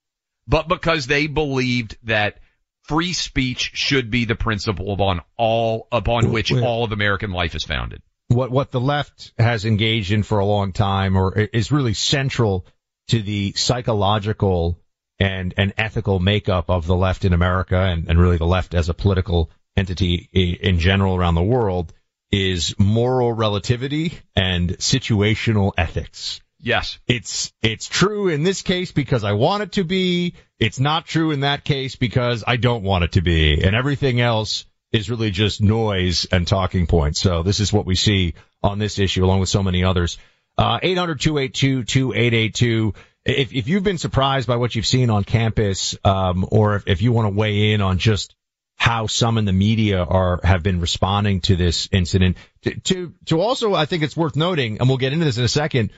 but 0.49 0.66
because 0.69 1.07
they 1.07 1.29
believed 1.29 1.97
that 2.03 2.40
free 2.83 3.12
speech 3.12 3.71
should 3.75 4.11
be 4.11 4.25
the 4.25 4.35
principle 4.35 4.92
upon 4.92 5.21
all, 5.37 5.87
upon 5.92 6.33
which 6.33 6.53
all 6.53 6.83
of 6.83 6.90
American 6.90 7.31
life 7.31 7.55
is 7.55 7.64
founded. 7.64 8.03
what 8.29 8.51
what 8.51 8.73
the 8.73 8.81
left 8.81 9.33
has 9.38 9.64
engaged 9.64 10.11
in 10.11 10.25
for 10.25 10.40
a 10.40 10.45
long 10.47 10.73
time 10.73 11.16
or 11.16 11.33
is 11.38 11.71
really 11.71 11.95
central 11.95 12.66
to 13.09 13.23
the 13.23 13.53
psychological 13.55 14.81
and 15.19 15.55
an 15.57 15.73
ethical 15.79 16.21
makeup 16.21 16.69
of 16.69 16.87
the 16.87 16.97
left 16.97 17.25
in 17.25 17.33
America 17.33 17.77
and, 17.77 18.09
and 18.09 18.19
really 18.19 18.37
the 18.37 18.47
left 18.47 18.75
as 18.75 18.89
a 18.89 18.95
political 18.95 19.51
entity 19.77 20.29
in 20.33 20.79
general 20.79 21.17
around 21.17 21.35
the 21.35 21.43
world 21.43 21.93
is 22.31 22.75
moral 22.79 23.33
relativity 23.33 24.19
and 24.35 24.79
situational 24.79 25.73
ethics. 25.77 26.41
Yes. 26.59 26.99
It's 27.07 27.53
it's 27.62 27.87
true 27.87 28.29
in 28.29 28.43
this 28.43 28.62
case 28.62 28.91
because 28.91 29.25
I 29.25 29.33
want 29.33 29.62
it 29.62 29.73
to 29.73 29.85
be. 29.85 30.35
It's 30.59 30.81
not 30.81 31.07
true 31.07 31.31
in 31.31 31.41
that 31.41 31.64
case 31.64 31.97
because 31.97 32.45
I 32.47 32.57
don't 32.57 32.83
want 32.83 33.05
it 33.05 33.12
to 33.12 33.21
be. 33.21 33.62
And 33.62 33.77
everything 33.77 34.21
else 34.21 34.64
is 34.91 35.11
really 35.11 35.31
just 35.31 35.61
noise 35.61 36.27
and 36.33 36.47
talking 36.47 36.87
points. 36.87 37.21
So 37.21 37.43
this 37.43 37.61
is 37.61 37.73
what 37.73 37.87
we 37.87 37.95
see 37.95 38.35
on 38.62 38.79
this 38.79 38.99
issue 38.99 39.25
along 39.25 39.41
with 39.41 39.51
so 39.51 39.62
many 39.62 39.85
others. 39.85 40.19
Uh, 40.59 40.81
800-282-2882. 40.81 42.95
If, 43.27 43.53
if 43.53 43.66
you've 43.66 43.83
been 43.83 43.99
surprised 43.99 44.47
by 44.47 44.57
what 44.57 44.74
you've 44.74 44.87
seen 44.87 45.11
on 45.11 45.24
campus, 45.24 45.97
um, 46.05 46.47
or 46.51 46.77
if, 46.77 46.85
if 46.87 47.03
you 47.03 47.11
want 47.11 47.27
to 47.27 47.37
weigh 47.37 47.72
in 47.72 47.81
on 47.81 47.99
just 47.99 48.37
how 48.77 49.09
some 49.09 49.37
in 49.37 49.45
the 49.45 49.53
media 49.53 50.03
are, 50.03 50.39
have 50.45 50.62
been 50.62 50.81
responding 50.81 51.41
to 51.41 51.57
this 51.57 51.89
incident 51.91 52.37
to, 52.62 52.79
to, 52.81 53.14
to 53.24 53.41
also, 53.41 53.74
I 53.74 53.87
think 53.87 54.05
it's 54.05 54.16
worth 54.16 54.37
noting, 54.37 54.79
and 54.79 54.89
we'll 54.89 54.99
get 54.99 55.12
into 55.12 55.24
this 55.24 55.39
in 55.39 55.45
a 55.45 55.49
second, 55.49 55.91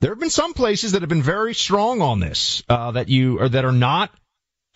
there 0.00 0.10
have 0.10 0.20
been 0.20 0.28
some 0.28 0.52
places 0.52 0.92
that 0.92 1.00
have 1.00 1.08
been 1.08 1.22
very 1.22 1.54
strong 1.54 2.02
on 2.02 2.20
this, 2.20 2.62
uh, 2.68 2.90
that 2.90 3.08
you, 3.08 3.40
or 3.40 3.48
that 3.48 3.64
are 3.64 3.72
not 3.72 4.10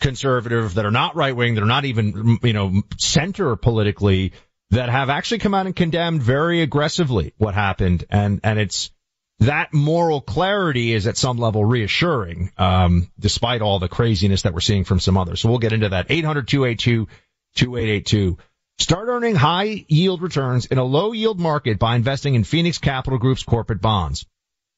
conservative, 0.01 0.75
that 0.75 0.87
are 0.87 0.91
not 0.91 1.15
right 1.15 1.37
wing, 1.37 1.57
that 1.57 1.63
are 1.63 1.67
not 1.67 1.85
even, 1.85 2.39
you 2.43 2.53
know, 2.55 2.83
center 2.97 3.55
politically, 3.57 4.33
that 4.71 4.89
have 4.89 5.11
actually 5.11 5.39
come 5.39 5.53
out 5.53 5.67
and 5.67 5.77
condemned 5.77 6.23
very 6.23 6.63
aggressively 6.63 7.35
what 7.37 7.55
happened. 7.55 8.05
And, 8.09 8.41
and 8.45 8.59
it's, 8.59 8.91
that 9.41 9.73
moral 9.73 10.21
clarity 10.21 10.93
is 10.93 11.07
at 11.07 11.17
some 11.17 11.39
level 11.39 11.65
reassuring, 11.65 12.51
um, 12.59 13.09
despite 13.19 13.63
all 13.63 13.79
the 13.79 13.89
craziness 13.89 14.43
that 14.43 14.53
we're 14.53 14.61
seeing 14.61 14.85
from 14.85 14.99
some 14.99 15.17
others. 15.17 15.41
So 15.41 15.49
we'll 15.49 15.59
get 15.59 15.73
into 15.73 15.91
that. 15.91 16.09
800-282-2882. 16.09 18.37
Start 18.81 19.09
earning 19.09 19.37
high 19.37 19.85
yield 19.89 20.23
returns 20.23 20.67
in 20.67 20.79
a 20.79 20.85
low 20.85 21.13
yield 21.13 21.41
market 21.41 21.79
by 21.79 21.97
investing 21.97 22.35
in 22.35 22.45
Phoenix 22.45 22.79
Capital 22.79 23.19
Group's 23.19 23.43
corporate 23.43 23.81
bonds. 23.81 24.27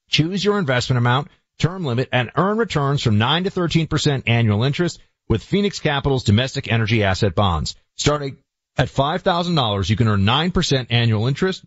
Choose 0.09 0.45
your 0.45 0.59
investment 0.59 0.99
amount, 0.99 1.29
term 1.59 1.85
limit, 1.85 2.09
and 2.13 2.31
earn 2.37 2.59
returns 2.59 3.03
from 3.03 3.19
9 3.19 3.45
to 3.45 3.51
13% 3.51 4.25
annual 4.27 4.65
interest 4.65 5.01
with 5.29 5.43
Phoenix 5.43 5.79
Capital's 5.79 6.25
domestic 6.25 6.71
energy 6.71 7.05
asset 7.05 7.35
bonds. 7.35 7.77
Starting 7.97 8.39
at 8.77 8.89
$5,000, 8.89 9.91
you 9.91 9.97
can 9.97 10.09
earn 10.09 10.25
9% 10.25 10.87
annual 10.91 11.27
interest 11.27 11.65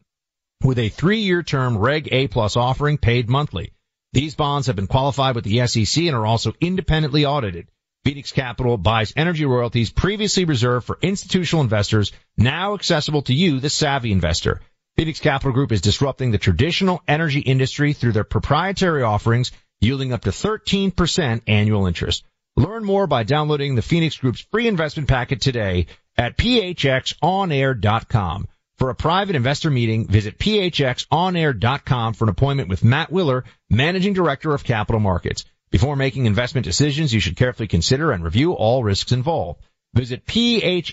with 0.61 0.79
a 0.79 0.89
three-year 0.89 1.43
term 1.43 1.77
Reg 1.77 2.09
A 2.11 2.27
plus 2.27 2.57
offering 2.57 2.97
paid 2.97 3.29
monthly. 3.29 3.71
These 4.13 4.35
bonds 4.35 4.67
have 4.67 4.75
been 4.75 4.87
qualified 4.87 5.35
with 5.35 5.43
the 5.43 5.65
SEC 5.65 6.03
and 6.03 6.15
are 6.15 6.25
also 6.25 6.53
independently 6.61 7.25
audited. 7.25 7.67
Phoenix 8.05 8.31
Capital 8.31 8.77
buys 8.77 9.13
energy 9.15 9.45
royalties 9.45 9.89
previously 9.89 10.45
reserved 10.45 10.85
for 10.85 10.99
institutional 11.01 11.63
investors, 11.63 12.11
now 12.37 12.73
accessible 12.73 13.21
to 13.23 13.33
you, 13.33 13.59
the 13.59 13.69
savvy 13.69 14.11
investor. 14.11 14.61
Phoenix 14.97 15.19
Capital 15.19 15.53
Group 15.53 15.71
is 15.71 15.81
disrupting 15.81 16.31
the 16.31 16.37
traditional 16.37 17.01
energy 17.07 17.39
industry 17.39 17.93
through 17.93 18.11
their 18.11 18.23
proprietary 18.23 19.03
offerings, 19.03 19.51
yielding 19.79 20.13
up 20.13 20.21
to 20.21 20.29
13% 20.29 21.41
annual 21.47 21.87
interest. 21.87 22.23
Learn 22.55 22.83
more 22.83 23.07
by 23.07 23.23
downloading 23.23 23.73
the 23.73 23.81
Phoenix 23.81 24.17
Group's 24.17 24.45
free 24.51 24.67
investment 24.67 25.09
packet 25.09 25.41
today 25.41 25.87
at 26.15 26.37
phxonair.com. 26.37 28.47
For 28.77 28.89
a 28.89 28.95
private 28.95 29.35
investor 29.35 29.69
meeting, 29.69 30.07
visit 30.07 30.39
phxonair.com 30.39 32.13
for 32.13 32.25
an 32.25 32.29
appointment 32.29 32.69
with 32.69 32.83
Matt 32.83 33.11
Willer, 33.11 33.43
Managing 33.69 34.13
Director 34.13 34.53
of 34.53 34.63
Capital 34.63 34.99
Markets. 34.99 35.45
Before 35.69 35.95
making 35.95 36.25
investment 36.25 36.65
decisions, 36.65 37.13
you 37.13 37.19
should 37.19 37.37
carefully 37.37 37.67
consider 37.67 38.11
and 38.11 38.23
review 38.23 38.53
all 38.53 38.83
risks 38.83 39.11
involved. 39.11 39.61
Visit 39.93 40.25
phxonair.com 40.25 40.85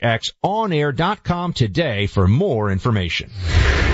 today 1.55 2.07
for 2.07 2.29
more 2.29 2.71
information. 2.71 3.31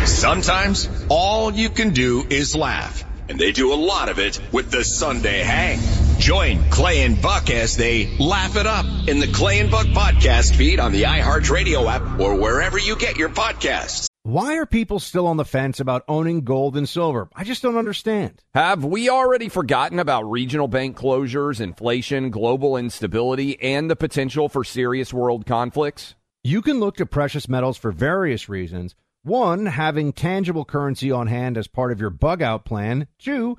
Sometimes 0.05 0.89
all 1.09 1.53
you 1.53 1.71
can 1.71 1.91
do 1.91 2.27
is 2.29 2.57
laugh, 2.57 3.05
and 3.29 3.39
they 3.39 3.53
do 3.53 3.73
a 3.73 3.77
lot 3.77 4.09
of 4.09 4.19
it 4.19 4.41
with 4.53 4.71
the 4.71 4.83
Sunday 4.85 5.43
Hang. 5.43 6.06
Join 6.19 6.65
Clay 6.71 7.03
and 7.03 7.21
Buck 7.21 7.51
as 7.51 7.77
they 7.77 8.17
laugh 8.19 8.57
it 8.57 8.67
up 8.67 8.87
in 9.07 9.21
the 9.21 9.31
Clay 9.33 9.61
and 9.61 9.71
Buck 9.71 9.87
podcast 9.87 10.57
feed 10.57 10.81
on 10.81 10.93
the 10.93 11.03
iHeartRadio 11.03 11.87
app 11.87 12.19
or 12.19 12.35
wherever 12.37 12.79
you 12.79 12.97
get 12.97 13.17
your 13.17 13.29
podcasts. 13.29 14.07
Why 14.23 14.57
are 14.57 14.67
people 14.67 14.99
still 14.99 15.29
on 15.29 15.37
the 15.37 15.45
fence 15.45 15.79
about 15.79 16.03
owning 16.09 16.41
gold 16.41 16.77
and 16.77 16.89
silver? 16.89 17.29
I 17.37 17.45
just 17.45 17.63
don't 17.63 17.77
understand. 17.77 18.43
Have 18.55 18.85
we 18.85 19.09
already 19.09 19.49
forgotten 19.49 20.01
about 20.01 20.29
regional 20.29 20.67
bank 20.67 20.97
closures, 20.97 21.61
inflation, 21.61 22.31
global 22.31 22.77
instability, 22.77 23.61
and 23.63 23.89
the 23.89 23.95
potential 23.95 24.49
for 24.49 24.65
serious 24.65 25.15
world 25.15 25.47
conflicts? 25.47 26.17
You 26.43 26.61
can 26.61 26.81
look 26.81 26.97
to 26.97 27.07
precious 27.07 27.49
metals 27.49 27.77
for 27.77 27.93
various 27.93 28.49
reasons. 28.49 28.97
One, 29.23 29.67
having 29.67 30.13
tangible 30.13 30.65
currency 30.65 31.13
on 31.13 31.29
hand 31.29 31.57
as 31.57 31.69
part 31.69 31.93
of 31.93 32.01
your 32.01 32.11
bug 32.11 32.43
out 32.43 32.65
plan. 32.65 33.07
Two, 33.19 33.59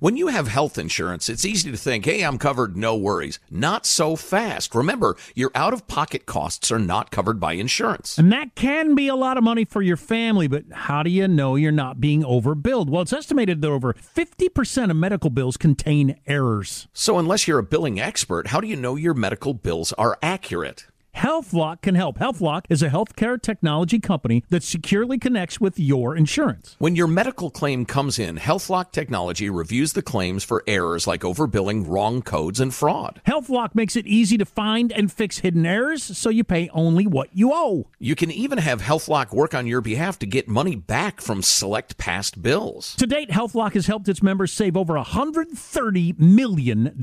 When 0.00 0.16
you 0.16 0.28
have 0.28 0.46
health 0.46 0.78
insurance, 0.78 1.28
it's 1.28 1.44
easy 1.44 1.72
to 1.72 1.76
think, 1.76 2.04
hey, 2.04 2.22
I'm 2.22 2.38
covered, 2.38 2.76
no 2.76 2.94
worries. 2.94 3.40
Not 3.50 3.84
so 3.84 4.14
fast. 4.14 4.72
Remember, 4.72 5.16
your 5.34 5.50
out 5.56 5.72
of 5.72 5.88
pocket 5.88 6.24
costs 6.24 6.70
are 6.70 6.78
not 6.78 7.10
covered 7.10 7.40
by 7.40 7.54
insurance. 7.54 8.16
And 8.16 8.30
that 8.30 8.54
can 8.54 8.94
be 8.94 9.08
a 9.08 9.16
lot 9.16 9.36
of 9.36 9.42
money 9.42 9.64
for 9.64 9.82
your 9.82 9.96
family, 9.96 10.46
but 10.46 10.62
how 10.70 11.02
do 11.02 11.10
you 11.10 11.26
know 11.26 11.56
you're 11.56 11.72
not 11.72 12.00
being 12.00 12.22
overbilled? 12.22 12.88
Well, 12.88 13.02
it's 13.02 13.12
estimated 13.12 13.60
that 13.62 13.68
over 13.68 13.92
50% 13.92 14.90
of 14.90 14.96
medical 14.96 15.30
bills 15.30 15.56
contain 15.56 16.20
errors. 16.28 16.86
So, 16.92 17.18
unless 17.18 17.48
you're 17.48 17.58
a 17.58 17.64
billing 17.64 17.98
expert, 17.98 18.48
how 18.48 18.60
do 18.60 18.68
you 18.68 18.76
know 18.76 18.94
your 18.94 19.14
medical 19.14 19.52
bills 19.52 19.92
are 19.94 20.16
accurate? 20.22 20.86
HealthLock 21.16 21.82
can 21.82 21.94
help. 21.96 22.18
HealthLock 22.18 22.64
is 22.68 22.82
a 22.82 22.88
healthcare 22.88 23.40
technology 23.40 23.98
company 23.98 24.44
that 24.50 24.62
securely 24.62 25.18
connects 25.18 25.60
with 25.60 25.78
your 25.78 26.16
insurance. 26.16 26.76
When 26.78 26.94
your 26.94 27.08
medical 27.08 27.50
claim 27.50 27.86
comes 27.86 28.18
in, 28.18 28.36
HealthLock 28.36 28.92
technology 28.92 29.50
reviews 29.50 29.94
the 29.94 30.02
claims 30.02 30.44
for 30.44 30.62
errors 30.66 31.06
like 31.06 31.22
overbilling, 31.22 31.88
wrong 31.88 32.22
codes, 32.22 32.60
and 32.60 32.72
fraud. 32.72 33.20
HealthLock 33.26 33.74
makes 33.74 33.96
it 33.96 34.06
easy 34.06 34.38
to 34.38 34.44
find 34.44 34.92
and 34.92 35.10
fix 35.10 35.38
hidden 35.38 35.66
errors 35.66 36.02
so 36.16 36.30
you 36.30 36.44
pay 36.44 36.68
only 36.72 37.06
what 37.06 37.30
you 37.32 37.50
owe. 37.52 37.88
You 37.98 38.14
can 38.14 38.30
even 38.30 38.58
have 38.58 38.80
HealthLock 38.82 39.32
work 39.32 39.54
on 39.54 39.66
your 39.66 39.80
behalf 39.80 40.18
to 40.20 40.26
get 40.26 40.48
money 40.48 40.76
back 40.76 41.20
from 41.20 41.42
select 41.42 41.98
past 41.98 42.42
bills. 42.42 42.94
To 42.96 43.06
date, 43.06 43.30
HealthLock 43.30 43.74
has 43.74 43.86
helped 43.86 44.08
its 44.08 44.22
members 44.22 44.52
save 44.52 44.76
over 44.76 44.94
$130 44.94 46.18
million. 46.18 46.94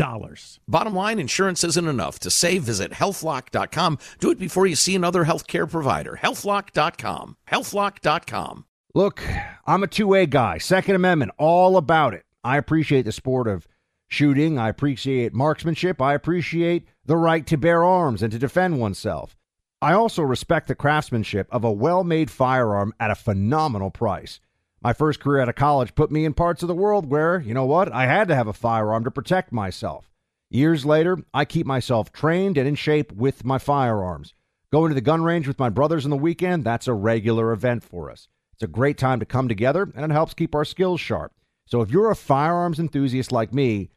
Bottom 0.68 0.96
line, 0.96 1.20
insurance 1.20 1.64
isn't 1.66 1.88
enough. 1.88 2.20
To 2.20 2.32
save, 2.32 2.64
visit 2.64 2.92
healthlock.com 2.92 4.00
do 4.20 4.32
it 4.32 4.40
before 4.40 4.68
you 4.68 4.76
see 4.76 4.96
another 4.96 5.26
healthcare 5.26 5.70
provider. 5.70 6.20
Healthlock.com. 6.22 7.38
Healthlock.com. 7.48 8.66
Look, 8.94 9.22
I'm 9.66 9.84
a 9.84 9.88
two 9.88 10.08
way 10.08 10.26
guy. 10.26 10.58
Second 10.58 10.96
Amendment, 10.96 11.32
all 11.38 11.78
about 11.78 12.14
it. 12.14 12.24
I 12.44 12.58
appreciate 12.58 13.04
the 13.04 13.12
sport 13.12 13.48
of 13.48 13.68
shooting. 14.08 14.58
I 14.58 14.70
appreciate 14.70 15.34
marksmanship. 15.34 16.02
I 16.02 16.14
appreciate 16.14 16.88
the 17.06 17.18
right 17.18 17.46
to 17.48 17.58
bear 17.58 17.84
arms 17.84 18.22
and 18.24 18.32
to 18.32 18.40
defend 18.40 18.80
oneself. 18.80 19.36
I 19.82 19.94
also 19.94 20.24
respect 20.24 20.68
the 20.68 20.76
craftsmanship 20.76 21.48
of 21.52 21.64
a 21.64 21.72
well 21.72 22.04
made 22.04 22.32
firearm 22.32 22.94
at 23.00 23.12
a 23.12 23.16
phenomenal 23.16 23.92
price. 23.92 24.40
My 24.82 24.94
first 24.94 25.20
career 25.20 25.42
out 25.42 25.50
of 25.50 25.56
college 25.56 25.96
put 25.96 26.12
me 26.12 26.26
in 26.26 26.34
parts 26.34 26.62
of 26.62 26.68
the 26.68 26.76
world 26.76 27.10
where, 27.10 27.40
you 27.40 27.54
know 27.54 27.66
what, 27.66 27.92
I 27.92 28.06
had 28.06 28.28
to 28.30 28.36
have 28.36 28.48
a 28.48 28.54
firearm 28.54 29.04
to 29.04 29.12
protect 29.12 29.52
myself. 29.52 30.10
Years 30.50 30.86
later, 30.86 31.18
I 31.34 31.46
keep 31.46 31.66
myself 31.66 32.12
trained 32.12 32.58
and 32.58 32.68
in 32.68 32.76
shape 32.76 33.12
with 33.12 33.44
my 33.44 33.58
firearms. 33.58 34.34
Going 34.72 34.90
to 34.90 34.96
the 34.96 35.02
gun 35.02 35.24
range 35.24 35.48
with 35.48 35.60
my 35.60 35.70
brothers 35.70 36.06
on 36.06 36.12
the 36.12 36.18
weekend, 36.18 36.64
that's 36.64 36.88
a 36.88 36.94
regular 36.94 37.52
event 37.52 37.84
for 37.84 38.12
us. 38.12 38.28
It's 38.54 38.64
a 38.64 38.68
great 38.68 38.98
time 38.98 39.20
to 39.20 39.26
come 39.26 39.48
together 39.48 39.92
and 39.96 40.06
it 40.06 40.14
helps 40.14 40.34
keep 40.34 40.56
our 40.56 40.66
skills 40.66 41.02
sharp. 41.02 41.34
So 41.66 41.82
if 41.82 41.90
you're 41.90 42.12
a 42.12 42.16
firearms 42.16 42.80
enthusiast 42.80 43.32
like 43.32 43.54
me, 43.54 43.90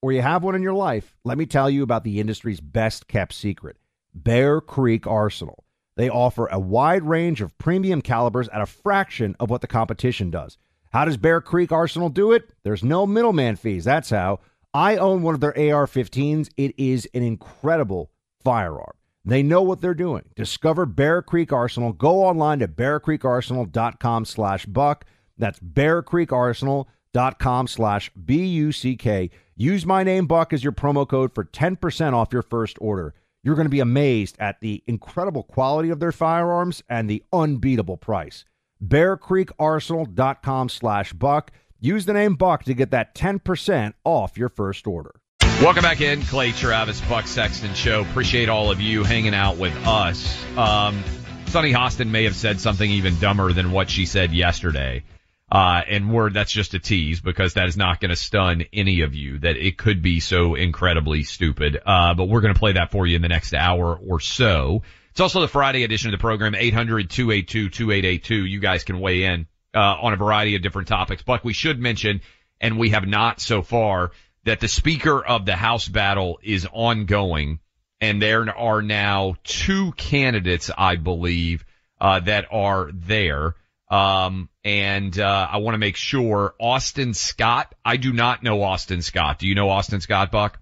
or 0.00 0.12
you 0.12 0.22
have 0.22 0.44
one 0.44 0.54
in 0.54 0.62
your 0.62 0.74
life, 0.74 1.16
let 1.24 1.38
me 1.38 1.46
tell 1.46 1.68
you 1.68 1.82
about 1.82 2.04
the 2.04 2.20
industry's 2.20 2.60
best 2.60 3.08
kept 3.08 3.32
secret 3.32 3.76
Bear 4.14 4.60
Creek 4.60 5.06
Arsenal. 5.06 5.64
They 5.96 6.08
offer 6.08 6.46
a 6.46 6.58
wide 6.58 7.02
range 7.02 7.40
of 7.40 7.56
premium 7.58 8.02
calibers 8.02 8.48
at 8.48 8.60
a 8.60 8.66
fraction 8.66 9.34
of 9.40 9.50
what 9.50 9.62
the 9.62 9.66
competition 9.66 10.30
does. 10.30 10.58
How 10.92 11.04
does 11.04 11.16
Bear 11.16 11.40
Creek 11.40 11.72
Arsenal 11.72 12.08
do 12.08 12.32
it? 12.32 12.50
There's 12.62 12.84
no 12.84 13.06
middleman 13.06 13.56
fees. 13.56 13.84
That's 13.84 14.10
how. 14.10 14.40
I 14.76 14.98
own 14.98 15.22
one 15.22 15.34
of 15.34 15.40
their 15.40 15.56
AR 15.56 15.86
15s. 15.86 16.50
It 16.58 16.74
is 16.76 17.08
an 17.14 17.22
incredible 17.22 18.10
firearm. 18.44 18.92
They 19.24 19.42
know 19.42 19.62
what 19.62 19.80
they're 19.80 19.94
doing. 19.94 20.24
Discover 20.36 20.84
Bear 20.84 21.22
Creek 21.22 21.50
Arsenal. 21.50 21.94
Go 21.94 22.22
online 22.22 22.58
to 22.58 22.68
bearcreekarsenal.com 22.68 24.26
slash 24.26 24.66
buck. 24.66 25.06
That's 25.38 25.58
bearcreekarsenal.com 25.60 27.68
slash 27.68 28.10
B-U-C-K. 28.22 29.30
Use 29.56 29.86
my 29.86 30.02
name, 30.02 30.26
Buck, 30.26 30.52
as 30.52 30.62
your 30.62 30.72
promo 30.72 31.08
code 31.08 31.34
for 31.34 31.46
10% 31.46 32.12
off 32.12 32.28
your 32.30 32.42
first 32.42 32.76
order. 32.78 33.14
You're 33.42 33.54
going 33.54 33.64
to 33.64 33.70
be 33.70 33.80
amazed 33.80 34.36
at 34.38 34.60
the 34.60 34.84
incredible 34.86 35.42
quality 35.42 35.88
of 35.88 36.00
their 36.00 36.12
firearms 36.12 36.82
and 36.90 37.08
the 37.08 37.24
unbeatable 37.32 37.96
price. 37.96 38.44
bearcreekarsenal.com 38.84 40.68
slash 40.68 41.14
buck. 41.14 41.50
Use 41.80 42.06
the 42.06 42.12
name 42.12 42.34
Buck 42.34 42.64
to 42.64 42.74
get 42.74 42.92
that 42.92 43.14
10% 43.14 43.94
off 44.04 44.38
your 44.38 44.48
first 44.48 44.86
order. 44.86 45.14
Welcome 45.62 45.82
back 45.82 46.00
in, 46.00 46.22
Clay 46.22 46.52
Travis, 46.52 47.00
Buck 47.02 47.26
Sexton 47.26 47.74
Show. 47.74 48.02
Appreciate 48.02 48.48
all 48.48 48.70
of 48.70 48.80
you 48.80 49.04
hanging 49.04 49.34
out 49.34 49.56
with 49.56 49.74
us. 49.86 50.44
Um, 50.56 51.02
Sunny 51.46 51.72
Hostin 51.72 52.10
may 52.10 52.24
have 52.24 52.36
said 52.36 52.60
something 52.60 52.90
even 52.90 53.18
dumber 53.18 53.52
than 53.52 53.72
what 53.72 53.88
she 53.88 54.06
said 54.06 54.32
yesterday. 54.32 55.04
Uh, 55.50 55.80
and 55.88 56.12
we're, 56.12 56.30
that's 56.30 56.50
just 56.50 56.74
a 56.74 56.78
tease 56.78 57.20
because 57.20 57.54
that 57.54 57.68
is 57.68 57.76
not 57.76 58.00
going 58.00 58.10
to 58.10 58.16
stun 58.16 58.64
any 58.72 59.02
of 59.02 59.14
you 59.14 59.38
that 59.38 59.56
it 59.56 59.78
could 59.78 60.02
be 60.02 60.20
so 60.20 60.54
incredibly 60.54 61.22
stupid. 61.22 61.78
Uh, 61.86 62.14
but 62.14 62.24
we're 62.24 62.40
going 62.40 62.52
to 62.52 62.58
play 62.58 62.72
that 62.72 62.90
for 62.90 63.06
you 63.06 63.16
in 63.16 63.22
the 63.22 63.28
next 63.28 63.54
hour 63.54 63.96
or 63.96 64.18
so. 64.20 64.82
It's 65.12 65.20
also 65.20 65.40
the 65.40 65.48
Friday 65.48 65.84
edition 65.84 66.12
of 66.12 66.18
the 66.18 66.22
program, 66.22 66.52
800-282-2882. 66.54 68.50
You 68.50 68.60
guys 68.60 68.84
can 68.84 69.00
weigh 69.00 69.22
in, 69.22 69.46
uh, 69.74 69.78
on 69.78 70.12
a 70.12 70.16
variety 70.16 70.56
of 70.56 70.62
different 70.62 70.88
topics. 70.88 71.22
But 71.22 71.44
we 71.44 71.52
should 71.52 71.78
mention, 71.78 72.20
and 72.60 72.78
we 72.78 72.90
have 72.90 73.06
not 73.06 73.40
so 73.40 73.62
far, 73.62 74.12
that 74.44 74.60
the 74.60 74.68
speaker 74.68 75.24
of 75.24 75.44
the 75.44 75.56
House 75.56 75.88
battle 75.88 76.38
is 76.42 76.66
ongoing 76.72 77.58
and 78.00 78.20
there 78.20 78.46
are 78.56 78.82
now 78.82 79.36
two 79.42 79.92
candidates, 79.92 80.70
I 80.76 80.96
believe, 80.96 81.64
uh, 82.00 82.20
that 82.20 82.46
are 82.50 82.90
there. 82.92 83.54
Um, 83.88 84.48
and, 84.64 85.18
uh, 85.18 85.48
I 85.50 85.58
want 85.58 85.74
to 85.74 85.78
make 85.78 85.96
sure 85.96 86.54
Austin 86.60 87.14
Scott, 87.14 87.74
I 87.84 87.96
do 87.96 88.12
not 88.12 88.42
know 88.42 88.62
Austin 88.62 89.00
Scott. 89.00 89.38
Do 89.38 89.46
you 89.46 89.54
know 89.54 89.70
Austin 89.70 90.00
Scott, 90.00 90.30
Buck? 90.30 90.60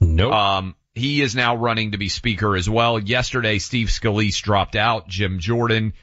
No. 0.00 0.24
Nope. 0.24 0.32
Um, 0.32 0.74
he 0.94 1.22
is 1.22 1.34
now 1.34 1.56
running 1.56 1.92
to 1.92 1.98
be 1.98 2.08
speaker 2.08 2.56
as 2.56 2.68
well. 2.68 2.98
Yesterday, 2.98 3.58
Steve 3.58 3.88
Scalise 3.88 4.42
dropped 4.42 4.76
out. 4.76 5.08
Jim 5.08 5.38
Jordan, 5.38 5.94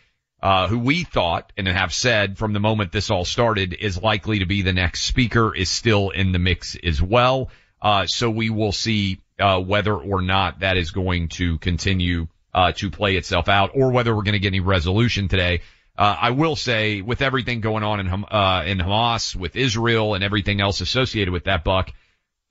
uh, 0.46 0.68
who 0.68 0.78
we 0.78 1.04
thought 1.04 1.52
and 1.58 1.68
have 1.68 1.92
said 1.92 2.38
from 2.38 2.54
the 2.54 2.60
moment 2.60 2.92
this 2.92 3.10
all 3.10 3.26
started 3.26 3.74
is 3.74 4.00
likely 4.00 4.38
to 4.38 4.46
be 4.46 4.62
the 4.62 4.72
next 4.72 5.02
speaker 5.02 5.56
is 5.56 5.72
still 5.72 6.12
in 6.12 6.34
the 6.34 6.38
mix 6.38 6.78
as 6.84 7.02
well. 7.02 7.50
Uh, 7.82 8.06
so 8.06 8.30
we 8.30 8.52
will 8.52 8.72
see, 8.72 9.18
uh, 9.40 9.60
whether 9.60 9.96
or 9.96 10.22
not 10.22 10.60
that 10.60 10.78
is 10.78 10.92
going 10.92 11.30
to 11.30 11.58
continue, 11.58 12.28
uh, 12.54 12.72
to 12.74 12.92
play 12.92 13.16
itself 13.16 13.50
out 13.50 13.72
or 13.74 13.92
whether 13.92 14.16
we're 14.16 14.22
going 14.22 14.34
to 14.34 14.40
get 14.40 14.50
any 14.50 14.60
resolution 14.60 15.28
today. 15.28 15.62
Uh, 15.98 16.16
I 16.22 16.30
will 16.30 16.56
say 16.56 17.02
with 17.02 17.24
everything 17.24 17.62
going 17.62 17.84
on 17.84 18.00
in, 18.00 18.08
uh, 18.08 18.64
in 18.68 18.78
Hamas, 18.78 19.36
with 19.36 19.56
Israel 19.56 20.14
and 20.14 20.24
everything 20.24 20.62
else 20.62 20.80
associated 20.80 21.32
with 21.32 21.46
that 21.46 21.64
buck, 21.64 21.92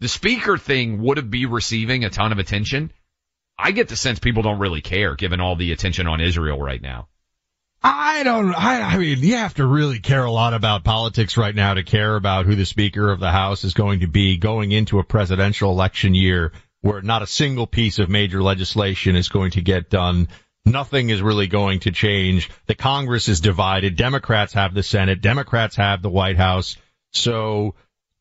the 0.01 0.09
speaker 0.09 0.59
thing 0.59 1.01
would 1.01 1.30
be 1.30 1.47
receiving 1.47 2.05
a 2.05 2.11
ton 2.11 2.32
of 2.32 2.40
attention. 2.40 2.90
I 3.57 3.70
get 3.70 3.86
the 3.86 3.95
sense 3.95 4.18
people 4.18 4.42
don't 4.42 4.59
really 4.59 4.80
care 4.80 5.14
given 5.14 5.40
all 5.40 5.55
the 5.55 5.70
attention 5.70 6.09
on 6.09 6.20
Israel 6.20 6.61
right 6.61 6.82
now. 6.82 7.07
I 7.87 8.22
don't, 8.22 8.55
I, 8.55 8.80
I 8.80 8.97
mean, 8.97 9.18
you 9.18 9.37
have 9.37 9.55
to 9.55 9.66
really 9.66 9.99
care 9.99 10.24
a 10.24 10.30
lot 10.30 10.55
about 10.55 10.85
politics 10.85 11.37
right 11.37 11.55
now 11.55 11.74
to 11.74 11.82
care 11.82 12.16
about 12.16 12.47
who 12.47 12.55
the 12.55 12.64
Speaker 12.64 13.11
of 13.11 13.20
the 13.20 13.30
House 13.30 13.62
is 13.64 13.74
going 13.74 14.01
to 14.01 14.07
be 14.07 14.39
going 14.39 14.72
into 14.72 14.99
a 14.99 15.05
presidential 15.05 15.70
election 15.70 16.14
year 16.14 16.53
where 16.80 17.03
not 17.03 17.22
a 17.22 17.26
single 17.26 17.66
piece 17.66 17.99
of 17.99 18.09
major 18.09 18.43
legislation 18.43 19.16
is 19.16 19.28
going 19.28 19.53
to 19.53 19.62
get 19.62 19.91
done 19.91 20.28
nothing 20.64 21.11
is 21.11 21.22
really 21.22 21.47
going 21.47 21.80
to 21.80 21.91
change. 21.91 22.51
The 22.66 22.74
Congress 22.74 23.28
is 23.28 23.41
divided. 23.41 23.97
Democrats 23.97 24.55
have 24.55 24.74
the 24.74 24.82
Senate. 24.82 25.20
Democrats 25.20 25.76
have 25.76 26.03
the 26.03 26.11
White 26.11 26.37
House. 26.37 26.76
So 27.12 27.74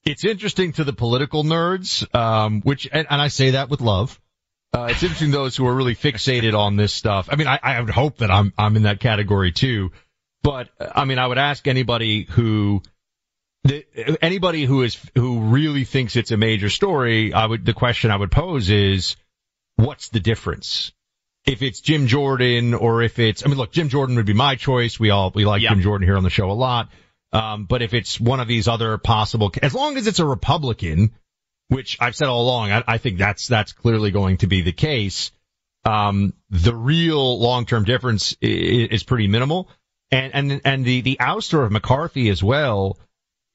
it's 0.03 0.25
interesting 0.25 0.73
to 0.73 0.83
the 0.83 0.93
political 0.93 1.43
nerds, 1.43 2.13
um, 2.15 2.61
which, 2.61 2.87
and, 2.91 3.07
and, 3.09 3.21
I 3.21 3.29
say 3.29 3.51
that 3.51 3.69
with 3.69 3.81
love. 3.81 4.19
Uh, 4.73 4.87
it's 4.89 5.03
interesting 5.03 5.31
those 5.31 5.55
who 5.55 5.67
are 5.67 5.73
really 5.73 5.95
fixated 5.95 6.57
on 6.57 6.75
this 6.75 6.93
stuff. 6.93 7.29
I 7.31 7.35
mean, 7.35 7.47
I, 7.47 7.59
I 7.61 7.79
would 7.79 7.91
hope 7.91 8.17
that 8.17 8.31
I'm, 8.31 8.53
I'm 8.57 8.75
in 8.75 8.83
that 8.83 8.99
category 8.99 9.51
too. 9.51 9.91
But 10.41 10.69
I 10.79 11.05
mean, 11.05 11.19
I 11.19 11.27
would 11.27 11.37
ask 11.37 11.67
anybody 11.67 12.23
who, 12.23 12.81
the, 13.63 13.85
anybody 14.21 14.65
who 14.65 14.81
is, 14.81 14.97
who 15.15 15.41
really 15.41 15.85
thinks 15.85 16.15
it's 16.15 16.31
a 16.31 16.37
major 16.37 16.69
story, 16.69 17.33
I 17.33 17.45
would, 17.45 17.65
the 17.65 17.73
question 17.73 18.11
I 18.11 18.17
would 18.17 18.31
pose 18.31 18.69
is, 18.69 19.15
what's 19.75 20.09
the 20.09 20.19
difference? 20.19 20.91
if 21.45 21.61
it's 21.61 21.81
Jim 21.81 22.07
Jordan 22.07 22.73
or 22.73 23.01
if 23.01 23.19
it's, 23.19 23.45
I 23.45 23.49
mean, 23.49 23.57
look, 23.57 23.71
Jim 23.71 23.89
Jordan 23.89 24.15
would 24.15 24.25
be 24.25 24.33
my 24.33 24.55
choice. 24.55 24.99
We 24.99 25.09
all, 25.09 25.31
we 25.33 25.45
like 25.45 25.61
yep. 25.61 25.71
Jim 25.71 25.81
Jordan 25.81 26.07
here 26.07 26.17
on 26.17 26.23
the 26.23 26.29
show 26.29 26.49
a 26.49 26.53
lot. 26.53 26.89
Um, 27.31 27.65
but 27.65 27.81
if 27.81 27.93
it's 27.93 28.19
one 28.19 28.39
of 28.39 28.47
these 28.47 28.67
other 28.67 28.97
possible, 28.97 29.51
as 29.61 29.73
long 29.73 29.97
as 29.97 30.07
it's 30.07 30.19
a 30.19 30.25
Republican, 30.25 31.13
which 31.67 31.97
I've 31.99 32.15
said 32.15 32.27
all 32.27 32.43
along, 32.43 32.71
I, 32.71 32.83
I 32.87 32.97
think 32.97 33.17
that's, 33.17 33.47
that's 33.47 33.73
clearly 33.73 34.11
going 34.11 34.37
to 34.37 34.47
be 34.47 34.61
the 34.61 34.71
case. 34.71 35.31
Um, 35.85 36.33
the 36.49 36.75
real 36.75 37.39
long-term 37.39 37.83
difference 37.83 38.35
is, 38.41 38.89
is 38.89 39.03
pretty 39.03 39.27
minimal. 39.27 39.69
And, 40.11 40.33
and, 40.33 40.61
and 40.63 40.85
the, 40.85 41.01
the 41.01 41.17
ouster 41.19 41.65
of 41.65 41.71
McCarthy 41.71 42.29
as 42.29 42.43
well, 42.43 42.99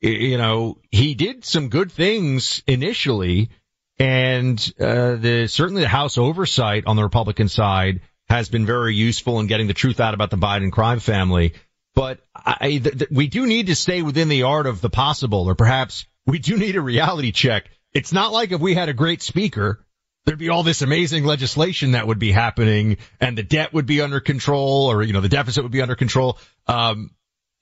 you 0.00 0.38
know, 0.38 0.78
he 0.90 1.14
did 1.14 1.44
some 1.44 1.68
good 1.68 1.90
things 1.90 2.62
initially, 2.66 3.50
and 3.98 4.58
uh, 4.78 5.16
the 5.16 5.46
certainly 5.48 5.82
the 5.82 5.88
House 5.88 6.18
oversight 6.18 6.84
on 6.86 6.96
the 6.96 7.02
Republican 7.02 7.48
side 7.48 8.00
has 8.28 8.48
been 8.48 8.66
very 8.66 8.94
useful 8.94 9.40
in 9.40 9.46
getting 9.46 9.66
the 9.66 9.74
truth 9.74 10.00
out 10.00 10.14
about 10.14 10.30
the 10.30 10.36
Biden 10.36 10.70
crime 10.70 11.00
family. 11.00 11.54
But 11.94 12.20
I, 12.34 12.78
th- 12.78 12.98
th- 12.98 13.10
we 13.10 13.26
do 13.26 13.46
need 13.46 13.68
to 13.68 13.74
stay 13.74 14.02
within 14.02 14.28
the 14.28 14.44
art 14.44 14.66
of 14.66 14.80
the 14.80 14.90
possible, 14.90 15.48
or 15.48 15.56
perhaps 15.56 16.06
we 16.26 16.38
do 16.38 16.56
need 16.56 16.76
a 16.76 16.80
reality 16.80 17.32
check. 17.32 17.68
It's 17.92 18.12
not 18.12 18.32
like 18.32 18.52
if 18.52 18.60
we 18.60 18.74
had 18.74 18.88
a 18.88 18.94
great 18.94 19.22
speaker, 19.22 19.84
there'd 20.24 20.38
be 20.38 20.50
all 20.50 20.62
this 20.62 20.82
amazing 20.82 21.24
legislation 21.24 21.92
that 21.92 22.06
would 22.06 22.18
be 22.18 22.32
happening, 22.32 22.98
and 23.20 23.36
the 23.36 23.42
debt 23.42 23.72
would 23.72 23.86
be 23.86 24.00
under 24.00 24.20
control, 24.20 24.90
or 24.90 25.02
you 25.02 25.12
know 25.12 25.20
the 25.20 25.28
deficit 25.28 25.62
would 25.62 25.72
be 25.72 25.82
under 25.82 25.96
control. 25.96 26.38
Um, 26.66 27.10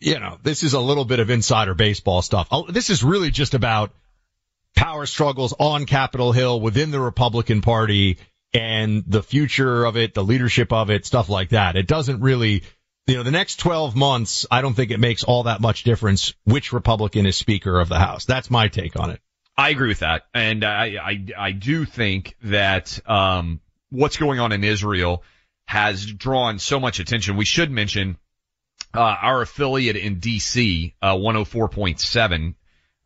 you 0.01 0.18
know, 0.18 0.39
this 0.43 0.62
is 0.62 0.74
a 0.74 0.81
little 0.81 1.05
bit 1.05 1.20
of 1.20 1.31
insider 1.31 1.74
baseball 1.74 2.22
stuff. 2.22 2.49
Oh, 2.51 2.70
this 2.70 2.91
is 2.91 3.03
really 3.03 3.31
just 3.31 3.55
about 3.55 3.93
power 4.74 5.07
struggles 5.07 5.55
on 5.59 5.87
Capitol 5.87 6.33
Hill 6.33 6.61
within 6.61 6.91
the 6.91 7.01
Republican 7.01 7.62
Party 7.62 8.18
and 8.53 9.05
the 9.07 9.22
future 9.22 9.85
of 9.85 9.97
it, 9.97 10.14
the 10.14 10.24
leadership 10.24 10.72
of 10.72 10.91
it, 10.91 11.07
stuff 11.07 11.29
like 11.29 11.51
that. 11.51 11.77
It 11.77 11.87
doesn't 11.87 12.20
really, 12.20 12.62
you 13.07 13.16
know, 13.16 13.22
the 13.22 13.31
next 13.31 13.57
12 13.57 13.97
months, 13.97 14.47
I 14.51 14.61
don't 14.61 14.74
think 14.74 14.91
it 14.91 15.01
makes 15.01 15.24
all 15.24 15.45
that 15.45 15.61
much 15.61 15.85
difference 15.85 16.35
which 16.45 16.72
Republican 16.72 17.27
is 17.27 17.37
Speaker 17.37 17.81
of 17.81 17.89
the 17.89 17.99
House. 17.99 18.24
That's 18.24 18.51
my 18.51 18.68
take 18.68 18.99
on 18.99 19.11
it. 19.11 19.20
I 19.59 19.70
agree 19.70 19.88
with 19.88 20.00
that. 20.00 20.24
And 20.34 20.64
I, 20.64 20.96
I, 21.02 21.26
I 21.38 21.52
do 21.52 21.84
think 21.84 22.36
that, 22.42 22.98
um, 23.09 23.61
what's 23.90 24.16
going 24.16 24.40
on 24.40 24.52
in 24.52 24.64
Israel 24.64 25.22
has 25.66 26.04
drawn 26.04 26.59
so 26.59 26.78
much 26.78 27.00
attention. 27.00 27.36
We 27.36 27.44
should 27.44 27.70
mention, 27.70 28.18
uh, 28.94 29.00
our 29.00 29.42
affiliate 29.42 29.96
in 29.96 30.20
DC, 30.20 30.94
uh, 31.02 31.14
104.7 31.14 32.54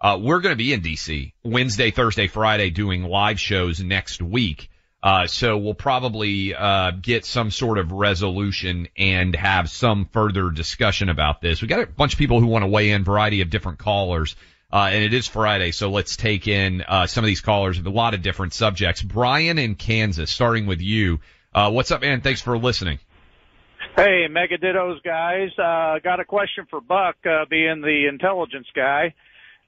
uh, 0.01 0.19
we're 0.21 0.41
going 0.41 0.53
to 0.53 0.57
be 0.57 0.73
in 0.73 0.81
DC 0.81 1.33
Wednesday, 1.45 1.91
Thursday, 1.91 2.27
Friday 2.27 2.71
doing 2.71 3.05
live 3.05 3.39
shows 3.39 3.81
next 3.83 4.23
week. 4.23 4.71
Uh, 5.03 5.27
so 5.27 5.59
we'll 5.59 5.75
probably, 5.75 6.55
uh, 6.55 6.91
get 6.91 7.25
some 7.25 7.51
sort 7.51 7.79
of 7.79 7.93
resolution 7.93 8.89
and 8.97 9.35
have 9.35 9.71
some 9.71 10.07
further 10.07 10.51
discussion 10.51 11.09
about 11.09 11.41
this. 11.41 11.61
We 11.61 11.69
got 11.69 11.81
a 11.81 11.87
bunch 11.87 12.15
of 12.15 12.19
people 12.19 12.41
who 12.41 12.47
want 12.47 12.65
to 12.65 12.69
weigh 12.69 12.91
in, 12.91 13.05
variety 13.05 13.41
of 13.41 13.51
different 13.51 13.79
callers. 13.79 14.37
Uh, 14.73 14.91
and 14.93 15.03
it 15.03 15.13
is 15.13 15.27
Friday, 15.27 15.73
so 15.73 15.91
let's 15.91 16.17
take 16.17 16.47
in, 16.47 16.83
uh, 16.87 17.07
some 17.07 17.25
of 17.25 17.27
these 17.27 17.41
callers 17.41 17.77
with 17.77 17.87
a 17.87 17.91
lot 17.91 18.15
of 18.15 18.23
different 18.23 18.55
subjects. 18.55 19.03
Brian 19.03 19.59
in 19.59 19.75
Kansas, 19.75 20.31
starting 20.31 20.67
with 20.67 20.81
you. 20.81 21.19
Uh, 21.53 21.71
what's 21.73 21.91
up, 21.91 22.03
man? 22.03 22.21
Thanks 22.21 22.41
for 22.41 22.57
listening. 22.57 23.01
Hey, 23.97 24.27
Mega 24.31 24.59
Dittos 24.59 25.03
guys. 25.03 25.51
Uh, 25.59 25.99
got 25.99 26.21
a 26.21 26.25
question 26.25 26.67
for 26.71 26.81
Buck, 26.81 27.17
uh, 27.27 27.47
being 27.51 27.81
the 27.81 28.07
intelligence 28.09 28.69
guy 28.75 29.15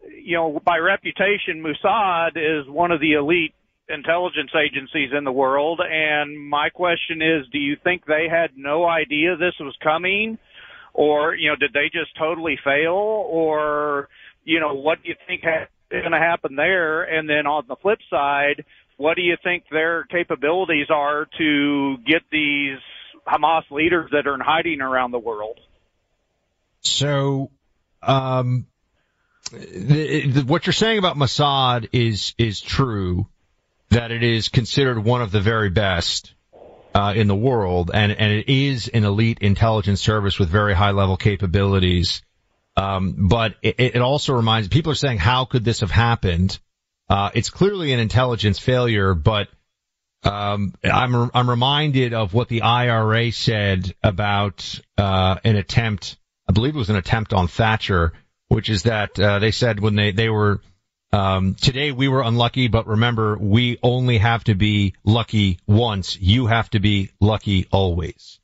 you 0.08 0.36
know, 0.36 0.60
by 0.64 0.78
reputation, 0.78 1.62
Mossad 1.62 2.36
is 2.36 2.68
one 2.68 2.90
of 2.90 3.00
the 3.00 3.12
elite 3.12 3.54
intelligence 3.88 4.50
agencies 4.54 5.10
in 5.16 5.24
the 5.24 5.32
world. 5.32 5.80
And 5.80 6.48
my 6.48 6.68
question 6.70 7.22
is, 7.22 7.46
do 7.52 7.58
you 7.58 7.76
think 7.82 8.04
they 8.06 8.26
had 8.30 8.50
no 8.56 8.84
idea 8.84 9.36
this 9.36 9.54
was 9.60 9.76
coming? 9.82 10.38
Or, 10.94 11.34
you 11.34 11.48
know, 11.48 11.56
did 11.56 11.72
they 11.72 11.90
just 11.92 12.16
totally 12.18 12.58
fail? 12.62 12.92
Or, 12.92 14.08
you 14.44 14.60
know, 14.60 14.74
what 14.74 15.02
do 15.02 15.08
you 15.08 15.16
think 15.26 15.42
is 15.44 16.00
going 16.00 16.12
to 16.12 16.18
happen 16.18 16.56
there? 16.56 17.02
And 17.02 17.28
then 17.28 17.46
on 17.46 17.64
the 17.68 17.76
flip 17.76 17.98
side, 18.10 18.64
what 18.96 19.16
do 19.16 19.22
you 19.22 19.36
think 19.42 19.64
their 19.70 20.04
capabilities 20.04 20.86
are 20.90 21.26
to 21.38 21.96
get 22.06 22.22
these 22.30 22.78
Hamas 23.26 23.62
leaders 23.70 24.10
that 24.12 24.26
are 24.26 24.34
in 24.34 24.40
hiding 24.40 24.80
around 24.80 25.12
the 25.12 25.18
world? 25.18 25.58
So, 26.80 27.50
um, 28.02 28.66
the, 29.50 30.44
what 30.46 30.66
you're 30.66 30.72
saying 30.72 30.98
about 30.98 31.16
Mossad 31.16 31.88
is 31.92 32.34
is 32.38 32.60
true. 32.60 33.28
That 33.90 34.10
it 34.10 34.22
is 34.22 34.48
considered 34.48 34.98
one 34.98 35.20
of 35.20 35.32
the 35.32 35.40
very 35.40 35.68
best 35.68 36.32
uh, 36.94 37.12
in 37.14 37.28
the 37.28 37.36
world, 37.36 37.90
and 37.92 38.10
and 38.12 38.32
it 38.32 38.48
is 38.48 38.88
an 38.88 39.04
elite 39.04 39.38
intelligence 39.40 40.00
service 40.00 40.38
with 40.38 40.48
very 40.48 40.74
high 40.74 40.92
level 40.92 41.16
capabilities. 41.16 42.22
Um, 42.76 43.28
but 43.28 43.56
it, 43.62 43.80
it, 43.80 43.96
also 44.02 44.34
reminds 44.34 44.68
people 44.68 44.92
are 44.92 44.96
saying, 44.96 45.18
how 45.18 45.44
could 45.44 45.64
this 45.64 45.80
have 45.80 45.90
happened? 45.90 46.58
Uh, 47.08 47.30
it's 47.34 47.50
clearly 47.50 47.92
an 47.92 48.00
intelligence 48.00 48.58
failure, 48.58 49.14
but 49.14 49.48
um, 50.22 50.74
I'm 50.84 51.30
I'm 51.34 51.50
reminded 51.50 52.14
of 52.14 52.32
what 52.34 52.48
the 52.48 52.62
IRA 52.62 53.32
said 53.32 53.94
about 54.02 54.80
uh, 54.96 55.36
an 55.44 55.56
attempt. 55.56 56.16
I 56.48 56.52
believe 56.52 56.74
it 56.74 56.78
was 56.78 56.90
an 56.90 56.96
attempt 56.96 57.32
on 57.32 57.48
Thatcher 57.48 58.12
which 58.48 58.68
is 58.68 58.82
that 58.82 59.18
uh, 59.18 59.38
they 59.38 59.50
said 59.50 59.80
when 59.80 59.94
they 59.94 60.12
they 60.12 60.28
were 60.28 60.60
um, 61.12 61.54
today 61.54 61.90
we 61.92 62.08
were 62.08 62.22
unlucky, 62.22 62.68
but 62.68 62.86
remember 62.86 63.36
we 63.38 63.78
only 63.82 64.18
have 64.18 64.44
to 64.44 64.54
be 64.54 64.94
lucky 65.04 65.58
once. 65.66 66.18
You 66.20 66.46
have 66.46 66.68
to 66.70 66.80
be 66.80 67.10
lucky 67.20 67.66
always. 67.72 68.40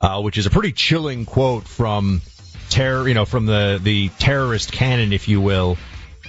uh, 0.00 0.20
which 0.22 0.38
is 0.38 0.46
a 0.46 0.50
pretty 0.50 0.72
chilling 0.72 1.26
quote 1.26 1.66
from 1.66 2.22
terror, 2.70 3.06
you 3.06 3.14
know, 3.14 3.24
from 3.24 3.46
the 3.46 3.78
the 3.82 4.08
terrorist 4.18 4.72
canon, 4.72 5.12
if 5.12 5.28
you 5.28 5.40
will. 5.40 5.76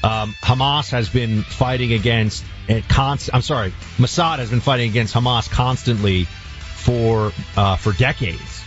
Um, 0.03 0.33
Hamas 0.41 0.89
has 0.91 1.09
been 1.09 1.43
fighting 1.43 1.93
against 1.93 2.43
it 2.67 2.87
const- 2.87 3.29
I'm 3.33 3.41
sorry, 3.41 3.71
Mossad 3.97 4.39
has 4.39 4.49
been 4.49 4.59
fighting 4.59 4.89
against 4.89 5.13
Hamas 5.13 5.49
constantly 5.49 6.25
for 6.25 7.31
uh, 7.55 7.75
for 7.75 7.93
decades, 7.93 8.63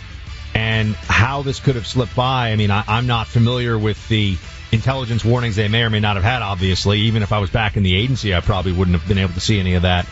and 0.55 0.95
how 0.95 1.43
this 1.43 1.61
could 1.61 1.75
have 1.75 1.87
slipped 1.87 2.15
by. 2.15 2.51
I 2.51 2.57
mean, 2.57 2.71
I, 2.71 2.85
I'm 2.87 3.07
not 3.07 3.27
familiar 3.27 3.79
with 3.79 4.09
the 4.09 4.37
intelligence 4.73 5.25
warnings 5.25 5.57
they 5.57 5.69
may 5.69 5.83
or 5.83 5.91
may 5.91 6.01
not 6.01 6.17
have 6.17 6.25
had. 6.25 6.43
Obviously, 6.43 7.01
even 7.03 7.23
if 7.23 7.33
I 7.33 7.39
was 7.39 7.51
back 7.51 7.77
in 7.77 7.83
the 7.83 7.97
agency, 7.97 8.35
I 8.35 8.41
probably 8.41 8.73
wouldn't 8.73 8.99
have 8.99 9.09
been 9.09 9.19
able 9.19 9.35
to 9.35 9.41
see 9.41 9.59
any 9.59 9.75
of 9.75 9.83
that. 9.83 10.07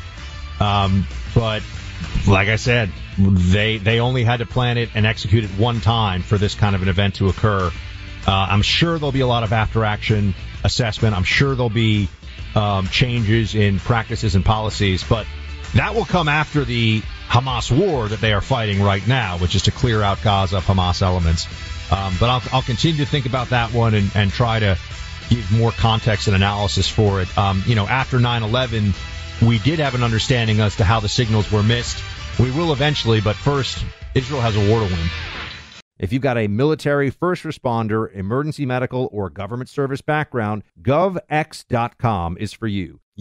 Um, 0.61 1.07
but 1.35 1.63
like 2.27 2.49
I 2.49 2.57
said, 2.57 2.91
they 3.19 3.79
they 3.79 4.01
only 4.01 4.25
had 4.25 4.39
to 4.39 4.47
plan 4.47 4.79
it 4.79 4.91
and 4.95 5.07
execute 5.07 5.45
it 5.45 5.51
one 5.51 5.81
time 5.81 6.23
for 6.23 6.39
this 6.39 6.55
kind 6.55 6.75
of 6.75 6.83
an 6.83 6.89
event 6.89 7.17
to 7.17 7.29
occur. 7.29 7.71
Uh, 8.27 8.31
I'm 8.31 8.63
sure 8.63 8.99
there'll 8.99 9.13
be 9.13 9.21
a 9.21 9.27
lot 9.27 9.43
of 9.43 9.53
after 9.53 9.85
action 9.85 10.35
assessment. 10.65 11.17
I'm 11.17 11.25
sure 11.25 11.55
there'll 11.55 11.71
be 11.71 12.09
um, 12.55 12.87
changes 12.89 13.55
in 13.55 13.81
practices 13.81 14.35
and 14.35 14.45
policies, 14.45 15.03
but 15.03 15.27
that 15.75 15.95
will 15.95 16.05
come 16.05 16.29
after 16.29 16.65
the 16.65 17.03
Hamas 17.29 17.77
war 17.77 18.09
that 18.09 18.21
they 18.21 18.33
are 18.33 18.43
fighting 18.43 18.83
right 18.83 19.07
now, 19.07 19.39
which 19.39 19.55
is 19.55 19.63
to 19.63 19.71
clear 19.71 20.03
out 20.03 20.23
Gaza 20.23 20.59
of 20.59 20.65
Hamas 20.67 21.03
elements. 21.03 21.47
Um, 21.91 22.15
but 22.21 22.29
I'll, 22.29 22.43
I'll 22.53 22.63
continue 22.63 23.05
to 23.05 23.11
think 23.11 23.27
about 23.27 23.51
that 23.51 23.73
one 23.73 23.95
and, 23.95 24.11
and 24.15 24.31
try 24.31 24.61
to 24.61 24.79
give 25.29 25.51
more 25.51 25.73
context 25.73 26.27
and 26.27 26.37
analysis 26.37 26.89
for 26.89 27.23
it. 27.23 27.39
Um, 27.39 27.63
you 27.67 27.75
know, 27.75 27.87
after 27.87 28.19
9/11, 28.19 28.95
we 29.47 29.59
did 29.59 29.79
have 29.79 29.95
an 29.95 30.03
understanding 30.03 30.61
as 30.61 30.77
to 30.77 30.85
how 30.85 31.01
the 31.01 31.09
signals 31.09 31.51
were 31.51 31.63
missed. 31.63 32.03
We 32.39 32.51
will 32.51 32.73
eventually, 32.73 33.21
but 33.21 33.37
first, 33.37 33.85
Israel 34.15 34.41
has 34.41 34.57
a 34.57 34.71
war 34.71 34.81
to 34.81 34.87
win. 34.87 35.09
If 35.99 36.13
you've 36.13 36.23
got 36.23 36.39
a 36.39 36.49
military, 36.49 37.11
first 37.11 37.45
responder, 37.45 38.13
emergency 38.13 38.67
medical, 38.67 39.09
or 39.13 39.31
government 39.31 39.69
service 39.69 40.01
background, 40.01 40.65
govx.com 40.81 42.39
is 42.39 42.53
for 42.53 42.67
you. 42.67 43.02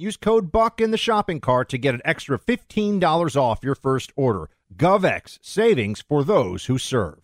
Use 0.00 0.16
code 0.16 0.50
BUCK 0.50 0.80
in 0.80 0.92
the 0.92 0.96
shopping 0.96 1.40
cart 1.40 1.68
to 1.68 1.76
get 1.76 1.94
an 1.94 2.00
extra 2.06 2.38
$15 2.38 3.36
off 3.36 3.62
your 3.62 3.74
first 3.74 4.14
order. 4.16 4.48
GovX, 4.74 5.38
savings 5.42 6.00
for 6.00 6.24
those 6.24 6.64
who 6.64 6.78
serve. 6.78 7.18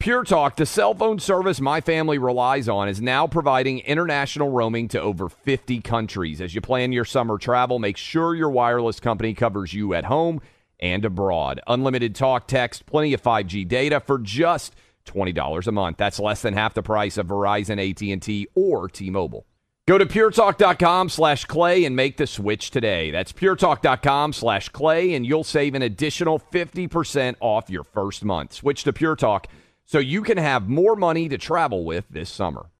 Pure 0.00 0.24
Talk, 0.24 0.56
the 0.56 0.64
cell 0.64 0.94
phone 0.94 1.18
service 1.18 1.60
my 1.60 1.82
family 1.82 2.16
relies 2.16 2.70
on, 2.70 2.88
is 2.88 3.02
now 3.02 3.26
providing 3.26 3.80
international 3.80 4.48
roaming 4.48 4.88
to 4.88 4.98
over 4.98 5.28
50 5.28 5.82
countries. 5.82 6.40
As 6.40 6.54
you 6.54 6.62
plan 6.62 6.90
your 6.90 7.04
summer 7.04 7.36
travel, 7.36 7.78
make 7.78 7.98
sure 7.98 8.34
your 8.34 8.48
wireless 8.48 8.98
company 8.98 9.34
covers 9.34 9.74
you 9.74 9.92
at 9.92 10.06
home 10.06 10.40
and 10.80 11.04
abroad. 11.04 11.60
Unlimited 11.66 12.14
talk, 12.14 12.48
text, 12.48 12.86
plenty 12.86 13.12
of 13.12 13.22
5G 13.22 13.68
data 13.68 14.00
for 14.00 14.18
just 14.18 14.74
$20 15.04 15.66
a 15.66 15.72
month. 15.72 15.98
That's 15.98 16.18
less 16.18 16.40
than 16.40 16.54
half 16.54 16.72
the 16.72 16.82
price 16.82 17.18
of 17.18 17.26
Verizon, 17.26 17.78
AT&T, 17.78 18.48
or 18.54 18.88
T-Mobile. 18.88 19.44
Go 19.86 19.98
to 19.98 20.06
puretalk.com 20.06 21.08
slash 21.08 21.44
clay 21.44 21.84
and 21.84 21.94
make 21.94 22.16
the 22.16 22.26
switch 22.26 22.72
today. 22.72 23.12
That's 23.12 23.32
puretalk.com 23.32 24.32
slash 24.32 24.68
clay, 24.70 25.14
and 25.14 25.24
you'll 25.24 25.44
save 25.44 25.76
an 25.76 25.82
additional 25.82 26.40
50% 26.40 27.36
off 27.38 27.70
your 27.70 27.84
first 27.84 28.24
month. 28.24 28.52
Switch 28.52 28.82
to 28.82 28.92
Pure 28.92 29.14
Talk 29.14 29.46
so 29.84 30.00
you 30.00 30.22
can 30.22 30.38
have 30.38 30.68
more 30.68 30.96
money 30.96 31.28
to 31.28 31.38
travel 31.38 31.84
with 31.84 32.04
this 32.10 32.28
summer. 32.28 32.66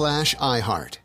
slash 0.00 0.34
iHeart. 0.36 1.00